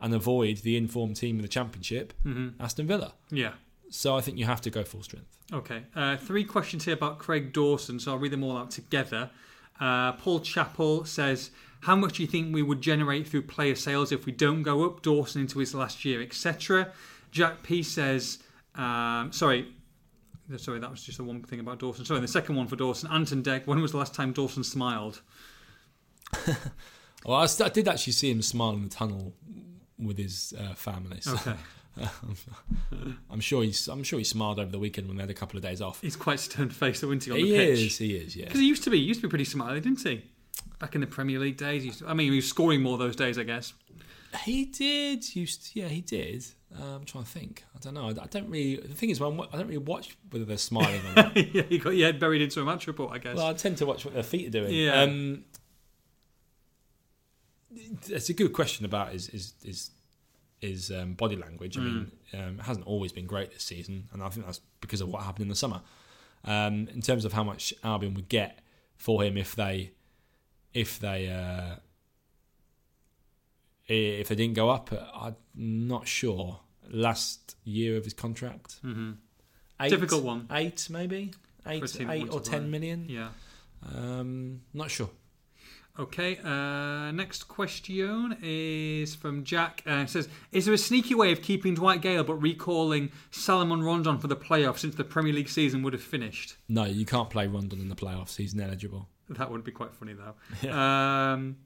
and 0.01 0.13
avoid 0.15 0.59
the 0.59 0.77
informed 0.77 1.17
team 1.17 1.37
in 1.37 1.43
the 1.43 1.49
championship, 1.49 2.13
Mm-hmm. 2.27 2.61
Aston 2.63 2.87
Villa. 2.87 3.15
Yeah. 3.31 3.53
So 3.89 4.17
I 4.17 4.21
think 4.21 4.37
you 4.39 4.45
have 4.47 4.61
to 4.63 4.71
go 4.71 4.85
full 4.85 5.03
strength. 5.03 5.39
Okay. 5.53 5.85
Uh, 5.95 6.17
three 6.17 6.45
questions 6.45 6.85
here 6.85 6.95
about 6.95 7.19
Craig 7.19 7.53
Dawson, 7.53 7.99
so 8.01 8.13
I'll 8.13 8.19
read 8.19 8.33
them 8.33 8.43
all 8.43 8.57
out 8.57 8.71
together. 8.71 9.31
Uh, 9.83 10.13
Paul 10.13 10.39
Chappell 10.41 11.05
says, 11.05 11.51
"How 11.81 11.97
much 11.97 12.17
do 12.17 12.23
you 12.23 12.29
think 12.29 12.55
we 12.55 12.63
would 12.63 12.81
generate 12.81 13.27
through 13.27 13.43
player 13.43 13.75
sales 13.75 14.13
if 14.13 14.27
we 14.27 14.33
don't 14.33 14.63
go 14.63 14.85
up 14.87 15.03
Dawson 15.03 15.43
into 15.43 15.59
his 15.59 15.75
last 15.75 16.05
year, 16.05 16.23
etc." 16.23 16.93
Jack 17.33 17.63
P 17.63 17.83
says, 17.83 18.39
um, 18.77 19.33
"Sorry, 19.33 19.73
sorry, 20.57 20.79
that 20.79 20.91
was 20.91 21.03
just 21.03 21.19
the 21.19 21.25
one 21.25 21.43
thing 21.43 21.61
about 21.61 21.79
Dawson. 21.81 22.05
Sorry, 22.05 22.21
the 22.21 22.29
second 22.29 22.55
one 22.57 22.69
for 22.69 22.77
Dawson. 22.77 23.11
Anton 23.11 23.43
Deck. 23.43 23.67
When 23.67 23.81
was 23.83 23.91
the 23.93 23.99
last 23.99 24.15
time 24.15 24.33
Dawson 24.33 24.65
smiled? 24.65 25.21
Well, 27.25 27.37
I, 27.37 27.47
st- 27.47 27.71
I 27.71 27.73
did 27.73 27.87
actually 27.87 28.15
see 28.15 28.31
him 28.31 28.43
smile 28.43 28.73
in 28.73 28.83
the 28.83 28.89
tunnel 28.89 29.33
with 29.99 30.19
his 30.19 30.53
uh, 30.59 30.75
family. 30.75 31.21
So 31.21 31.35
Okay. 31.35 31.55
I'm 33.31 33.41
sure 33.41 33.63
he's. 33.63 33.87
I'm 33.89 34.03
sure 34.03 34.19
he 34.19 34.25
smiled 34.25 34.59
over 34.59 34.71
the 34.71 34.79
weekend 34.79 35.09
when 35.09 35.17
they 35.17 35.23
had 35.23 35.31
a 35.31 35.35
couple 35.35 35.57
of 35.57 35.63
days 35.63 35.81
off. 35.83 36.01
He's 36.01 36.17
quite 36.17 36.41
stern 36.41 36.71
faced, 36.71 37.03
isn't 37.03 37.25
he, 37.25 37.31
on 37.31 37.37
He 37.39 37.51
the 37.51 37.57
pitch? 37.57 37.79
He 37.79 37.85
is. 37.87 37.99
He 37.99 38.17
is. 38.17 38.37
Yeah. 38.37 38.45
Because 38.47 38.61
he 38.61 38.67
used 38.67 38.85
to 38.85 38.91
be. 38.91 38.99
He 38.99 39.05
used 39.05 39.21
to 39.21 39.27
be 39.27 39.31
pretty 39.31 39.45
smiley, 39.45 39.81
didn't 39.81 40.03
he? 40.03 40.25
Back 40.79 40.95
in 40.95 41.01
the 41.01 41.07
Premier 41.07 41.39
League 41.39 41.57
days. 41.59 41.83
He 41.83 41.89
used 41.89 42.01
to, 42.01 42.09
I 42.09 42.15
mean, 42.15 42.31
he 42.31 42.37
was 42.37 42.49
scoring 42.49 42.83
more 42.83 42.99
those 42.99 43.15
days, 43.17 43.39
I 43.39 43.43
guess. 43.43 43.75
He 44.45 44.65
did. 44.65 45.37
Used. 45.37 45.73
To, 45.73 45.81
yeah, 45.81 45.89
he 45.89 46.01
did. 46.01 46.45
Uh, 46.75 46.97
I'm 46.97 47.05
trying 47.05 47.25
to 47.25 47.31
think. 47.31 47.65
I 47.77 47.79
don't 47.81 47.93
know. 47.95 48.07
I, 48.09 48.11
I 48.23 48.27
don't 48.31 48.49
really. 48.49 48.77
The 48.77 48.95
thing 48.95 49.11
is, 49.11 49.21
wa- 49.21 49.47
I 49.53 49.57
don't 49.59 49.67
really 49.67 49.77
watch 49.79 50.17
whether 50.31 50.47
they're 50.47 50.57
smiling 50.57 51.01
or 51.11 51.15
not. 51.15 51.37
yeah, 51.55 51.63
you 51.69 51.79
got 51.79 51.91
your 51.91 52.07
head 52.07 52.19
buried 52.19 52.41
into 52.41 52.61
a 52.61 52.65
match 52.65 52.87
report, 52.87 53.13
I 53.13 53.19
guess. 53.19 53.37
well, 53.37 53.47
I 53.49 53.53
tend 53.53 53.77
to 53.79 53.87
watch 53.87 54.05
what 54.07 54.15
their 54.15 54.23
feet 54.23 54.47
are 54.49 54.51
doing. 54.51 54.73
Yeah. 54.73 55.03
Um, 55.03 55.45
it's 58.09 58.29
a 58.29 58.35
good 58.35 58.53
question 58.53 58.85
about 58.85 59.15
is 59.15 59.27
his 59.29 59.55
his, 59.65 59.91
his 60.63 60.91
um, 60.91 61.13
body 61.15 61.37
language. 61.37 61.77
I 61.77 61.81
mean, 61.81 62.13
um, 62.33 62.59
it 62.61 62.63
hasn't 62.63 62.87
always 62.87 63.13
been 63.13 63.27
great 63.27 63.53
this 63.53 63.65
season, 63.65 64.09
and 64.13 64.23
I 64.23 64.29
think 64.31 64.47
that's 64.47 64.61
because 64.81 65.01
of 65.03 65.09
what 65.09 65.23
happened 65.25 65.43
in 65.43 65.49
the 65.49 65.57
summer. 65.57 65.83
Um, 66.45 66.89
in 66.95 67.03
terms 67.03 67.25
of 67.25 67.33
how 67.35 67.45
much 67.45 67.75
Albion 67.85 68.15
would 68.15 68.29
get 68.29 68.61
for 68.97 69.23
him 69.23 69.37
if 69.37 69.55
they 69.55 69.93
if 70.73 70.99
they 70.99 71.29
uh, 71.29 71.77
if 73.87 74.29
they 74.29 74.35
didn't 74.35 74.55
go 74.55 74.71
up, 74.71 74.91
I'm 75.15 75.37
not 75.55 76.09
sure. 76.09 76.61
Last 76.91 77.57
year 77.65 77.97
of 77.97 78.05
his 78.05 78.13
contract, 78.13 78.75
hmm 78.83 79.13
eight, 79.81 79.91
Difficult 79.91 80.25
one. 80.25 80.47
eight 80.51 80.89
maybe 80.91 81.31
eight, 81.67 82.01
eight 82.01 82.29
or 82.31 82.41
ten 82.41 82.71
million. 82.71 83.07
Yeah. 83.09 83.29
Um, 83.97 84.63
not 84.75 84.91
sure. 84.91 85.11
Okay, 85.99 86.39
uh, 86.43 87.11
next 87.11 87.49
question 87.49 88.39
is 88.43 89.15
from 89.15 89.45
Jack. 89.45 89.83
Uh, 89.87 89.97
it 89.97 90.09
says, 90.09 90.27
"Is 90.51 90.65
there 90.65 90.73
a 90.73 90.79
sneaky 90.79 91.15
way 91.15 91.33
of 91.33 91.43
keeping 91.43 91.75
Dwight 91.75 92.01
Gayle 92.01 92.25
but 92.25 92.37
recalling 92.37 93.13
Salomon 93.31 93.83
Rondon 93.83 94.19
for 94.19 94.27
the 94.27 94.37
playoffs 94.37 94.79
since 94.79 94.95
the 94.95 95.05
Premier 95.05 95.35
League 95.35 95.51
season 95.51 95.83
would 95.83 95.93
have 95.93 96.03
finished?" 96.03 96.57
No, 96.67 96.85
you 96.85 97.05
can't 97.05 97.29
play 97.29 97.47
Rondon 97.47 97.79
in 97.79 97.91
the 97.91 97.95
playoffs. 97.95 98.37
He's 98.37 98.55
ineligible. 98.55 99.09
That 99.29 99.51
would 99.51 99.65
be 99.65 99.73
quite 99.73 99.95
funny, 99.95 100.15
though. 100.15 100.71
Um, 100.71 101.57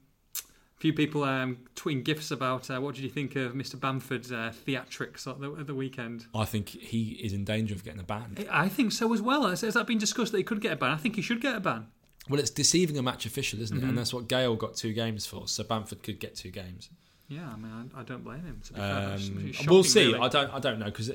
a 0.77 0.79
few 0.79 0.93
people 0.93 1.23
um, 1.23 1.57
tweeting 1.75 2.03
gifs 2.03 2.29
about 2.29 2.69
uh, 2.69 2.79
what 2.79 2.93
did 2.93 3.03
you 3.03 3.09
think 3.09 3.35
of 3.35 3.53
Mr. 3.53 3.79
Bamford's 3.79 4.31
uh, 4.31 4.53
theatrics 4.67 5.25
at 5.25 5.39
the, 5.39 5.51
at 5.53 5.65
the 5.65 5.73
weekend. 5.73 6.27
I 6.35 6.45
think 6.45 6.69
he 6.69 7.13
is 7.13 7.33
in 7.33 7.45
danger 7.45 7.73
of 7.73 7.83
getting 7.83 7.99
a 7.99 8.03
ban. 8.03 8.45
I 8.51 8.69
think 8.69 8.91
so 8.91 9.11
as 9.11 9.21
well. 9.21 9.47
Has, 9.47 9.61
has 9.61 9.73
that 9.73 9.87
been 9.87 9.97
discussed 9.97 10.33
that 10.33 10.37
he 10.37 10.43
could 10.43 10.61
get 10.61 10.73
a 10.73 10.75
ban? 10.75 10.91
I 10.91 10.97
think 10.97 11.15
he 11.15 11.23
should 11.23 11.41
get 11.41 11.55
a 11.55 11.59
ban. 11.59 11.87
Well, 12.29 12.39
it's 12.39 12.49
deceiving 12.49 12.97
a 12.97 13.01
match 13.01 13.25
official, 13.25 13.61
isn't 13.61 13.77
it? 13.77 13.83
Mhm. 13.83 13.89
And 13.89 13.97
that's 13.97 14.13
what 14.13 14.27
Gayle 14.27 14.55
got 14.55 14.75
two 14.75 14.93
games 14.93 15.25
for. 15.25 15.47
So 15.47 15.63
Bamford 15.63 16.03
could 16.03 16.19
get 16.19 16.35
two 16.35 16.51
games. 16.51 16.89
Yeah, 17.29 17.49
I 17.49 17.57
mean, 17.57 17.91
I, 17.95 18.01
I 18.01 18.03
don't 18.03 18.23
blame 18.23 18.41
him. 18.43 18.61
To 18.65 18.73
be 18.73 18.79
fair. 18.79 19.13
It's- 19.13 19.29
Um, 19.29 19.47
it's 19.47 19.67
we'll 19.67 19.83
see. 19.83 20.07
really. 20.07 20.19
I 20.19 20.27
don't. 20.29 20.53
I 20.53 20.59
don't 20.59 20.79
know 20.79 20.85
because 20.85 21.11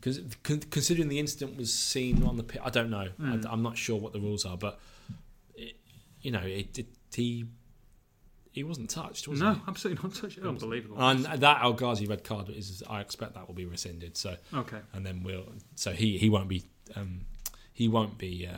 because 0.00 0.20
considering 0.70 1.08
the 1.08 1.18
incident 1.18 1.56
was 1.56 1.72
seen 1.72 2.22
on 2.22 2.36
the 2.38 2.42
pit, 2.42 2.62
I 2.64 2.70
don't 2.70 2.88
know. 2.90 3.08
Mm. 3.20 3.46
I, 3.46 3.52
am 3.52 3.62
not 3.62 3.76
sure 3.76 4.00
what 4.00 4.12
the 4.14 4.20
rules 4.20 4.46
are, 4.46 4.56
but 4.56 4.80
it, 5.54 5.76
you 6.22 6.30
know, 6.30 6.40
it, 6.40 6.78
it, 6.78 6.86
he 7.14 7.44
he 8.52 8.64
wasn't 8.64 8.90
touched, 8.90 9.28
was 9.28 9.40
no, 9.40 9.54
he? 9.54 9.60
absolutely 9.68 10.02
not 10.02 10.14
touch. 10.14 10.38
Unbelievable. 10.38 10.96
And 11.00 11.24
that 11.26 11.62
El 11.62 11.74
Ghazi 11.74 12.06
red 12.06 12.24
card 12.24 12.48
is, 12.48 12.82
I 12.88 13.00
expect 13.00 13.34
that 13.34 13.46
will 13.46 13.54
be 13.54 13.66
rescinded. 13.66 14.16
So 14.16 14.36
okay. 14.54 14.78
and 14.94 15.04
then 15.04 15.22
we'll 15.22 15.52
so 15.74 15.92
he 15.92 16.16
he 16.18 16.30
won't 16.30 16.48
be 16.48 16.64
um, 16.96 17.20
he 17.72 17.86
won't 17.86 18.16
be 18.18 18.48
uh, 18.50 18.56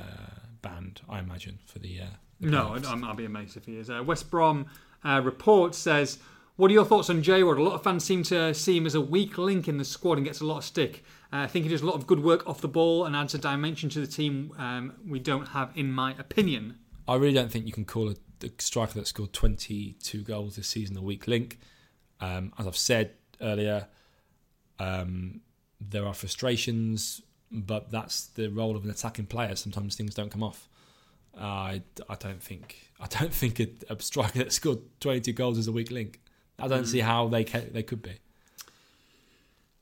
banned 0.63 1.03
I 1.09 1.19
imagine 1.19 1.59
for 1.67 1.79
the, 1.79 2.01
uh, 2.01 2.07
the 2.41 2.51
No. 2.51 2.77
I'm, 2.87 3.05
I'll 3.05 3.15
be 3.15 3.25
amazed 3.25 3.57
if 3.57 3.67
he 3.67 3.77
is. 3.77 3.91
Uh, 3.91 4.03
West 4.05 4.31
Brom 4.31 4.67
uh, 5.05 5.21
report 5.23 5.75
says, 5.75 6.19
"What 6.57 6.71
are 6.71 6.75
your 6.75 6.85
thoughts 6.85 7.11
on 7.11 7.23
J 7.23 7.43
Rod? 7.43 7.59
A 7.59 7.63
lot 7.63 7.75
of 7.75 7.83
fans 7.83 8.05
seem 8.05 8.23
to 8.25 8.55
see 8.55 8.77
him 8.77 8.87
as 8.87 8.95
a 8.95 9.01
weak 9.01 9.37
link 9.39 9.69
in 9.69 9.79
the 9.79 9.85
squad 9.85 10.19
and 10.19 10.25
gets 10.25 10.41
a 10.41 10.47
lot 10.47 10.59
of 10.59 10.65
stick. 10.65 11.05
Uh, 11.33 11.39
I 11.39 11.47
think 11.47 11.65
he 11.65 11.71
does 11.71 11.83
a 11.83 11.87
lot 11.87 11.95
of 11.97 12.07
good 12.07 12.23
work 12.23 12.47
off 12.47 12.61
the 12.61 12.69
ball 12.69 13.05
and 13.05 13.17
adds 13.17 13.35
a 13.35 13.39
dimension 13.39 13.89
to 13.91 14.01
the 14.01 14.07
team 14.07 14.53
um, 14.59 14.95
we 15.07 15.19
don't 15.19 15.49
have, 15.49 15.71
in 15.75 15.93
my 15.93 16.13
opinion." 16.19 16.79
I 17.09 17.17
really 17.17 17.35
don't 17.35 17.51
think 17.51 17.67
you 17.67 17.73
can 17.73 17.85
call 17.85 18.09
a, 18.11 18.15
a 18.45 18.51
striker 18.59 18.95
that 18.95 19.07
scored 19.07 19.33
22 19.33 20.23
goals 20.23 20.57
this 20.57 20.69
season 20.69 20.97
a 20.97 21.03
weak 21.03 21.27
link. 21.27 21.59
Um, 22.21 22.53
as 22.59 22.67
I've 22.67 22.77
said 22.77 23.15
earlier, 23.41 23.89
um, 24.79 25.41
there 25.81 26.07
are 26.07 26.15
frustrations, 26.15 27.21
but 27.53 27.91
that's 27.91 28.27
the 28.27 28.49
role 28.49 28.75
of 28.77 28.85
an 28.85 28.91
attacking 28.91 29.27
player. 29.27 29.55
Sometimes 29.55 29.95
things 29.95 30.15
don't 30.15 30.31
come 30.31 30.43
off. 30.43 30.69
I, 31.39 31.83
I 32.09 32.15
don't 32.17 32.43
think 32.43 32.91
I 33.01 33.07
don't 33.07 33.33
think 33.35 33.61
a, 33.61 33.69
a 33.91 34.01
striker 34.01 34.39
that 34.39 34.53
scored 34.53 34.79
22 35.01 35.33
goals 35.33 35.59
is 35.59 35.69
a 35.69 35.73
weak 35.73 35.91
link. 35.91 36.21
I 36.59 36.69
don't 36.69 36.87
see 36.87 36.99
mm. 36.99 37.05
how 37.05 37.29
they 37.29 37.45
ca- 37.45 37.71
they 37.71 37.83
could 37.83 38.03
be. 38.03 38.19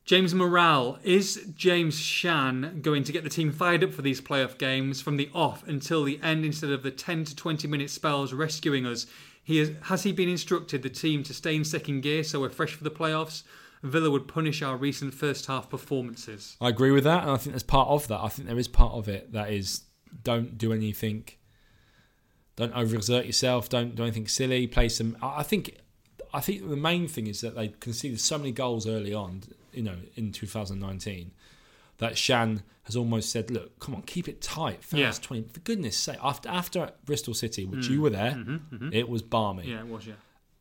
James 0.04 0.34
Morale 0.34 0.98
is 1.04 1.52
James 1.54 1.96
Shan 1.96 2.80
going 2.82 3.04
to 3.04 3.12
get 3.12 3.22
the 3.22 3.30
team 3.30 3.52
fired 3.52 3.84
up 3.84 3.92
for 3.92 4.02
these 4.02 4.20
playoff 4.20 4.58
games 4.58 5.00
from 5.00 5.16
the 5.16 5.30
off 5.32 5.66
until 5.68 6.02
the 6.02 6.18
end 6.22 6.44
instead 6.44 6.70
of 6.70 6.82
the 6.82 6.90
10 6.90 7.26
to 7.26 7.36
20 7.36 7.68
minute 7.68 7.90
spells 7.90 8.32
rescuing 8.32 8.86
us? 8.86 9.06
He 9.44 9.58
has, 9.58 9.70
has 9.82 10.02
he 10.02 10.10
been 10.10 10.28
instructed 10.28 10.82
the 10.82 10.90
team 10.90 11.22
to 11.24 11.34
stay 11.34 11.54
in 11.54 11.64
second 11.64 12.00
gear 12.00 12.24
so 12.24 12.40
we're 12.40 12.50
fresh 12.50 12.72
for 12.72 12.82
the 12.82 12.90
playoffs? 12.90 13.44
Villa 13.82 14.10
would 14.10 14.28
punish 14.28 14.62
our 14.62 14.76
recent 14.76 15.14
first 15.14 15.46
half 15.46 15.70
performances. 15.70 16.56
I 16.60 16.68
agree 16.68 16.90
with 16.90 17.04
that, 17.04 17.22
and 17.22 17.30
I 17.30 17.36
think 17.36 17.52
there's 17.52 17.62
part 17.62 17.88
of 17.88 18.08
that. 18.08 18.20
I 18.20 18.28
think 18.28 18.48
there 18.48 18.58
is 18.58 18.68
part 18.68 18.92
of 18.92 19.08
it 19.08 19.32
that 19.32 19.50
is 19.50 19.82
don't 20.22 20.58
do 20.58 20.72
anything, 20.72 21.28
don't 22.56 22.74
overexert 22.74 23.26
yourself, 23.26 23.68
don't 23.68 23.94
do 23.94 24.02
anything 24.02 24.28
silly. 24.28 24.66
Play 24.66 24.88
some. 24.88 25.16
I 25.22 25.42
think, 25.42 25.78
I 26.34 26.40
think 26.40 26.68
the 26.68 26.76
main 26.76 27.08
thing 27.08 27.26
is 27.26 27.40
that 27.40 27.54
they 27.54 27.68
conceded 27.68 28.20
so 28.20 28.36
many 28.36 28.52
goals 28.52 28.86
early 28.86 29.14
on, 29.14 29.42
you 29.72 29.82
know, 29.82 29.96
in 30.14 30.32
2019, 30.32 31.30
that 31.98 32.18
Shan 32.18 32.62
has 32.82 32.96
almost 32.96 33.30
said, 33.30 33.50
"Look, 33.50 33.78
come 33.78 33.94
on, 33.94 34.02
keep 34.02 34.28
it 34.28 34.42
tight, 34.42 34.84
first 34.84 35.22
Yeah. 35.22 35.26
20. 35.26 35.48
For 35.54 35.60
goodness' 35.60 35.96
sake, 35.96 36.18
after 36.22 36.50
after 36.50 36.92
Bristol 37.06 37.32
City, 37.32 37.64
which 37.64 37.86
mm. 37.86 37.92
you 37.92 38.02
were 38.02 38.10
there, 38.10 38.32
mm-hmm, 38.32 38.74
mm-hmm. 38.74 38.92
it 38.92 39.08
was 39.08 39.22
balmy. 39.22 39.70
Yeah, 39.70 39.80
it 39.80 39.86
was, 39.86 40.06
yeah. 40.06 40.14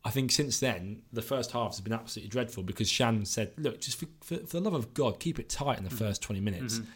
I 0.04 0.12
think 0.12 0.32
since 0.32 0.60
then, 0.60 1.02
the 1.12 1.22
first 1.22 1.52
halves 1.52 1.78
have 1.78 1.84
been 1.84 1.94
absolutely 1.94 2.30
dreadful 2.30 2.64
because 2.64 2.90
Shan 2.90 3.26
said, 3.26 3.52
look, 3.58 3.82
just 3.82 4.00
for, 4.00 4.06
for, 4.22 4.38
for 4.38 4.60
the 4.60 4.62
love 4.62 4.74
of 4.74 4.94
God, 4.94 5.20
keep 5.20 5.40
it 5.40 5.50
tight 5.50 5.78
in 5.78 5.84
the 5.84 5.90
mm-hmm. 5.90 5.98
first 5.98 6.22
20 6.22 6.40
minutes. 6.40 6.80
Mm-hmm. 6.80 6.90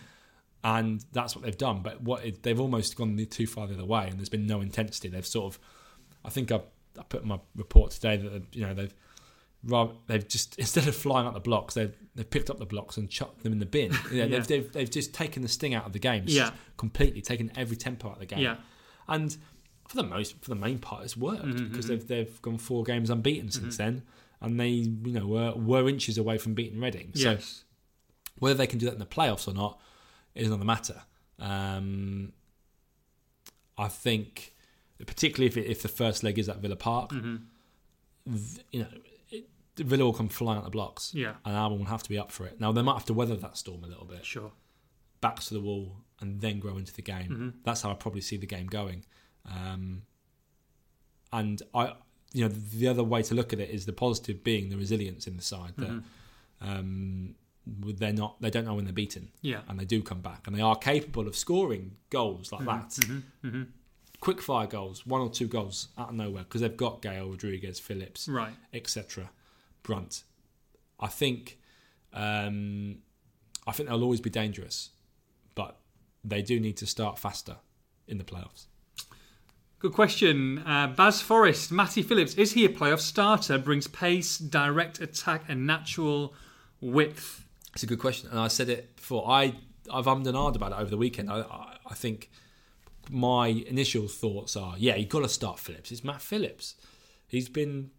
And 0.66 1.06
that's 1.12 1.36
what 1.36 1.44
they've 1.44 1.58
done. 1.58 1.82
But 1.82 2.02
what 2.02 2.24
it, 2.24 2.44
they've 2.44 2.60
almost 2.60 2.96
gone 2.96 3.18
too 3.30 3.46
far 3.46 3.68
the 3.68 3.74
other 3.74 3.86
way 3.86 4.08
and 4.08 4.18
there's 4.18 4.30
been 4.30 4.48
no 4.48 4.62
intensity. 4.62 5.10
They've 5.10 5.26
sort 5.26 5.54
of, 5.54 5.60
I 6.24 6.30
think 6.30 6.52
I, 6.54 6.62
I 6.98 7.04
put 7.10 7.24
in 7.24 7.28
my 7.28 7.40
report 7.56 7.92
today 7.92 8.16
that, 8.16 8.44
you 8.54 8.66
know, 8.66 8.74
they've, 8.74 8.94
rather, 9.66 9.92
they've 10.08 10.26
just, 10.26 10.56
instead 10.58 10.88
of 10.88 10.96
flying 10.96 11.28
up 11.28 11.34
the 11.34 11.42
blocks, 11.42 11.74
they've, 11.74 11.94
they've 12.16 12.30
picked 12.30 12.50
up 12.50 12.58
the 12.58 12.66
blocks 12.66 12.96
and 12.96 13.10
chucked 13.10 13.44
them 13.44 13.52
in 13.52 13.60
the 13.60 13.66
bin. 13.66 13.92
You 14.12 14.12
know, 14.20 14.24
Yeah. 14.24 14.26
they've, 14.28 14.48
they've, 14.48 14.72
they've 14.72 14.90
just 14.90 15.14
taken 15.14 15.42
the 15.42 15.50
sting 15.50 15.74
out 15.74 15.86
of 15.86 15.92
the 15.92 16.00
game. 16.00 16.24
Yeah. 16.28 16.52
Completely 16.78 17.22
taken 17.22 17.52
every 17.58 17.76
tempo 17.76 18.08
out 18.08 18.14
of 18.14 18.20
the 18.20 18.26
game. 18.28 18.40
Yeah. 18.40 18.56
And 19.10 19.36
for 19.88 19.96
the 19.98 20.04
most, 20.04 20.42
for 20.42 20.50
the 20.50 20.56
main 20.56 20.80
part, 20.80 21.04
it's 21.04 21.16
worked 21.18 21.44
Mm-hmm, 21.46 21.68
because 21.70 21.88
they've 21.88 22.08
they've 22.08 22.42
gone 22.42 22.58
four 22.58 22.84
games 22.84 23.10
unbeaten 23.10 23.52
since 23.52 23.78
then, 23.78 24.04
and 24.42 24.60
they 24.60 24.68
you 24.70 25.12
know 25.14 25.28
were 25.28 25.54
were 25.54 25.88
inches 25.90 26.18
away 26.18 26.38
from 26.38 26.54
beating 26.54 26.80
Reading. 26.80 27.12
So 27.16 27.32
Yes. 27.32 27.64
whether 28.40 28.56
they 28.56 28.68
can 28.68 28.80
do 28.80 28.86
that 28.88 28.94
in 28.94 29.00
the 29.00 29.06
playoffs 29.06 29.48
or 29.48 29.54
not 29.54 29.80
is 30.36 30.48
another 30.48 30.66
matter. 30.66 31.02
Um, 31.40 32.34
I 33.78 33.88
think, 33.88 34.54
particularly 35.06 35.48
if 35.48 35.58
it, 35.58 35.70
if 35.70 35.82
the 35.82 35.88
first 35.88 36.24
leg 36.24 36.38
is 36.40 36.48
at 36.50 36.58
Villa 36.58 36.76
Park, 36.76 37.12
Mm-hmm. 37.12 37.36
th- 38.36 38.66
you 38.72 38.80
know, 38.82 38.88
it, 39.30 39.50
Villa 39.78 40.06
will 40.06 40.14
come 40.14 40.30
flying 40.30 40.58
out 40.60 40.64
the 40.64 40.70
blocks, 40.70 41.12
Yeah. 41.14 41.34
and 41.46 41.56
Albion 41.56 41.80
will 41.80 41.88
have 41.88 42.04
to 42.04 42.10
be 42.10 42.18
up 42.18 42.32
for 42.32 42.46
it. 42.46 42.60
Now 42.60 42.72
they 42.72 42.82
might 42.82 42.94
have 42.94 43.06
to 43.06 43.14
weather 43.14 43.36
that 43.38 43.58
storm 43.58 43.84
a 43.84 43.88
little 43.88 44.06
bit, 44.06 44.26
Sure. 44.26 44.52
backs 45.22 45.48
to 45.48 45.56
the 45.56 45.62
wall, 45.62 45.98
and 46.20 46.40
then 46.42 46.60
grow 46.60 46.78
into 46.78 46.94
the 46.94 47.02
game. 47.02 47.30
Mm-hmm. 47.30 47.50
That's 47.64 47.82
how 47.82 47.92
I 47.92 47.96
probably 47.96 48.22
see 48.22 48.38
the 48.38 48.46
game 48.46 48.68
going. 48.68 49.06
Um, 49.46 50.04
and 51.32 51.62
I, 51.74 51.94
you 52.34 52.44
know, 52.44 52.48
the 52.50 52.88
other 52.88 53.04
way 53.04 53.22
to 53.24 53.36
look 53.36 53.54
at 53.54 53.60
it 53.60 53.70
is 53.70 53.86
the 53.86 53.94
positive 53.94 54.44
being 54.44 54.70
the 54.70 54.78
resilience 54.78 55.28
in 55.28 55.36
the 55.38 55.44
side 55.44 55.74
that 55.78 55.90
Mm-hmm. 55.90 56.70
um, 56.70 57.36
they're 57.66 58.12
not, 58.12 58.42
they 58.42 58.50
don't 58.50 58.66
know 58.66 58.74
when 58.74 58.84
they're 58.86 58.94
beaten, 58.94 59.30
Yeah. 59.42 59.62
and 59.70 59.80
they 59.80 59.86
do 59.86 60.02
come 60.02 60.20
back, 60.22 60.48
and 60.48 60.56
they 60.56 60.62
are 60.62 60.76
capable 60.76 61.28
of 61.28 61.36
scoring 61.36 61.96
goals 62.10 62.52
like 62.52 62.66
that, 62.66 62.90
Mm-hmm. 62.90 63.64
quick 64.20 64.42
fire 64.42 64.68
goals, 64.68 65.06
one 65.06 65.22
or 65.22 65.30
two 65.30 65.48
goals 65.48 65.88
out 65.98 66.10
of 66.10 66.16
nowhere 66.16 66.44
because 66.44 66.62
they've 66.62 66.76
got 66.76 67.02
Gayle, 67.02 67.30
Rodriguez, 67.30 67.80
Phillips, 67.80 68.28
Right. 68.28 68.54
etc. 68.74 69.30
Brunt. 69.82 70.24
I 71.00 71.08
think, 71.08 71.58
um, 72.14 72.98
I 73.66 73.72
think 73.72 73.88
they'll 73.90 74.04
always 74.04 74.22
be 74.22 74.30
dangerous, 74.30 74.90
but 75.56 75.80
they 76.24 76.42
do 76.42 76.60
need 76.60 76.78
to 76.78 76.86
start 76.86 77.18
faster 77.18 77.58
in 78.08 78.18
the 78.18 78.24
playoffs. 78.26 78.66
Good 79.84 79.92
question. 79.92 80.60
Uh, 80.60 80.88
Baz 80.88 81.20
Forrest, 81.22 81.70
Matty 81.70 82.04
Phillips, 82.04 82.36
is 82.36 82.54
he 82.54 82.64
a 82.64 82.70
playoff 82.70 83.02
starter? 83.02 83.58
Brings 83.58 83.86
pace, 83.86 84.38
direct 84.38 85.02
attack, 85.02 85.44
and 85.50 85.68
natural 85.68 86.34
width. 86.80 87.46
It's 87.74 87.84
a 87.84 87.86
good 87.86 88.00
question, 88.00 88.30
and 88.30 88.40
I 88.40 88.48
said 88.48 88.70
it 88.70 88.96
before. 88.96 89.30
I 89.30 89.56
I've 89.92 90.06
ummed 90.06 90.26
and 90.26 90.38
ahed 90.38 90.56
about 90.56 90.72
it 90.72 90.78
over 90.78 90.90
the 90.90 90.96
weekend. 90.96 91.30
I 91.30 91.42
I, 91.42 91.78
I 91.92 91.94
think 91.96 92.32
my 93.12 93.48
initial 93.48 94.08
thoughts 94.08 94.56
are, 94.56 94.76
yeah, 94.78 94.96
you've 94.96 95.10
got 95.10 95.20
to 95.24 95.28
start 95.28 95.60
Phillips. 95.60 95.92
It's 95.92 96.02
Matt 96.02 96.22
Phillips. 96.22 96.76
He's 97.28 97.50
been 97.50 97.92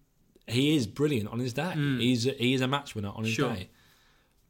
he 0.47 0.75
is 0.75 0.87
brilliant 0.87 1.29
on 1.29 1.39
his 1.39 1.53
day. 1.53 1.75
He's 1.75 2.27
a, 2.27 2.31
he 2.31 2.55
is 2.55 2.63
a 2.63 2.67
match 2.67 2.95
winner 2.95 3.13
on 3.15 3.25
his 3.25 3.35
Sure. 3.35 3.53
day. 3.53 3.69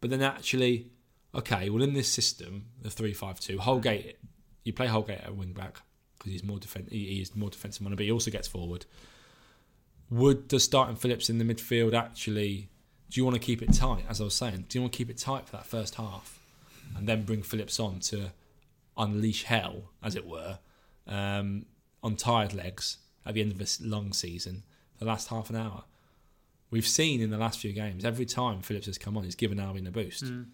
But 0.00 0.10
then 0.10 0.22
actually, 0.22 0.92
okay, 1.34 1.68
well 1.68 1.82
in 1.82 1.94
this 1.94 2.06
system, 2.06 2.66
the 2.80 2.90
three-five-two, 2.90 3.58
Holgate, 3.58 4.18
you 4.62 4.72
play 4.72 4.86
Holgate 4.86 5.22
at 5.22 5.34
wing 5.34 5.52
back 5.52 5.80
because 6.24 6.32
he's 6.40 6.44
more 6.44 6.58
defen- 6.58 6.90
he 6.90 7.20
is 7.20 7.36
more 7.36 7.50
defensive 7.50 7.82
minded, 7.82 7.96
but 7.96 8.06
he 8.06 8.10
also 8.12 8.30
gets 8.30 8.48
forward. 8.48 8.86
Would 10.10 10.48
the 10.48 10.60
starting 10.60 10.96
Phillips 10.96 11.28
in 11.30 11.38
the 11.38 11.44
midfield 11.44 11.94
actually? 11.94 12.68
Do 13.10 13.20
you 13.20 13.24
want 13.24 13.34
to 13.34 13.40
keep 13.40 13.62
it 13.62 13.72
tight? 13.72 14.04
As 14.08 14.20
I 14.20 14.24
was 14.24 14.34
saying, 14.34 14.66
do 14.68 14.78
you 14.78 14.82
want 14.82 14.92
to 14.92 14.96
keep 14.96 15.10
it 15.10 15.18
tight 15.18 15.46
for 15.46 15.52
that 15.56 15.66
first 15.66 15.96
half, 15.96 16.40
and 16.96 17.06
then 17.08 17.22
bring 17.22 17.42
Phillips 17.42 17.78
on 17.78 18.00
to 18.00 18.32
unleash 18.96 19.44
hell, 19.44 19.90
as 20.02 20.14
it 20.16 20.26
were, 20.26 20.58
um, 21.06 21.66
on 22.02 22.16
tired 22.16 22.54
legs 22.54 22.98
at 23.26 23.34
the 23.34 23.40
end 23.40 23.52
of 23.52 23.58
this 23.58 23.80
long 23.80 24.12
season, 24.12 24.62
the 24.98 25.04
last 25.04 25.28
half 25.28 25.50
an 25.50 25.56
hour? 25.56 25.84
We've 26.70 26.86
seen 26.86 27.20
in 27.20 27.30
the 27.30 27.38
last 27.38 27.60
few 27.60 27.72
games, 27.72 28.04
every 28.04 28.26
time 28.26 28.62
Phillips 28.62 28.86
has 28.86 28.98
come 28.98 29.16
on, 29.16 29.24
he's 29.24 29.34
given 29.36 29.60
Albion 29.60 29.86
a 29.86 29.90
boost. 29.92 30.24
I- 30.24 30.44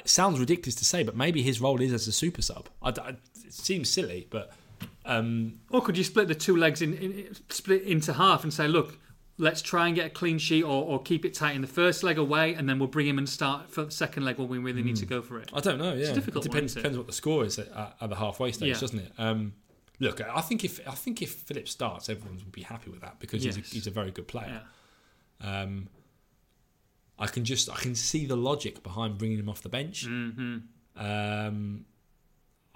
It 0.00 0.08
sounds 0.08 0.38
ridiculous 0.40 0.74
to 0.76 0.84
say, 0.84 1.02
but 1.02 1.16
maybe 1.16 1.42
his 1.42 1.60
role 1.60 1.80
is 1.80 1.92
as 1.92 2.06
a 2.08 2.12
super 2.12 2.42
sub. 2.42 2.68
I, 2.82 2.90
I- 2.90 3.16
it 3.44 3.52
seems 3.52 3.88
silly, 3.90 4.26
but 4.30 4.52
um, 5.04 5.60
Or 5.70 5.82
could 5.82 5.96
you 5.98 6.04
split 6.04 6.28
the 6.28 6.34
two 6.34 6.56
legs 6.56 6.80
in, 6.80 6.94
in 6.94 7.36
split 7.50 7.82
into 7.82 8.12
half 8.14 8.44
and 8.44 8.52
say, 8.52 8.66
look, 8.68 8.98
let's 9.38 9.60
try 9.62 9.86
and 9.86 9.94
get 9.96 10.06
a 10.06 10.10
clean 10.10 10.38
sheet 10.38 10.62
or, 10.62 10.84
or 10.84 11.02
keep 11.02 11.24
it 11.24 11.34
tight 11.34 11.54
in 11.54 11.60
the 11.60 11.66
first 11.66 12.02
leg 12.02 12.16
away, 12.18 12.54
and 12.54 12.68
then 12.68 12.78
we'll 12.78 12.88
bring 12.88 13.06
him 13.06 13.18
and 13.18 13.28
start 13.28 13.70
for 13.70 13.84
the 13.84 13.90
second 13.90 14.24
leg 14.24 14.38
when 14.38 14.48
we 14.48 14.58
really 14.58 14.82
need 14.82 14.96
to 14.96 15.06
go 15.06 15.20
for 15.20 15.38
it. 15.38 15.50
I 15.52 15.60
don't 15.60 15.78
know. 15.78 15.92
Yeah, 15.94 16.08
a 16.08 16.14
difficult 16.14 16.46
it 16.46 16.50
depends. 16.52 16.72
it? 16.72 16.76
depends 16.76 16.96
what 16.98 17.06
the 17.06 17.12
score 17.12 17.44
is 17.44 17.58
at, 17.58 17.68
at 18.00 18.08
the 18.10 18.16
halfway 18.16 18.52
stage, 18.52 18.68
Yeah. 18.74 18.80
doesn't 18.80 18.98
it? 19.00 19.12
Um, 19.18 19.52
look, 20.00 20.20
I 20.20 20.40
think 20.40 20.64
if 20.64 20.80
I 20.88 20.92
think 20.92 21.20
if 21.20 21.32
Phillips 21.32 21.72
starts, 21.72 22.08
everyone 22.08 22.36
will 22.36 22.50
be 22.52 22.62
happy 22.62 22.90
with 22.90 23.00
that 23.02 23.18
because 23.20 23.42
he's, 23.42 23.56
a, 23.56 23.60
he's 23.60 23.86
a 23.86 23.90
very 23.90 24.10
good 24.12 24.28
player. 24.28 24.62
Yeah. 25.42 25.62
Um, 25.62 25.88
I 27.22 27.26
can 27.28 27.44
just 27.44 27.70
I 27.70 27.76
can 27.76 27.94
see 27.94 28.26
the 28.26 28.36
logic 28.36 28.82
behind 28.82 29.16
bringing 29.18 29.38
him 29.38 29.48
off 29.48 29.62
the 29.62 29.68
bench. 29.68 30.04
hmm 30.06 30.58
Um, 30.96 31.84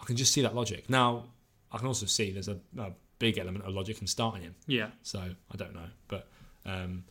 I 0.01 0.05
can 0.05 0.17
just 0.17 0.33
see 0.33 0.43
that 0.43 0.55
logic. 0.55 0.89
Now, 0.89 1.25
I 1.73 1.79
can 1.79 1.87
also 1.89 2.07
see 2.07 2.31
there's 2.31 2.49
a, 2.49 2.59
a 2.79 2.93
big 3.19 3.39
element 3.39 3.65
of 3.65 3.75
logic 3.75 4.01
in 4.01 4.07
starting 4.07 4.43
him. 4.43 4.55
Yeah. 4.67 4.91
So 5.03 5.19
I 5.21 5.57
don't 5.57 5.75
know, 5.75 5.89
but 6.09 6.29
um, 6.65 7.05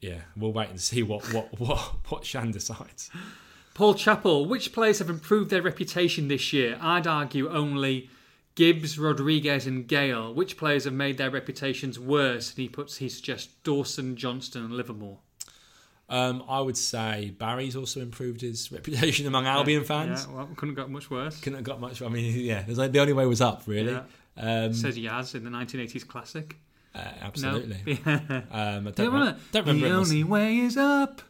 yeah, 0.00 0.20
we'll 0.36 0.52
wait 0.52 0.70
and 0.70 0.80
see 0.80 1.02
what 1.02 1.22
what 1.32 1.46
what 1.60 1.78
what 2.08 2.24
Shan 2.24 2.50
decides. 2.50 3.10
Paul 3.74 3.94
Chappell, 3.94 4.46
which 4.46 4.72
players 4.72 4.98
have 5.00 5.10
improved 5.10 5.50
their 5.50 5.62
reputation 5.62 6.28
this 6.28 6.52
year? 6.52 6.78
I'd 6.80 7.06
argue 7.06 7.48
only 7.48 8.08
Gibbs, 8.54 8.98
Rodriguez, 8.98 9.66
and 9.66 9.86
Gayle. 9.88 10.32
Which 10.32 10.56
players 10.56 10.84
have 10.84 10.92
made 10.94 11.16
their 11.18 11.30
reputations 11.30 11.98
worse? 11.98 12.50
And 12.50 12.58
he 12.58 12.68
puts 12.68 12.96
he 12.98 13.08
suggests 13.08 13.52
Dawson, 13.64 14.16
Johnston, 14.16 14.64
and 14.64 14.74
Livermore. 14.74 15.18
Um, 16.14 16.44
I 16.48 16.60
would 16.60 16.76
say 16.76 17.34
Barry's 17.38 17.74
also 17.76 18.00
improved 18.00 18.40
his 18.40 18.70
reputation 18.70 19.26
among 19.26 19.46
Albion 19.46 19.84
fans. 19.84 20.26
Yeah, 20.28 20.34
well, 20.36 20.46
couldn't 20.56 20.76
have 20.76 20.84
got 20.86 20.90
much 20.90 21.10
worse. 21.10 21.40
Couldn't 21.40 21.56
have 21.58 21.64
got 21.64 21.80
much. 21.80 22.00
I 22.02 22.08
mean, 22.08 22.38
yeah, 22.38 22.62
there's 22.62 22.78
like, 22.78 22.92
the 22.92 23.00
only 23.00 23.12
way 23.12 23.26
was 23.26 23.40
up, 23.40 23.62
really. 23.66 23.92
Yeah. 23.92 24.02
Um, 24.36 24.72
Says 24.74 24.96
Yazz 24.96 25.34
in 25.34 25.44
the 25.44 25.50
1980s 25.50 26.06
classic. 26.06 26.56
uh, 26.94 26.98
absolutely. 27.22 27.98
No. 28.06 28.20
Yeah. 28.30 28.40
Um, 28.50 28.88
I 28.88 28.90
don't, 28.92 29.12
well, 29.12 29.36
don't 29.52 29.66
remember. 29.66 29.88
the 29.88 29.94
only 29.94 30.24
way 30.24 30.58
is 30.58 30.76
up, 30.76 31.22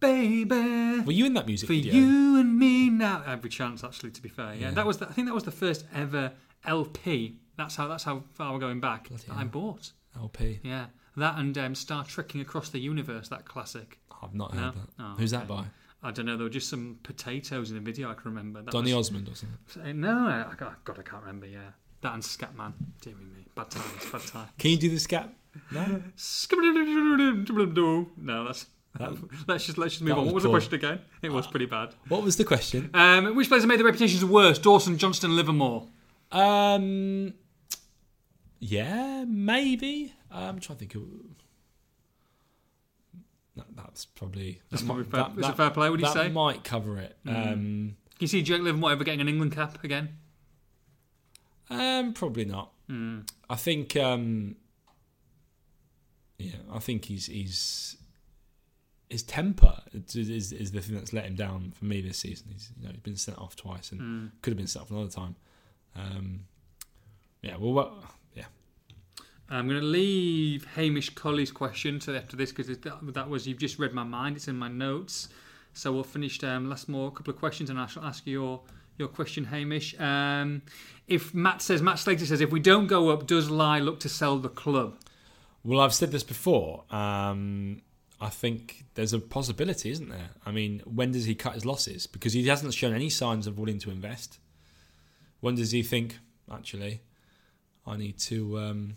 baby. 0.00 1.00
Were 1.00 1.12
you 1.12 1.26
in 1.26 1.34
that 1.34 1.46
music 1.46 1.66
For 1.68 1.72
video? 1.74 1.94
you 1.94 2.38
and 2.40 2.58
me 2.58 2.90
now. 2.90 3.22
Every 3.26 3.50
chance, 3.50 3.84
actually. 3.84 4.10
To 4.12 4.22
be 4.22 4.28
fair, 4.28 4.54
yeah, 4.54 4.60
Yeah. 4.68 4.70
that 4.72 4.86
was. 4.86 4.98
The, 4.98 5.08
I 5.08 5.12
think 5.12 5.26
that 5.28 5.34
was 5.34 5.44
the 5.44 5.50
first 5.52 5.84
ever 5.94 6.32
LP. 6.64 7.36
That's 7.56 7.76
how. 7.76 7.88
That's 7.88 8.04
how 8.04 8.22
far 8.34 8.52
we're 8.52 8.58
going 8.58 8.80
back. 8.80 9.08
Bloody 9.08 9.24
that 9.28 9.36
I 9.36 9.44
bought. 9.44 9.92
LP. 10.16 10.60
Yeah, 10.62 10.86
that 11.16 11.38
and 11.38 11.56
um, 11.58 11.74
Star 11.74 12.04
Trekking 12.04 12.40
Across 12.40 12.70
the 12.70 12.80
Universe. 12.80 13.28
That 13.28 13.44
classic. 13.44 13.98
I've 14.22 14.34
not 14.34 14.54
No? 14.54 14.60
heard 14.60 14.74
that. 14.74 14.88
Oh, 14.98 15.14
Who's 15.18 15.32
okay. 15.34 15.40
that 15.42 15.48
by? 15.48 15.64
I 16.02 16.10
don't 16.12 16.26
know. 16.26 16.36
There 16.36 16.44
were 16.44 16.50
just 16.50 16.68
some 16.68 16.98
potatoes 17.02 17.70
in 17.70 17.76
the 17.76 17.82
video. 17.82 18.10
I 18.10 18.14
can 18.14 18.24
remember. 18.26 18.62
That 18.62 18.70
Donny 18.70 18.94
was, 18.94 19.08
Osmond 19.08 19.28
or 19.28 19.34
something. 19.34 20.00
No, 20.00 20.26
I, 20.28 20.54
God, 20.56 20.74
God, 20.84 20.98
I 20.98 21.02
can't 21.02 21.22
remember. 21.22 21.46
Yeah, 21.46 21.70
that 22.02 22.14
and 22.14 22.22
Scatman. 22.22 22.72
Dear 23.00 23.14
me, 23.14 23.46
bad 23.54 23.70
times, 23.70 24.10
bad 24.12 24.20
time. 24.26 24.48
Can 24.58 24.70
you 24.70 24.76
do 24.76 24.90
the 24.90 25.00
scat? 25.00 25.32
No. 25.72 26.02
No, 28.16 28.44
that's. 28.44 28.66
That- 28.98 29.16
let's 29.48 29.66
just 29.66 29.78
let's 29.78 29.94
just 29.94 30.02
move 30.02 30.18
on. 30.18 30.26
What 30.26 30.34
was 30.34 30.42
the 30.44 30.50
question 30.50 30.74
again? 30.74 31.00
It 31.22 31.30
was 31.32 31.46
pretty 31.46 31.66
bad. 31.66 31.94
What 32.08 32.22
was 32.22 32.36
the 32.36 32.44
question? 32.44 32.90
Um, 32.94 33.34
which 33.36 33.48
players 33.48 33.62
have 33.64 33.68
made 33.68 33.78
the 33.80 33.84
reputations 33.84 34.24
worse? 34.24 34.58
Dawson, 34.58 34.98
Johnston, 34.98 35.36
Livermore. 35.36 35.86
Um, 36.32 37.34
yeah, 38.60 39.24
maybe. 39.26 40.14
Um, 40.30 40.42
I'm 40.42 40.60
trying 40.60 40.78
to 40.78 40.86
think. 40.86 40.94
Of, 40.94 41.02
that's 43.76 44.04
probably 44.06 44.60
That's 44.70 44.82
that 44.82 44.86
probably 44.86 45.04
fair- 45.04 45.24
that- 45.24 45.36
that- 45.36 45.56
fair 45.56 45.70
play, 45.70 45.90
would 45.90 46.00
you 46.00 46.06
that 46.06 46.12
say? 46.14 46.28
might 46.28 46.64
cover 46.64 46.98
it. 46.98 47.16
Mm. 47.26 47.30
Um, 47.52 47.96
Can 48.10 48.20
you 48.20 48.26
see 48.28 48.42
Jake 48.42 48.62
Livermore 48.62 48.92
ever 48.92 49.04
getting 49.04 49.20
an 49.20 49.28
England 49.28 49.52
cap 49.52 49.82
again? 49.84 50.16
um, 51.70 52.12
probably 52.14 52.44
not. 52.44 52.72
Mm. 52.90 53.28
I 53.50 53.56
think. 53.56 53.94
Um, 53.96 54.56
yeah, 56.38 56.52
I 56.72 56.78
think 56.78 57.06
he's 57.06 57.26
he's 57.26 57.96
his 59.10 59.22
temper 59.22 59.82
is, 59.92 60.52
is 60.52 60.70
the 60.72 60.80
thing 60.80 60.94
that's 60.94 61.12
let 61.12 61.24
him 61.24 61.34
down 61.34 61.72
for 61.76 61.84
me 61.84 62.00
this 62.00 62.18
season. 62.18 62.48
He's 62.52 62.70
you 62.78 62.86
know 62.86 62.92
he's 62.92 63.00
been 63.00 63.16
sent 63.16 63.38
off 63.38 63.56
twice 63.56 63.90
and 63.92 64.00
Mm. 64.00 64.30
could 64.42 64.52
have 64.52 64.56
been 64.58 64.66
sent 64.66 64.84
off 64.84 64.90
another 64.90 65.10
time. 65.10 65.36
Um, 65.96 66.40
yeah, 67.42 67.56
well, 67.58 68.02
I'm 69.50 69.66
going 69.66 69.80
to 69.80 69.86
leave 69.86 70.66
Hamish 70.74 71.10
Colley's 71.10 71.50
question 71.50 71.98
to 72.00 72.16
after 72.16 72.36
this 72.36 72.52
because 72.52 72.68
that, 72.78 73.28
was 73.30 73.46
you've 73.46 73.58
just 73.58 73.78
read 73.78 73.92
my 73.92 74.04
mind. 74.04 74.36
It's 74.36 74.48
in 74.48 74.56
my 74.56 74.68
notes. 74.68 75.28
So 75.72 75.92
we'll 75.92 76.04
finish 76.04 76.42
um, 76.44 76.68
last 76.68 76.88
more 76.88 77.10
couple 77.10 77.32
of 77.32 77.38
questions 77.38 77.70
and 77.70 77.78
I 77.78 77.86
shall 77.86 78.04
ask 78.04 78.26
your 78.26 78.60
your 78.98 79.08
question, 79.08 79.44
Hamish. 79.44 79.98
Um, 80.00 80.62
if 81.06 81.32
Matt 81.32 81.62
says 81.62 81.80
Matt 81.80 82.00
Slater 82.00 82.26
says 82.26 82.40
if 82.40 82.50
we 82.50 82.58
don't 82.60 82.88
go 82.88 83.10
up, 83.10 83.26
does 83.26 83.48
Lai 83.48 83.78
look 83.78 84.00
to 84.00 84.08
sell 84.08 84.38
the 84.38 84.48
club? 84.48 84.98
Well, 85.62 85.80
I've 85.80 85.94
said 85.94 86.10
this 86.10 86.24
before. 86.24 86.84
Um, 86.90 87.82
I 88.20 88.28
think 88.28 88.86
there's 88.94 89.12
a 89.12 89.20
possibility, 89.20 89.90
isn't 89.90 90.08
there? 90.08 90.30
I 90.44 90.50
mean, 90.50 90.82
when 90.84 91.12
does 91.12 91.26
he 91.26 91.36
cut 91.36 91.54
his 91.54 91.64
losses? 91.64 92.08
Because 92.08 92.32
he 92.32 92.46
hasn't 92.48 92.74
shown 92.74 92.92
any 92.92 93.08
signs 93.08 93.46
of 93.46 93.58
willing 93.58 93.78
to 93.80 93.90
invest. 93.90 94.40
When 95.40 95.54
does 95.54 95.70
he 95.70 95.84
think, 95.84 96.18
actually, 96.52 97.02
I 97.86 97.96
need 97.96 98.18
to? 98.18 98.58
Um, 98.58 98.96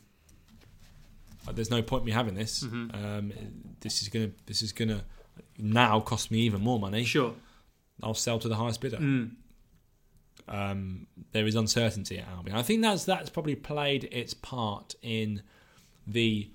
there's 1.53 1.71
no 1.71 1.81
point 1.81 2.05
me 2.05 2.11
having 2.11 2.35
this. 2.35 2.63
Mhm. 2.63 2.93
Um, 2.93 3.33
this 3.79 4.01
is 4.01 4.09
gonna. 4.09 4.31
This 4.45 4.61
is 4.61 4.71
gonna 4.71 5.03
now 5.57 5.99
cost 5.99 6.31
me 6.31 6.39
even 6.41 6.61
more 6.61 6.79
money. 6.79 7.03
Sure. 7.03 7.33
I'll 8.03 8.13
sell 8.13 8.39
to 8.39 8.47
the 8.47 8.55
highest 8.55 8.81
bidder. 8.81 8.97
Mm. 8.97 9.31
um, 10.47 11.07
there 11.31 11.45
is 11.45 11.55
uncertainty 11.55 12.17
at 12.17 12.27
Albion. 12.27 12.57
I 12.57 12.63
think 12.63 12.81
that's 12.81 13.05
that's 13.05 13.29
probably 13.29 13.55
played 13.55 14.05
its 14.11 14.33
part 14.33 14.95
in 15.01 15.43
the 16.07 16.49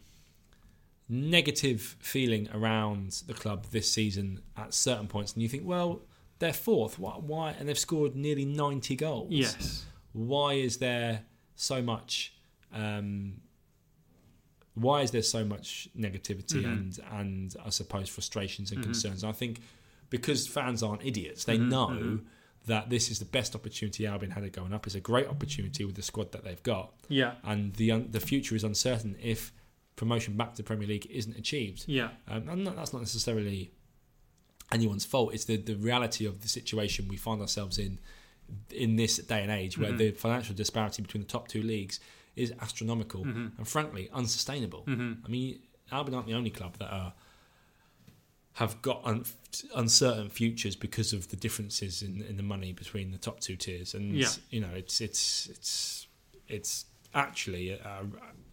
negative 1.09 1.97
feeling 2.01 2.49
around 2.53 3.23
the 3.27 3.35
club 3.35 3.67
this 3.71 3.91
season 3.91 4.41
at 4.57 4.75
certain 4.75 5.07
points. 5.07 5.35
And 5.35 5.43
you 5.43 5.49
think, 5.49 5.63
well, 5.65 6.03
they're 6.39 6.53
fourth. 6.53 6.99
Why? 6.99 7.13
why? 7.13 7.51
And 7.59 7.69
they've 7.69 7.79
scored 7.79 8.17
nearly 8.17 8.45
ninety 8.45 8.97
goals. 8.97 9.29
Yes. 9.31 9.85
Why 10.13 10.55
is 10.55 10.79
there 10.79 11.23
so 11.55 11.81
much? 11.83 12.35
Um, 12.75 13.41
why 14.77 15.01
is 15.03 15.11
there 15.11 15.23
so 15.23 15.45
much 15.45 15.89
negativity 15.99 16.63
Mhm. 16.63 16.73
and 16.73 16.99
and 17.13 17.57
I 17.65 17.71
suppose 17.71 18.09
frustrations 18.09 18.71
and 18.71 18.81
Mhm. 18.81 18.85
concerns? 18.85 19.25
I 19.25 19.33
think 19.33 19.61
because 20.11 20.47
fans 20.47 20.83
aren't 20.83 21.05
idiots, 21.05 21.45
they 21.45 21.59
Mhm, 21.59 21.69
know 21.69 21.87
mhm. 21.89 22.25
that 22.67 22.91
this 22.91 23.11
is 23.11 23.19
the 23.19 23.25
best 23.25 23.55
opportunity 23.57 24.07
Albion 24.07 24.33
had 24.33 24.53
going 24.53 24.73
up. 24.73 24.87
It's 24.87 24.95
a 24.95 25.01
great 25.01 25.27
opportunity 25.27 25.85
with 25.85 25.97
the 25.97 26.03
squad 26.03 26.31
that 26.33 26.45
they've 26.45 26.63
got, 26.63 26.93
Yeah. 27.09 27.35
and 27.43 27.75
the 27.75 27.91
un- 27.91 28.09
the 28.13 28.21
future 28.21 28.55
is 28.55 28.63
uncertain 28.65 29.17
if 29.21 29.53
promotion 29.97 30.37
back 30.37 30.51
to 30.53 30.59
the 30.59 30.63
Premier 30.63 30.87
League 30.87 31.07
isn't 31.07 31.37
achieved. 31.37 31.85
Yeah. 31.89 32.11
Um, 32.29 32.49
and 32.49 32.67
that's 32.67 32.93
not 32.93 33.01
necessarily 33.01 33.73
anyone's 34.73 35.05
fault. 35.07 35.33
It's 35.33 35.45
the, 35.47 35.57
the 35.57 35.77
reality 35.77 36.25
of 36.27 36.43
the 36.43 36.49
situation 36.49 37.09
we 37.09 37.17
find 37.17 37.41
ourselves 37.41 37.79
in 37.79 37.99
in 38.71 38.95
this 38.95 39.17
day 39.19 39.43
and 39.43 39.51
age, 39.51 39.77
where 39.77 39.93
Mhm. 39.93 39.99
the 39.99 40.11
financial 40.13 40.55
disparity 40.55 41.03
between 41.03 41.21
the 41.23 41.29
top 41.29 41.49
two 41.49 41.63
leagues 41.63 41.99
is 42.37 42.53
astronomical 42.61 43.25
Mhm. 43.25 43.57
and 43.59 43.67
frankly 43.67 44.09
unsustainable. 44.13 44.85
Mhm. 44.87 45.25
I 45.25 45.29
mean, 45.29 45.59
Albion 45.91 46.15
aren't 46.15 46.27
the 46.29 46.35
only 46.35 46.51
club 46.51 46.77
that 46.79 46.93
are 46.93 47.15
have 48.55 48.81
got 48.81 49.03
un- 49.05 49.25
uncertain 49.75 50.31
futures 50.31 50.77
because 50.77 51.13
of 51.13 51.29
the 51.29 51.37
differences 51.37 52.01
in, 52.03 52.23
in 52.23 52.37
the 52.39 52.43
money 52.43 52.73
between 52.73 53.11
the 53.11 53.19
top 53.19 53.39
two 53.41 53.55
tiers, 53.57 53.95
and 53.95 54.15
Yeah. 54.17 54.29
you 54.51 54.61
know, 54.61 54.71
it's 54.75 55.01
it's 55.01 55.47
it's 55.49 56.07
it's 56.49 56.87
actually 57.15 57.79
uh, 57.79 58.05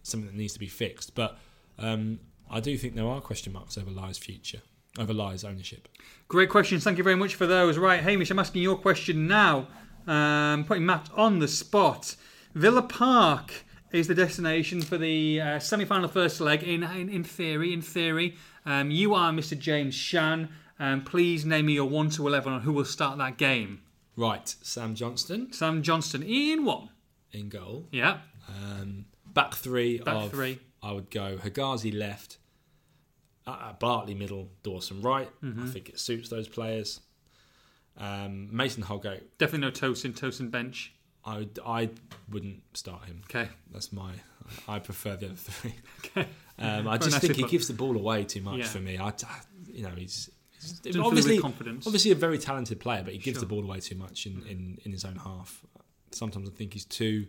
something 0.02 0.26
that 0.30 0.36
needs 0.36 0.52
to 0.52 0.58
be 0.58 0.66
fixed. 0.68 1.14
But 1.14 1.38
um, 1.78 2.20
I 2.50 2.60
do 2.60 2.76
think 2.76 2.94
there 2.96 3.06
are 3.06 3.20
question 3.20 3.52
marks 3.52 3.78
over 3.78 3.90
Lai's 3.90 4.18
future, 4.18 4.60
over 4.98 5.14
Lai's 5.14 5.42
ownership. 5.44 5.88
Great 6.28 6.50
questions. 6.50 6.84
Thank 6.84 6.98
you 6.98 7.04
very 7.04 7.16
much 7.16 7.34
for 7.34 7.46
those. 7.46 7.78
Right, 7.78 8.02
Hamish, 8.02 8.30
I'm 8.30 8.38
asking 8.38 8.62
your 8.62 8.76
question 8.76 9.26
now. 9.26 9.68
Um, 10.06 10.64
putting 10.64 10.84
Matt 10.84 11.08
on 11.14 11.38
the 11.38 11.48
spot. 11.48 12.14
Villa 12.54 12.82
Park 12.82 13.64
is 13.94 14.08
the 14.08 14.14
destination 14.14 14.82
for 14.82 14.98
the 14.98 15.40
uh, 15.40 15.58
semi-final 15.58 16.08
first 16.08 16.40
leg. 16.40 16.62
In, 16.62 16.82
in 16.82 17.08
in 17.08 17.24
theory, 17.24 17.72
in 17.72 17.80
theory, 17.80 18.36
um, 18.66 18.90
you 18.90 19.14
are 19.14 19.32
Mr. 19.32 19.58
James 19.58 19.94
Shan. 19.94 20.48
Um, 20.80 21.02
please 21.04 21.44
name 21.44 21.66
me 21.66 21.74
your 21.74 21.88
1 21.88 22.10
to 22.10 22.26
11 22.26 22.52
on 22.52 22.60
who 22.62 22.72
will 22.72 22.84
start 22.84 23.16
that 23.18 23.38
game. 23.38 23.82
Right, 24.16 24.52
Sam 24.62 24.94
Johnston 24.94 25.52
Sam 25.52 25.82
Johnston 25.82 26.22
in 26.22 26.64
one. 26.64 26.90
in 27.32 27.48
goal. 27.48 27.86
Yeah. 27.92 28.18
Um, 28.48 29.06
back 29.26 29.54
three 29.54 29.98
Back 29.98 30.14
of 30.14 30.30
three. 30.30 30.58
I 30.82 30.92
would 30.92 31.10
go 31.10 31.36
Hegazi 31.36 31.96
left, 31.96 32.38
uh, 33.46 33.50
uh, 33.50 33.72
Bartley 33.74 34.14
middle, 34.14 34.50
Dawson 34.62 35.00
right. 35.02 35.30
Mm-hmm. 35.42 35.64
I 35.64 35.66
think 35.66 35.88
it 35.88 35.98
suits 35.98 36.28
those 36.28 36.48
players. 36.48 37.00
Um, 37.96 38.54
Mason 38.54 38.82
Holgate, 38.82 39.38
Definitely 39.38 39.66
no 39.66 39.70
Tosin. 39.70 40.12
Tosin 40.12 40.50
bench. 40.50 40.92
I 41.26 41.38
would, 41.38 41.58
I 41.64 41.90
wouldn't 42.30 42.62
start 42.76 43.04
him. 43.06 43.22
Okay. 43.30 43.48
That's 43.72 43.92
my. 43.92 44.12
I 44.68 44.78
prefer 44.78 45.16
the 45.16 45.26
other 45.26 45.34
three. 45.36 45.74
Okay. 46.04 46.28
Um, 46.58 46.86
I 46.86 46.98
just 46.98 47.18
think 47.20 47.34
he 47.36 47.44
gives 47.44 47.66
the 47.66 47.72
ball 47.74 47.96
away 47.96 48.24
too 48.24 48.42
much 48.42 48.58
Yeah. 48.58 48.64
for 48.66 48.78
me. 48.78 48.98
I, 48.98 49.12
you 49.66 49.82
know, 49.82 49.90
he's, 49.96 50.30
he's 50.60 50.72
Doesn't 50.80 50.92
fill 50.92 51.00
you 51.02 51.06
obviously 51.08 51.38
confidence. 51.38 51.86
obviously 51.86 52.10
a 52.10 52.14
very 52.14 52.38
talented 52.38 52.78
player, 52.78 53.02
but 53.02 53.12
he 53.14 53.18
gives 53.18 53.36
Sure. 53.38 53.40
the 53.40 53.46
ball 53.46 53.64
away 53.64 53.80
too 53.80 53.96
much 53.96 54.26
in, 54.26 54.42
in, 54.48 54.78
in 54.84 54.92
his 54.92 55.04
own 55.04 55.16
half. 55.16 55.64
Sometimes 56.12 56.48
I 56.48 56.52
think 56.52 56.74
he's 56.74 56.84
too 56.84 57.26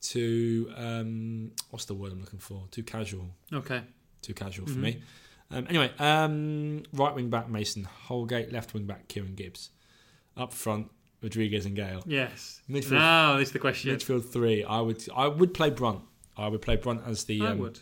too 0.00 0.72
um, 0.76 1.52
what's 1.70 1.84
the 1.84 1.94
word 1.94 2.12
I'm 2.12 2.20
looking 2.20 2.38
for? 2.38 2.62
Too 2.70 2.82
casual. 2.82 3.28
Okay. 3.52 3.82
Too 4.22 4.34
casual 4.34 4.66
for 4.66 4.72
Mhm. 4.74 4.76
me. 4.80 5.02
Um, 5.50 5.66
anyway, 5.68 5.90
um, 5.98 6.84
right 6.92 7.14
wing 7.14 7.28
back 7.28 7.48
Mason 7.50 7.84
Holgate, 7.84 8.52
left 8.52 8.72
wing 8.72 8.86
back 8.86 9.08
Kieran 9.08 9.34
Gibbs, 9.34 9.70
up 10.36 10.52
front 10.52 10.90
Rodriguez 11.22 11.66
and 11.66 11.76
Gayle. 11.76 12.02
Yes. 12.06 12.60
Midfield- 12.68 12.92
Now 12.92 13.36
this 13.36 13.48
is 13.48 13.52
the 13.52 13.58
question. 13.58 13.94
Midfield 13.94 14.24
three. 14.24 14.64
I 14.64 14.80
would 14.80 15.06
I 15.14 15.26
would 15.28 15.52
play 15.54 15.70
Brunt. 15.70 16.00
I 16.36 16.48
would 16.48 16.62
play 16.62 16.76
Brunt 16.76 17.02
as 17.06 17.24
the 17.24 17.42
I 17.42 17.46
um, 17.50 17.58
would. 17.58 17.78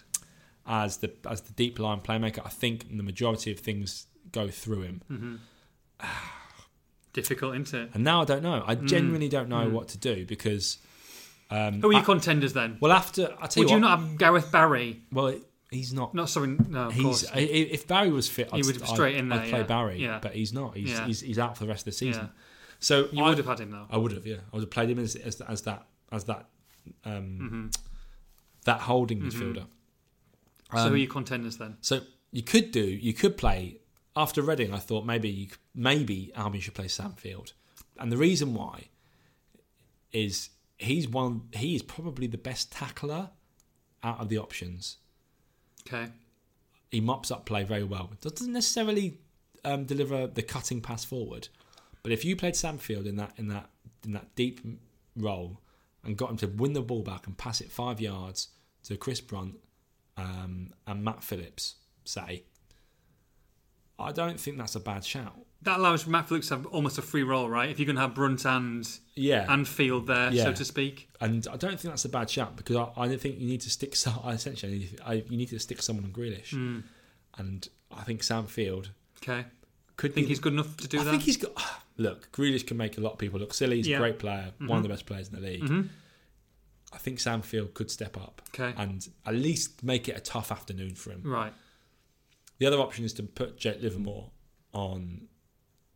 as 0.67 0.97
the 0.99 1.13
as 1.29 1.43
the 1.43 1.53
deep 1.53 1.79
line 1.79 2.01
playmaker. 2.01 2.41
I 2.45 2.49
think 2.49 2.89
the 2.97 3.03
majority 3.03 3.53
of 3.53 3.61
things 3.61 4.07
go 4.33 4.49
through 4.49 4.83
him. 4.83 5.03
hmm 5.09 5.37
Difficult, 7.13 7.57
isn't 7.57 7.75
it? 7.81 7.91
And 7.95 8.05
now 8.05 8.23
I 8.23 8.25
don't 8.25 8.43
know. 8.43 8.63
I 8.67 8.77
Mm. 8.77 8.87
genuinely 8.87 9.29
don't 9.29 9.49
know 9.49 9.67
Mm. 9.67 9.73
what 9.73 9.89
to 9.89 9.99
do 9.99 10.25
because. 10.27 10.79
Um, 11.51 11.81
Who 11.81 11.89
are 11.89 11.93
your 11.93 12.03
I- 12.03 12.05
contenders 12.05 12.53
then? 12.53 12.77
well, 12.81 12.93
after 12.93 13.35
I 13.41 13.47
tell 13.47 13.63
you, 13.63 13.67
Would 13.67 13.71
you, 13.71 13.77
you 13.77 13.81
not 13.81 13.99
have 14.01 14.19
Gareth 14.19 14.53
Barry? 14.53 15.01
Well, 15.11 15.35
he's 15.71 15.95
not. 15.95 16.15
No, 16.15 16.27
sorry, 16.27 16.49
no, 16.69 16.89
of 16.89 16.93
he's 16.93 17.03
course. 17.05 17.27
i- 17.35 17.39
if 17.39 17.87
Barry 17.89 18.11
was 18.11 18.29
fit, 18.29 18.51
I'd, 18.53 18.57
He 18.59 18.63
would 18.67 18.75
have 18.77 18.83
I'd- 18.83 18.93
straight 18.93 19.17
in 19.17 19.33
I'd 19.33 19.49
play 19.49 19.61
yeah. 19.61 19.65
Barry, 19.65 20.03
Yeah. 20.03 20.19
but 20.21 20.35
he's 20.35 20.53
not. 20.53 20.77
He's, 20.77 20.91
Yeah. 20.91 21.07
he's 21.07 21.21
he's 21.23 21.39
out 21.39 21.57
for 21.57 21.65
the 21.65 21.69
rest 21.71 21.81
of 21.83 21.87
the 21.87 21.93
season. 21.93 22.25
Yeah. 22.25 22.43
So 22.81 23.09
You 23.13 23.25
I, 23.25 23.29
would 23.31 23.39
have 23.39 23.47
had 23.47 23.61
him 23.61 23.71
though. 23.73 23.87
I 23.91 23.97
would 23.97 24.13
have, 24.13 24.27
yeah. 24.27 24.37
I 24.53 24.57
would 24.57 24.63
have 24.63 24.71
played 24.71 24.91
him 24.91 24.99
as 24.99 25.17
as, 25.17 25.41
as 25.41 25.63
that 25.63 25.87
as 26.13 26.25
that 26.25 26.47
um, 27.05 27.39
hmm 27.39 27.81
that 28.65 28.81
holding 28.83 29.21
Mhm. 29.21 29.31
midfielder. 29.33 29.67
so 30.73 30.77
who 30.77 30.79
Um, 30.79 30.93
are 30.93 30.97
your 30.97 31.09
contenders 31.09 31.57
then? 31.57 31.77
So 31.81 32.03
you 32.33 32.43
could 32.43 32.71
do, 32.71 32.83
you 32.85 33.15
could 33.15 33.37
play 33.39 33.81
after 34.15 34.43
Reading. 34.43 34.75
I 34.75 34.79
thought 34.79 35.07
maybe 35.07 35.31
you, 35.31 35.47
could- 35.47 35.59
maybe 35.75 36.33
Albion 36.35 36.61
should 36.61 36.75
play 36.75 36.89
Sam 36.89 37.15
Field, 37.15 37.53
and 37.99 38.13
the 38.13 38.17
reason 38.19 38.53
why 38.55 38.89
is 40.13 40.51
he's 40.79 41.09
one. 41.09 41.49
He 41.55 41.75
is 41.75 41.83
probably 41.83 42.27
the 42.27 42.39
best 42.39 42.71
tackler 42.73 43.31
out 44.03 44.21
of 44.21 44.29
the 44.29 44.39
options. 44.39 44.97
Okay. 45.87 46.11
He 46.91 47.01
mops 47.01 47.31
up 47.31 47.47
play 47.47 47.65
very 47.65 47.85
well. 47.85 48.11
Doesn't 48.21 48.53
necessarily 48.53 49.19
um, 49.65 49.85
deliver 49.85 50.27
the 50.27 50.43
cutting 50.43 50.81
pass 50.81 51.05
forward, 51.05 51.49
but 52.03 52.13
if 52.13 52.25
you 52.25 52.37
played 52.37 52.57
Sam 52.57 52.79
Field 52.79 53.07
in 53.07 53.17
that 53.17 53.33
in 53.37 53.49
that 53.49 53.71
in 54.05 54.13
that 54.13 54.35
deep 54.35 54.61
role 55.17 55.61
and 56.05 56.17
got 56.17 56.31
him 56.31 56.37
to 56.39 56.47
win 56.47 56.73
the 56.73 56.83
ball 56.83 57.03
back 57.03 57.27
and 57.27 57.37
pass 57.37 57.61
it 57.61 57.71
five 57.71 58.01
yards 58.01 58.49
to 58.85 58.97
Chris 58.97 59.21
Brunt 59.21 59.57
um, 60.17 60.73
and 60.87 61.05
Matt 61.05 61.23
Phillips, 61.25 61.75
say, 62.05 62.45
I 63.99 64.13
don't 64.13 64.39
think 64.39 64.59
that's 64.59 64.77
a 64.77 64.81
bad 64.81 65.05
shout. 65.05 65.35
That 65.63 65.79
allows 65.81 66.07
Matt 66.07 66.29
Phillips 66.29 66.49
to 66.49 66.57
have 66.57 66.67
almost 66.67 66.99
a 66.99 67.03
free 67.03 67.25
role, 67.25 67.49
right? 67.51 67.69
If 67.69 67.81
you 67.81 67.87
can 67.87 67.97
have 67.97 68.15
Brunt 68.15 68.45
and 68.47 68.89
Yeah, 69.17 69.53
and, 69.53 69.67
Field 69.67 70.07
there, 70.07 70.31
Yeah. 70.33 70.45
so 70.45 70.53
to 70.53 70.65
speak. 70.65 71.09
And 71.21 71.47
I 71.49 71.57
don't 71.57 71.81
think 71.81 71.93
that's 71.93 72.05
a 72.05 72.09
bad 72.09 72.31
shout 72.31 72.55
because 72.57 72.77
I, 72.77 72.91
I 72.97 73.09
don't 73.09 73.21
think 73.21 73.41
you 73.41 73.47
need 73.49 73.61
to 73.63 73.71
stick. 73.71 73.97
So, 73.97 74.13
I 74.23 74.33
essentially, 74.35 74.91
I 75.05 75.15
you 75.29 75.37
need 75.37 75.49
to 75.49 75.59
stick 75.59 75.83
someone 75.83 76.05
on 76.05 76.13
Grealish, 76.13 76.51
Mm. 76.55 76.85
and 77.39 77.69
I 77.91 78.05
think 78.05 78.23
Sam 78.23 78.47
Field 78.47 78.91
Okay. 79.21 79.45
could 79.97 80.15
Think 80.15 80.27
be. 80.27 80.29
he's 80.29 80.39
good 80.39 80.53
enough 80.53 80.77
to 80.77 80.87
do 80.89 81.01
I 81.01 81.05
that? 81.05 81.11
think 81.11 81.23
he's 81.25 81.37
got. 81.37 81.61
Look, 81.99 82.31
Grealish 82.33 82.67
can 82.67 82.77
make 82.79 82.97
a 82.97 83.01
lot 83.01 83.13
of 83.15 83.19
people 83.19 83.39
look 83.41 83.53
silly. 83.53 83.77
He's 83.77 83.89
Yeah. 83.89 83.97
a 83.97 84.01
great 84.01 84.19
player, 84.19 84.53
one 84.59 84.71
of 84.71 84.79
Mhm. 84.79 84.83
the 84.85 84.89
best 84.89 85.05
players 85.07 85.29
in 85.29 85.35
the 85.35 85.41
league. 85.41 85.67
hmm 85.69 85.83
I 86.91 86.97
think 86.97 87.21
Sam 87.21 87.43
Field 87.43 87.75
could 87.75 87.91
step 87.91 88.17
up 88.17 88.41
Okay. 88.55 88.73
and 88.81 89.07
at 89.27 89.35
least 89.35 89.83
make 89.83 90.09
it 90.09 90.17
a 90.17 90.21
tough 90.21 90.51
afternoon 90.51 90.95
for 90.95 91.11
him. 91.11 91.23
Right. 91.23 91.53
The 92.57 92.65
other 92.67 92.79
option 92.79 93.05
is 93.05 93.13
to 93.15 93.23
put 93.25 93.59
Jake 93.59 93.83
Livermore 93.83 94.31
on 94.73 95.29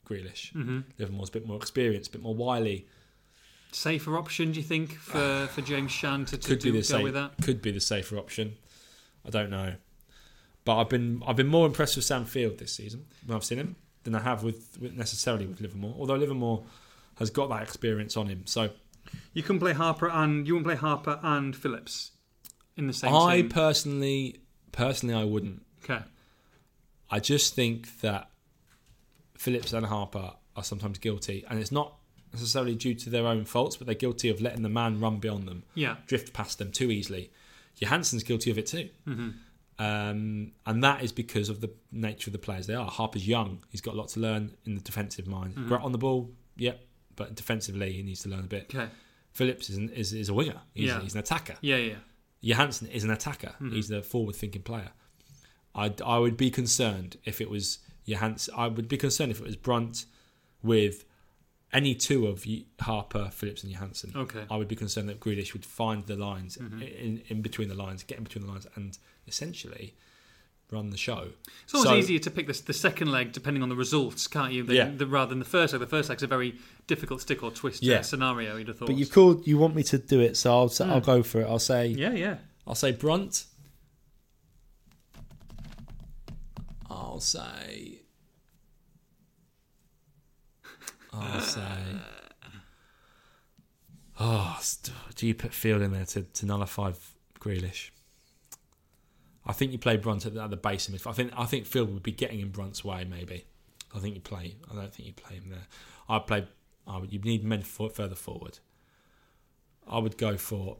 Grealish. 0.07 0.53
hmm 0.53 0.81
Livermore's 0.99 1.31
a 1.31 1.33
bit 1.33 1.47
more 1.47 1.57
experienced, 1.57 2.11
a 2.11 2.13
bit 2.13 2.21
more 2.23 2.35
wily. 2.35 2.87
Safer 3.71 4.19
option, 4.19 4.53
do 4.53 4.61
you 4.61 4.67
think, 4.67 4.97
for, 4.99 5.49
for 5.55 5.63
James 5.63 5.91
Shan 5.93 6.27
to, 6.27 6.37
to 6.37 6.47
Could 6.49 6.59
do, 6.59 6.69
be 6.69 6.73
go 6.73 6.79
the 6.81 6.85
safe, 6.85 7.03
with 7.05 7.15
that? 7.15 7.41
could 7.41 7.63
be 7.63 7.71
the 7.71 7.81
safer 7.81 8.19
option. 8.19 8.57
I 9.25 9.31
don't 9.31 9.49
know, 9.49 9.77
but 10.67 10.79
I've 10.79 10.91
been 10.91 11.23
I've 11.27 11.37
been 11.37 11.47
more 11.47 11.67
impressed 11.67 11.97
with 11.97 12.05
Sam 12.05 12.27
Field 12.27 12.59
this 12.59 12.73
season 12.75 13.07
when 13.25 13.35
I've 13.37 13.45
seen 13.45 13.59
him 13.59 13.77
than 14.05 14.15
I 14.15 14.21
have 14.21 14.43
with, 14.43 14.79
with 14.81 14.95
necessarily 14.95 15.47
with 15.47 15.61
Livermore. 15.61 15.95
Although 15.99 16.17
Livermore 16.17 16.65
has 17.17 17.31
got 17.31 17.49
that 17.51 17.63
experience 17.63 18.17
on 18.17 18.27
him, 18.29 18.43
so 18.47 18.71
You 19.33 19.43
can 19.43 19.59
play 19.59 19.73
Harper 19.73 20.09
and 20.09 20.47
you 20.47 20.55
won't 20.55 20.67
play 20.67 20.75
Harper 20.77 21.19
and 21.23 21.55
Phillips 21.55 22.13
in 22.77 22.87
the 22.87 22.93
same 22.93 23.15
I 23.15 23.43
team. 23.43 23.49
personally 23.51 24.41
personally 24.73 25.15
I 25.15 25.25
wouldn't. 25.25 25.63
okay. 25.85 26.03
I 27.11 27.21
just 27.21 27.55
think 27.55 28.01
that 28.01 28.31
Phillips 29.37 29.73
and 29.73 29.85
Harper 29.87 30.33
are 30.57 30.65
sometimes 30.65 30.99
guilty, 30.99 31.45
and 31.49 31.59
it's 31.59 31.73
not 31.73 31.95
necessarily 32.33 32.75
due 32.75 32.95
to 32.95 33.11
their 33.11 33.27
own 33.27 33.45
faults, 33.45 33.77
but 33.77 33.87
they're 33.87 33.95
guilty 33.95 34.29
of 34.31 34.41
letting 34.41 34.63
the 34.63 34.69
man 34.71 34.99
run 35.01 35.19
beyond 35.19 35.47
them, 35.47 35.65
Yeah. 35.75 35.97
drift 36.07 36.33
past 36.33 36.59
them 36.59 36.73
too 36.73 36.91
easily. 36.91 37.31
Johansen's 37.79 38.23
guilty 38.23 38.51
of 38.51 38.57
it 38.59 38.67
too, 38.67 38.89
hmm 39.05 39.31
um, 39.83 40.53
and 40.67 40.85
that 40.85 41.03
is 41.03 41.13
because 41.13 41.49
of 41.49 41.61
the 41.61 41.71
nature 41.91 42.29
of 42.29 42.33
the 42.33 42.39
players 42.39 42.67
they 42.67 42.75
are. 42.75 42.89
Harper's 42.99 43.27
young; 43.27 43.51
he's 43.71 43.81
got 43.81 43.95
a 43.95 43.97
lot 43.97 44.09
to 44.15 44.21
learn 44.21 44.43
in 44.67 44.75
the 44.75 44.81
defensive 44.81 45.27
mind. 45.27 45.55
Mhm. 45.57 45.69
Great 45.69 45.81
on 45.83 45.93
the 45.93 45.99
ball, 46.07 46.31
yep, 46.57 46.85
but 47.17 47.35
defensively 47.35 47.93
he 47.93 48.03
needs 48.03 48.23
to 48.23 48.29
learn 48.29 48.41
a 48.51 48.53
bit. 48.57 48.67
Okay. 48.75 48.89
Phillips 49.33 49.71
is 49.71 49.77
an, 49.79 49.89
is, 49.91 50.13
is 50.13 50.29
a 50.29 50.35
winger; 50.35 50.61
he's, 50.75 50.89
Yeah. 50.89 51.01
he's 51.01 51.15
an 51.15 51.21
attacker. 51.21 51.57
Yeah, 51.63 51.77
yeah. 51.77 51.97
Johansen 52.43 52.89
is 52.89 53.05
an 53.05 53.11
attacker. 53.11 53.55
Mhm. 53.61 53.73
He's 53.73 53.89
the 53.89 54.03
forward-thinking 54.03 54.63
player. 54.63 54.91
I 55.75 55.93
I 56.05 56.19
would 56.19 56.37
be 56.37 56.51
concerned 56.51 57.17
if 57.25 57.41
it 57.41 57.49
was 57.49 57.79
Johansen. 58.07 58.51
I 58.57 58.67
would 58.69 58.89
be 58.89 58.97
concerned 58.99 59.31
if 59.33 59.41
it 59.41 59.47
was 59.47 59.57
Brunt 59.57 60.05
with 60.63 61.05
any 61.73 61.95
two 61.95 62.27
of 62.27 62.45
Ye- 62.47 62.67
Harper, 62.81 63.31
Phillips, 63.33 63.65
and 63.65 63.73
Johansen. 63.75 64.15
Okay. 64.15 64.45
I 64.51 64.57
would 64.57 64.69
be 64.69 64.77
concerned 64.77 65.09
that 65.09 65.21
Grealish 65.21 65.53
would 65.55 65.65
find 65.65 66.05
the 66.07 66.17
lines 66.17 66.57
Mhm. 66.59 66.83
in, 67.01 67.23
in 67.29 67.43
between 67.43 67.69
the 67.69 67.75
lines, 67.75 68.03
get 68.03 68.19
in 68.19 68.25
between 68.25 68.45
the 68.45 68.51
lines, 68.51 68.67
and 68.77 68.99
essentially 69.27 69.95
run 70.71 70.89
the 70.91 70.97
show. 70.97 71.29
It's 71.65 71.75
always 71.75 71.89
So- 71.89 71.97
easier 71.97 72.19
to 72.19 72.31
pick 72.31 72.47
the, 72.47 72.63
the 72.67 72.73
second 72.73 73.11
leg 73.13 73.33
depending 73.33 73.63
on 73.63 73.69
the 73.69 73.77
results, 73.77 74.27
can't 74.27 74.53
you? 74.55 74.63
Than, 74.63 74.77
Yeah. 74.77 74.91
the, 74.91 75.07
rather 75.07 75.29
than 75.31 75.39
the 75.39 75.45
first 75.45 75.73
leg. 75.75 75.81
The 75.81 75.87
first 75.87 76.09
leg's 76.09 76.23
a 76.23 76.27
very 76.27 76.55
difficult 76.87 77.21
stick 77.21 77.43
or 77.43 77.51
twist 77.51 77.83
Yeah. 77.83 77.99
uh, 77.99 78.03
scenario. 78.03 78.57
You'd 78.57 78.69
have 78.69 78.79
thought. 78.79 78.87
But 78.89 78.97
you 78.97 79.07
called. 79.07 79.47
You 79.47 79.59
want 79.59 79.75
me 79.75 79.83
to 79.85 79.99
do 79.99 80.21
it, 80.21 80.37
so 80.37 80.51
I'll 80.51 80.65
s- 80.67 80.81
I'll 80.81 81.01
Mm. 81.01 81.05
go 81.05 81.23
for 81.23 81.41
it. 81.43 81.45
I'll 81.47 81.59
say. 81.59 81.89
yeah, 81.89 82.13
yeah. 82.15 82.39
I'll 82.67 82.75
say 82.75 82.93
Brunt. 82.93 83.45
I'll 86.91 87.21
say. 87.21 88.02
I'll 91.13 91.41
say. 91.41 91.63
Oh, 94.19 94.57
st- 94.61 94.95
do 95.17 95.27
you 95.27 95.35
put 95.35 95.53
Field 95.53 95.83
in 95.83 95.93
there 95.93 96.05
to, 96.07 96.23
to 96.23 96.47
nullify 96.47 96.93
Grealish? 97.41 97.91
I 99.45 99.53
think 99.53 99.73
you 99.73 99.79
play 99.79 99.97
Brunt 99.97 100.27
at 100.27 100.35
the, 100.35 100.43
at 100.43 100.51
the 100.51 100.57
base 100.57 100.89
of 100.89 100.95
midfield. 100.95 101.11
I 101.11 101.13
think 101.15 101.33
I 101.37 101.45
think 101.47 101.67
Field 101.67 101.93
would 101.93 102.03
be 102.03 102.13
getting 102.13 102.41
in 102.41 102.51
Brunt's 102.51 102.85
way. 102.85 103.05
Maybe. 103.05 103.45
I 103.95 103.99
think 103.99 104.15
you 104.15 104.21
play. 104.21 104.57
I 104.71 104.75
don't 104.75 104.93
think 104.93 105.07
you 105.09 105.13
play 105.13 105.37
him 105.37 105.51
there. 105.51 105.67
I 106.09 106.19
play. 106.21 106.47
I 106.87 106.99
would. 106.99 107.13
You 107.13 107.19
need 107.21 107.45
men 107.45 107.63
for, 107.63 107.91
further 107.91 108.15
forward. 108.15 108.59
I 109.89 109.99
would 109.99 110.17
go 110.17 110.37
for. 110.37 110.79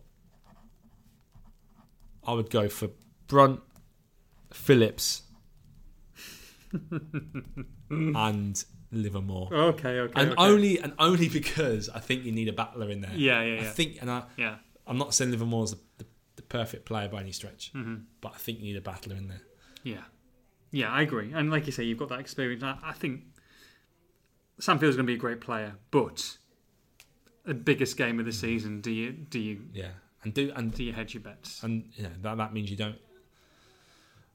I 2.25 2.35
would 2.35 2.51
go 2.51 2.69
for 2.69 2.91
Brunt, 3.27 3.61
Phillips, 4.53 5.23
and 7.91 8.65
Livermore. 8.93 9.49
Okay, 9.53 10.01
okay. 10.01 10.21
and 10.21 10.33
okay. 10.33 10.43
only 10.43 10.79
and 10.79 10.93
only 10.99 11.29
because 11.29 11.89
I 11.89 11.99
think 11.99 12.25
you 12.25 12.33
need 12.33 12.49
a 12.49 12.53
battler 12.53 12.91
in 12.91 13.01
there. 13.01 13.13
Yeah, 13.15 13.43
yeah, 13.43 13.61
I 13.61 13.65
yeah. 13.65 13.71
think, 13.71 13.99
and 14.01 14.11
I, 14.11 14.23
yeah. 14.37 14.57
I'm 14.87 14.99
not 14.99 15.15
saying 15.15 15.31
Livermore's 15.31 15.73
the, 15.73 15.79
the, 15.99 16.07
the 16.37 16.43
perfect 16.43 16.85
player 16.85 17.09
by 17.09 17.21
any 17.21 17.33
stretch, 17.33 17.71
hmm 17.73 17.97
but 18.21 18.33
I 18.35 18.39
think 18.39 18.59
you 18.59 18.65
need 18.65 18.77
a 18.77 18.83
battler 18.83 19.17
in 19.17 19.29
there. 19.29 19.43
Yeah. 19.83 20.03
Yeah, 20.71 20.91
I 20.91 21.03
agree. 21.03 21.33
And 21.35 21.51
like 21.51 21.67
you 21.67 21.73
say, 21.73 21.85
you've 21.85 21.99
got 21.99 22.09
that 22.09 22.21
experience. 22.21 22.63
I, 22.63 22.79
I 22.83 22.93
think 22.93 23.25
Sam 24.59 24.79
Field's 24.79 24.97
going 24.97 25.07
to 25.07 25.11
be 25.11 25.17
a 25.17 25.21
great 25.21 25.41
player, 25.41 25.75
but 25.91 26.39
the 27.45 27.55
biggest 27.55 27.97
game 27.97 28.19
of 28.19 28.27
the 28.27 28.33
season, 28.33 28.81
do 28.81 28.91
you 28.91 29.13
do 29.13 29.39
you 29.39 29.63
Yeah, 29.73 29.91
and 30.23 30.33
do 30.33 30.53
and 30.55 30.73
do 30.73 30.85
you 30.85 30.93
hedge 30.93 31.15
your 31.15 31.23
bets? 31.23 31.63
and 31.63 31.85
know, 31.99 32.09
that 32.23 32.37
that 32.39 32.53
means 32.53 32.71
you 32.71 32.77
don't. 32.77 32.97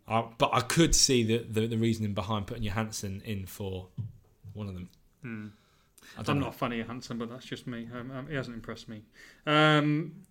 I, 0.07 0.25
but 0.37 0.51
I 0.53 0.61
could 0.61 0.93
see 0.95 1.23
the, 1.23 1.39
the 1.39 1.67
the 1.67 1.77
reasoning 1.77 2.13
behind 2.13 2.47
putting 2.47 2.63
Johansen 2.63 3.21
in 3.25 3.45
for 3.45 3.87
one 4.57 4.67
of 4.67 4.73
them. 4.73 4.89
Hmm. 5.21 5.47
I 6.17 6.33
know. 6.33 6.39
not 6.39 6.49
a 6.49 6.57
fan 6.57 6.71
of 6.71 6.77
Johansen, 6.79 7.17
but 7.17 7.29
that's 7.29 7.45
just 7.45 7.67
me. 7.67 7.87
Um, 7.93 8.11
um, 8.11 8.27
he 8.27 8.35
hasn't 8.35 8.55
impressed 8.55 8.87
me. 8.87 9.03
Um, 9.45 10.23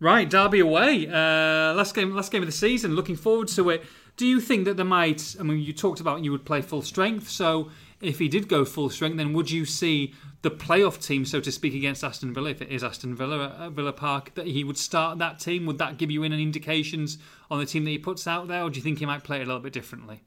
right, 0.00 0.28
Derby 0.28 0.60
away. 0.60 1.06
Uh, 1.06 1.74
last 1.74 1.94
game, 1.94 2.14
last 2.14 2.32
game 2.32 2.42
of 2.42 2.46
the 2.46 2.52
season. 2.52 2.94
Looking 2.94 3.16
forward 3.16 3.48
to 3.48 3.70
it. 3.70 3.84
Do 4.16 4.26
you 4.26 4.40
think 4.40 4.64
that 4.66 4.76
there 4.76 4.86
might? 4.86 5.36
I 5.38 5.42
mean, 5.42 5.58
you 5.58 5.72
talked 5.72 6.00
about 6.00 6.22
you 6.22 6.32
would 6.32 6.44
play 6.44 6.60
full 6.60 6.82
strength. 6.82 7.28
So 7.28 7.70
if 8.00 8.18
he 8.18 8.28
did 8.28 8.48
go 8.48 8.64
full 8.64 8.90
strength, 8.90 9.16
then 9.16 9.32
would 9.32 9.50
you 9.50 9.64
see 9.64 10.14
the 10.42 10.50
playoff 10.50 11.04
team, 11.04 11.24
so 11.24 11.40
to 11.40 11.52
speak, 11.52 11.74
against 11.74 12.02
Aston 12.02 12.34
Villa, 12.34 12.50
if 12.50 12.60
it 12.60 12.68
is 12.68 12.82
Aston 12.82 13.14
Villa 13.14 13.56
at 13.60 13.72
Villa 13.72 13.92
Park, 13.92 14.34
that 14.34 14.46
he 14.46 14.64
would 14.64 14.76
start 14.76 15.18
that 15.18 15.38
team? 15.38 15.66
Would 15.66 15.78
that 15.78 15.98
give 15.98 16.10
you 16.10 16.24
any 16.24 16.42
indications 16.42 17.18
on 17.50 17.60
the 17.60 17.66
team 17.66 17.84
that 17.84 17.90
he 17.90 17.98
puts 17.98 18.26
out 18.26 18.48
there, 18.48 18.62
or 18.62 18.70
do 18.70 18.76
you 18.76 18.82
think 18.82 18.98
he 18.98 19.06
might 19.06 19.22
play 19.22 19.38
it 19.38 19.44
a 19.44 19.46
little 19.46 19.60
bit 19.60 19.72
differently? 19.72 20.22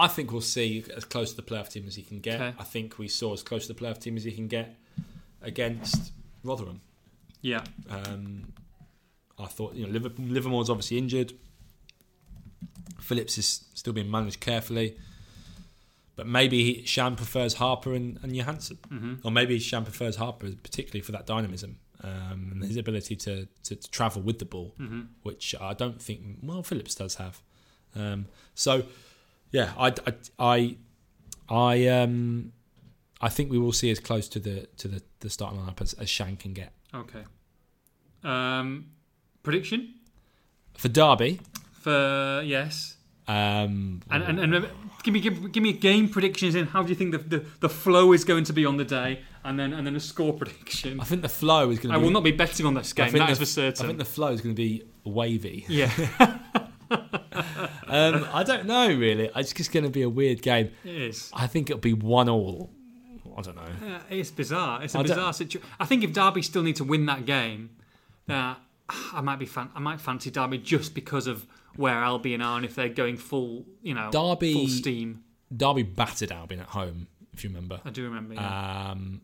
I 0.00 0.08
think 0.08 0.32
we'll 0.32 0.40
see 0.40 0.84
as 0.96 1.04
close 1.04 1.30
to 1.30 1.36
the 1.36 1.42
playoff 1.42 1.68
team 1.70 1.84
as 1.86 1.94
he 1.94 2.02
can 2.02 2.20
get. 2.20 2.40
Okay. 2.40 2.54
I 2.58 2.64
think 2.64 2.98
we 2.98 3.06
saw 3.06 3.32
as 3.34 3.42
close 3.42 3.66
to 3.66 3.72
the 3.74 3.80
playoff 3.80 3.98
team 3.98 4.16
as 4.16 4.24
he 4.24 4.32
can 4.32 4.48
get 4.48 4.76
against 5.42 6.12
Rotherham. 6.42 6.80
Yeah. 7.42 7.62
Um, 7.88 8.52
I 9.38 9.46
thought 9.46 9.74
you 9.74 9.86
know 9.86 9.92
Liverpool, 9.92 10.24
Livermore's 10.26 10.70
obviously 10.70 10.98
injured. 10.98 11.34
Phillips 13.00 13.38
is 13.38 13.64
still 13.74 13.92
being 13.92 14.10
managed 14.10 14.40
carefully, 14.40 14.96
but 16.16 16.26
maybe 16.26 16.64
he, 16.64 16.86
Shan 16.86 17.16
prefers 17.16 17.54
Harper 17.54 17.94
and, 17.94 18.18
and 18.22 18.32
Johansen, 18.34 18.78
hmm 18.88 19.14
or 19.24 19.30
maybe 19.30 19.58
Shan 19.58 19.84
prefers 19.84 20.16
Harper 20.16 20.50
particularly 20.62 21.00
for 21.00 21.12
that 21.12 21.26
dynamism 21.26 21.78
um, 22.04 22.50
and 22.52 22.64
his 22.64 22.76
ability 22.76 23.16
to, 23.16 23.48
to, 23.64 23.76
to 23.76 23.90
travel 23.90 24.22
with 24.22 24.38
the 24.38 24.44
ball, 24.44 24.74
hmm 24.76 25.02
which 25.22 25.54
I 25.60 25.74
don't 25.74 26.00
think 26.00 26.38
well 26.42 26.62
Phillips 26.62 26.94
does 26.94 27.16
have. 27.16 27.40
Um, 27.96 28.26
so 28.54 28.84
yeah, 29.52 29.72
I, 29.78 29.88
I, 30.06 30.14
I, 30.38 30.76
I, 31.48 31.86
um, 31.88 32.52
I 33.20 33.28
think 33.28 33.50
we 33.50 33.58
will 33.58 33.72
see 33.72 33.90
as 33.90 34.00
close 34.00 34.28
to 34.30 34.38
the 34.38 34.66
to 34.78 34.88
the, 34.88 35.02
the 35.20 35.30
starting 35.30 35.60
lineup 35.60 35.80
as, 35.80 35.92
as 35.94 36.08
Shan 36.08 36.36
can 36.36 36.52
get 36.52 36.72
Okay. 36.94 37.24
Um, 38.22 38.86
prediction 39.42 39.94
for 40.74 40.88
Derby. 40.88 41.40
for 41.72 42.42
yes, 42.44 42.96
Um, 43.28 44.02
and 44.10 44.22
and, 44.22 44.40
and 44.54 44.66
give 45.02 45.14
me 45.14 45.20
give, 45.20 45.52
give 45.52 45.62
me 45.62 45.72
game 45.72 46.08
predictions 46.08 46.54
in 46.54 46.66
how 46.66 46.82
do 46.82 46.88
you 46.90 46.94
think 46.94 47.12
the, 47.12 47.18
the 47.18 47.44
the 47.60 47.68
flow 47.68 48.12
is 48.12 48.24
going 48.24 48.44
to 48.44 48.52
be 48.52 48.66
on 48.66 48.76
the 48.76 48.84
day, 48.84 49.20
and 49.44 49.58
then 49.58 49.72
and 49.72 49.86
then 49.86 49.96
a 49.96 50.00
score 50.00 50.32
prediction. 50.40 51.00
I 51.00 51.04
think 51.04 51.22
the 51.22 51.28
flow 51.28 51.70
is 51.70 51.78
going 51.78 51.92
I 51.92 51.94
to. 51.94 52.00
be, 52.00 52.04
will 52.04 52.12
not 52.12 52.24
be 52.24 52.32
betting 52.32 52.66
on 52.66 52.74
this 52.74 52.92
I 52.98 53.04
game. 53.08 53.12
That 53.18 53.30
is 53.30 53.38
the- 53.38 53.44
for 53.46 53.50
certain. 53.50 53.84
I 53.84 53.88
think 53.88 53.98
the 53.98 54.04
flow 54.04 54.28
is 54.28 54.40
going 54.42 54.54
to 54.54 54.62
be 54.62 54.82
wavy. 55.04 55.64
yeah, 55.68 55.90
Um, 57.86 58.24
I 58.32 58.44
don't 58.44 58.66
know 58.66 58.86
really. 58.88 59.30
It's 59.34 59.52
just 59.52 59.72
going 59.72 59.82
to 59.84 59.90
be 59.90 60.02
a 60.02 60.08
weird 60.08 60.42
game. 60.42 60.70
it 60.84 60.94
is. 60.94 61.30
I 61.34 61.46
think 61.48 61.70
it'll 61.70 61.80
be 61.80 61.92
one 61.92 62.28
all. 62.28 62.70
I 63.36 63.42
don't 63.42 63.56
know. 63.56 63.62
Uh, 63.94 64.00
it's 64.10 64.30
bizarre. 64.30 64.82
It's 64.82 64.94
a 64.94 64.98
I 64.98 65.02
bizarre 65.02 65.32
situation. 65.32 65.68
I 65.80 65.86
think 65.86 66.04
if 66.04 66.12
Derby 66.12 66.42
still 66.42 66.62
need 66.62 66.76
to 66.76 66.84
win 66.84 67.06
that 67.06 67.26
game, 67.26 67.70
that 68.26 68.58
I 69.12 69.20
might 69.22 69.38
be 69.40 69.46
fan- 69.46 69.70
I 69.74 69.80
might 69.80 70.00
fancy 70.00 70.30
Derby 70.30 70.58
just 70.58 70.94
because 70.94 71.26
of 71.26 71.46
where 71.76 71.94
Albion 71.96 72.42
are 72.42 72.56
and 72.56 72.64
if 72.64 72.74
they're 72.74 72.88
going 72.88 73.16
full, 73.16 73.64
you 73.82 73.94
know, 73.94 74.10
Derby- 74.12 74.52
full 74.52 74.68
steam. 74.68 75.24
Derby 75.56 75.82
battered 75.82 76.30
Albion 76.30 76.60
at 76.60 76.68
home, 76.68 77.08
if 77.32 77.42
you 77.42 77.50
remember. 77.50 77.80
I 77.84 77.90
do 77.90 78.04
remember. 78.04 78.34
Yeah. 78.34 78.90
Um, 78.92 79.22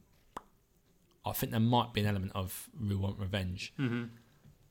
I 1.25 1.33
think 1.33 1.53
there 1.53 1.61
might 1.61 1.93
be 1.93 2.01
an 2.01 2.07
element 2.09 2.33
of 2.35 2.69
we 2.81 2.97
want 2.97 3.19
revenge, 3.19 3.73
hmm 3.77 4.05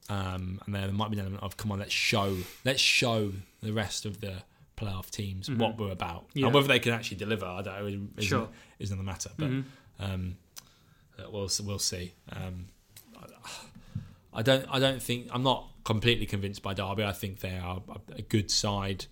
um, 0.09 0.59
and 0.65 0.75
there 0.75 0.91
might 0.91 1.09
be 1.11 1.17
an 1.17 1.21
element 1.25 1.43
of 1.43 1.57
come 1.57 1.71
on, 1.71 1.79
let's 1.79 1.91
show, 1.93 2.37
let's 2.63 2.81
show 2.81 3.31
the 3.61 3.73
rest 3.73 4.05
of 4.05 4.21
the 4.21 4.43
playoff 4.77 5.09
teams 5.09 5.47
Mhm. 5.49 5.57
what 5.57 5.77
we're 5.77 5.91
about, 5.91 6.27
Yeah. 6.33 6.45
and 6.47 6.53
whether 6.53 6.67
they 6.67 6.79
can 6.79 6.91
actually 6.93 7.17
deliver. 7.17 7.45
I 7.45 7.61
don't 7.61 7.79
know. 7.79 7.87
Isn't, 7.87 8.23
Sure. 8.23 8.49
isn't 8.79 8.93
another 8.99 9.05
matter, 9.05 9.29
but 9.37 9.49
Mhm. 9.49 9.63
um, 9.99 10.37
uh, 11.17 11.29
we'll 11.31 11.49
we'll 11.63 11.79
see. 11.79 12.13
Um, 12.29 12.67
I, 14.33 14.41
don't 14.41 14.65
I 14.69 14.79
don't 14.79 15.01
think 15.01 15.29
I'm 15.31 15.43
not 15.43 15.69
completely 15.85 16.25
convinced 16.25 16.61
by 16.61 16.73
Derby. 16.73 17.03
I 17.05 17.13
think 17.13 17.39
they 17.39 17.57
are 17.57 17.81
a, 18.13 18.21
good 18.21 18.51
side, 18.51 19.05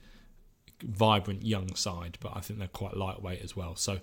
vibrant 0.83 1.43
young 1.43 1.75
side, 1.75 2.17
but 2.19 2.35
I 2.35 2.41
think 2.41 2.59
they're 2.59 2.67
quite 2.67 2.97
lightweight 2.97 3.41
as 3.41 3.55
well. 3.55 3.77
So 3.77 4.01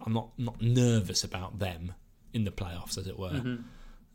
I'm 0.00 0.12
not 0.14 0.30
not 0.38 0.60
nervous 0.62 1.24
about 1.24 1.58
them 1.58 1.92
in 2.32 2.44
the 2.44 2.50
playoffs, 2.50 2.96
as 2.96 3.06
it 3.06 3.18
were. 3.18 3.30
Mhm. 3.32 3.64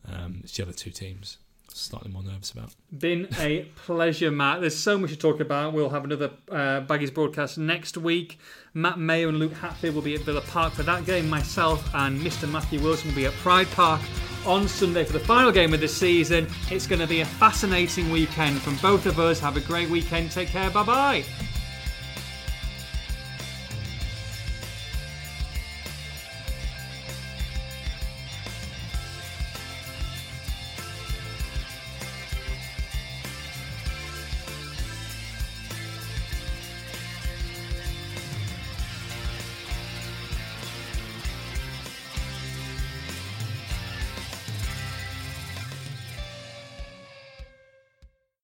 Um, 0.08 0.42
it's 0.44 0.56
the 0.56 0.64
other 0.64 0.74
two 0.74 0.92
teams 0.92 1.38
slightly 1.74 2.12
more 2.12 2.24
nervous 2.24 2.52
about. 2.52 2.74
Been 2.98 3.28
a 3.40 3.68
pleasure, 3.76 4.32
Matt. 4.32 4.62
There's 4.62 4.78
so 4.78 4.98
much 4.98 5.12
to 5.12 5.16
talk 5.16 5.40
about. 5.40 5.74
We'll 5.74 5.90
have 5.90 6.04
another 6.04 6.32
uh, 6.52 6.82
Baggies 6.82 7.14
broadcast 7.14 7.58
next 7.58 7.98
week. 7.98 8.40
Matt 8.74 9.00
Maher 9.00 9.30
and 9.30 9.40
Luke 9.40 9.54
Hatfield 9.54 9.96
will 9.96 10.02
be 10.02 10.16
at 10.16 10.22
Villa 10.22 10.42
Park 10.42 10.74
for 10.74 10.84
that 10.84 11.06
game. 11.06 11.30
Myself 11.30 11.94
and 11.96 12.20
Mr. 12.20 12.50
Matthew 12.50 12.82
Wilson 12.82 13.10
will 13.10 13.16
be 13.16 13.26
at 13.26 13.34
Pride 13.34 13.70
Park 13.72 14.02
on 14.46 14.68
Sunday 14.68 15.04
for 15.04 15.14
the 15.14 15.20
final 15.20 15.52
game 15.52 15.74
of 15.74 15.80
the 15.80 15.88
season. 15.88 16.48
It's 16.70 16.88
going 16.88 17.02
to 17.02 17.08
be 17.08 17.22
a 17.22 17.26
fascinating 17.26 18.10
weekend 18.12 18.62
from 18.62 18.76
both 18.78 19.06
of 19.06 19.20
us. 19.20 19.40
Have 19.40 19.58
a 19.58 19.62
great 19.62 19.90
weekend. 19.90 20.32
Take 20.32 20.50
care. 20.50 20.70
Bye 20.70 20.84
bye. 20.84 21.49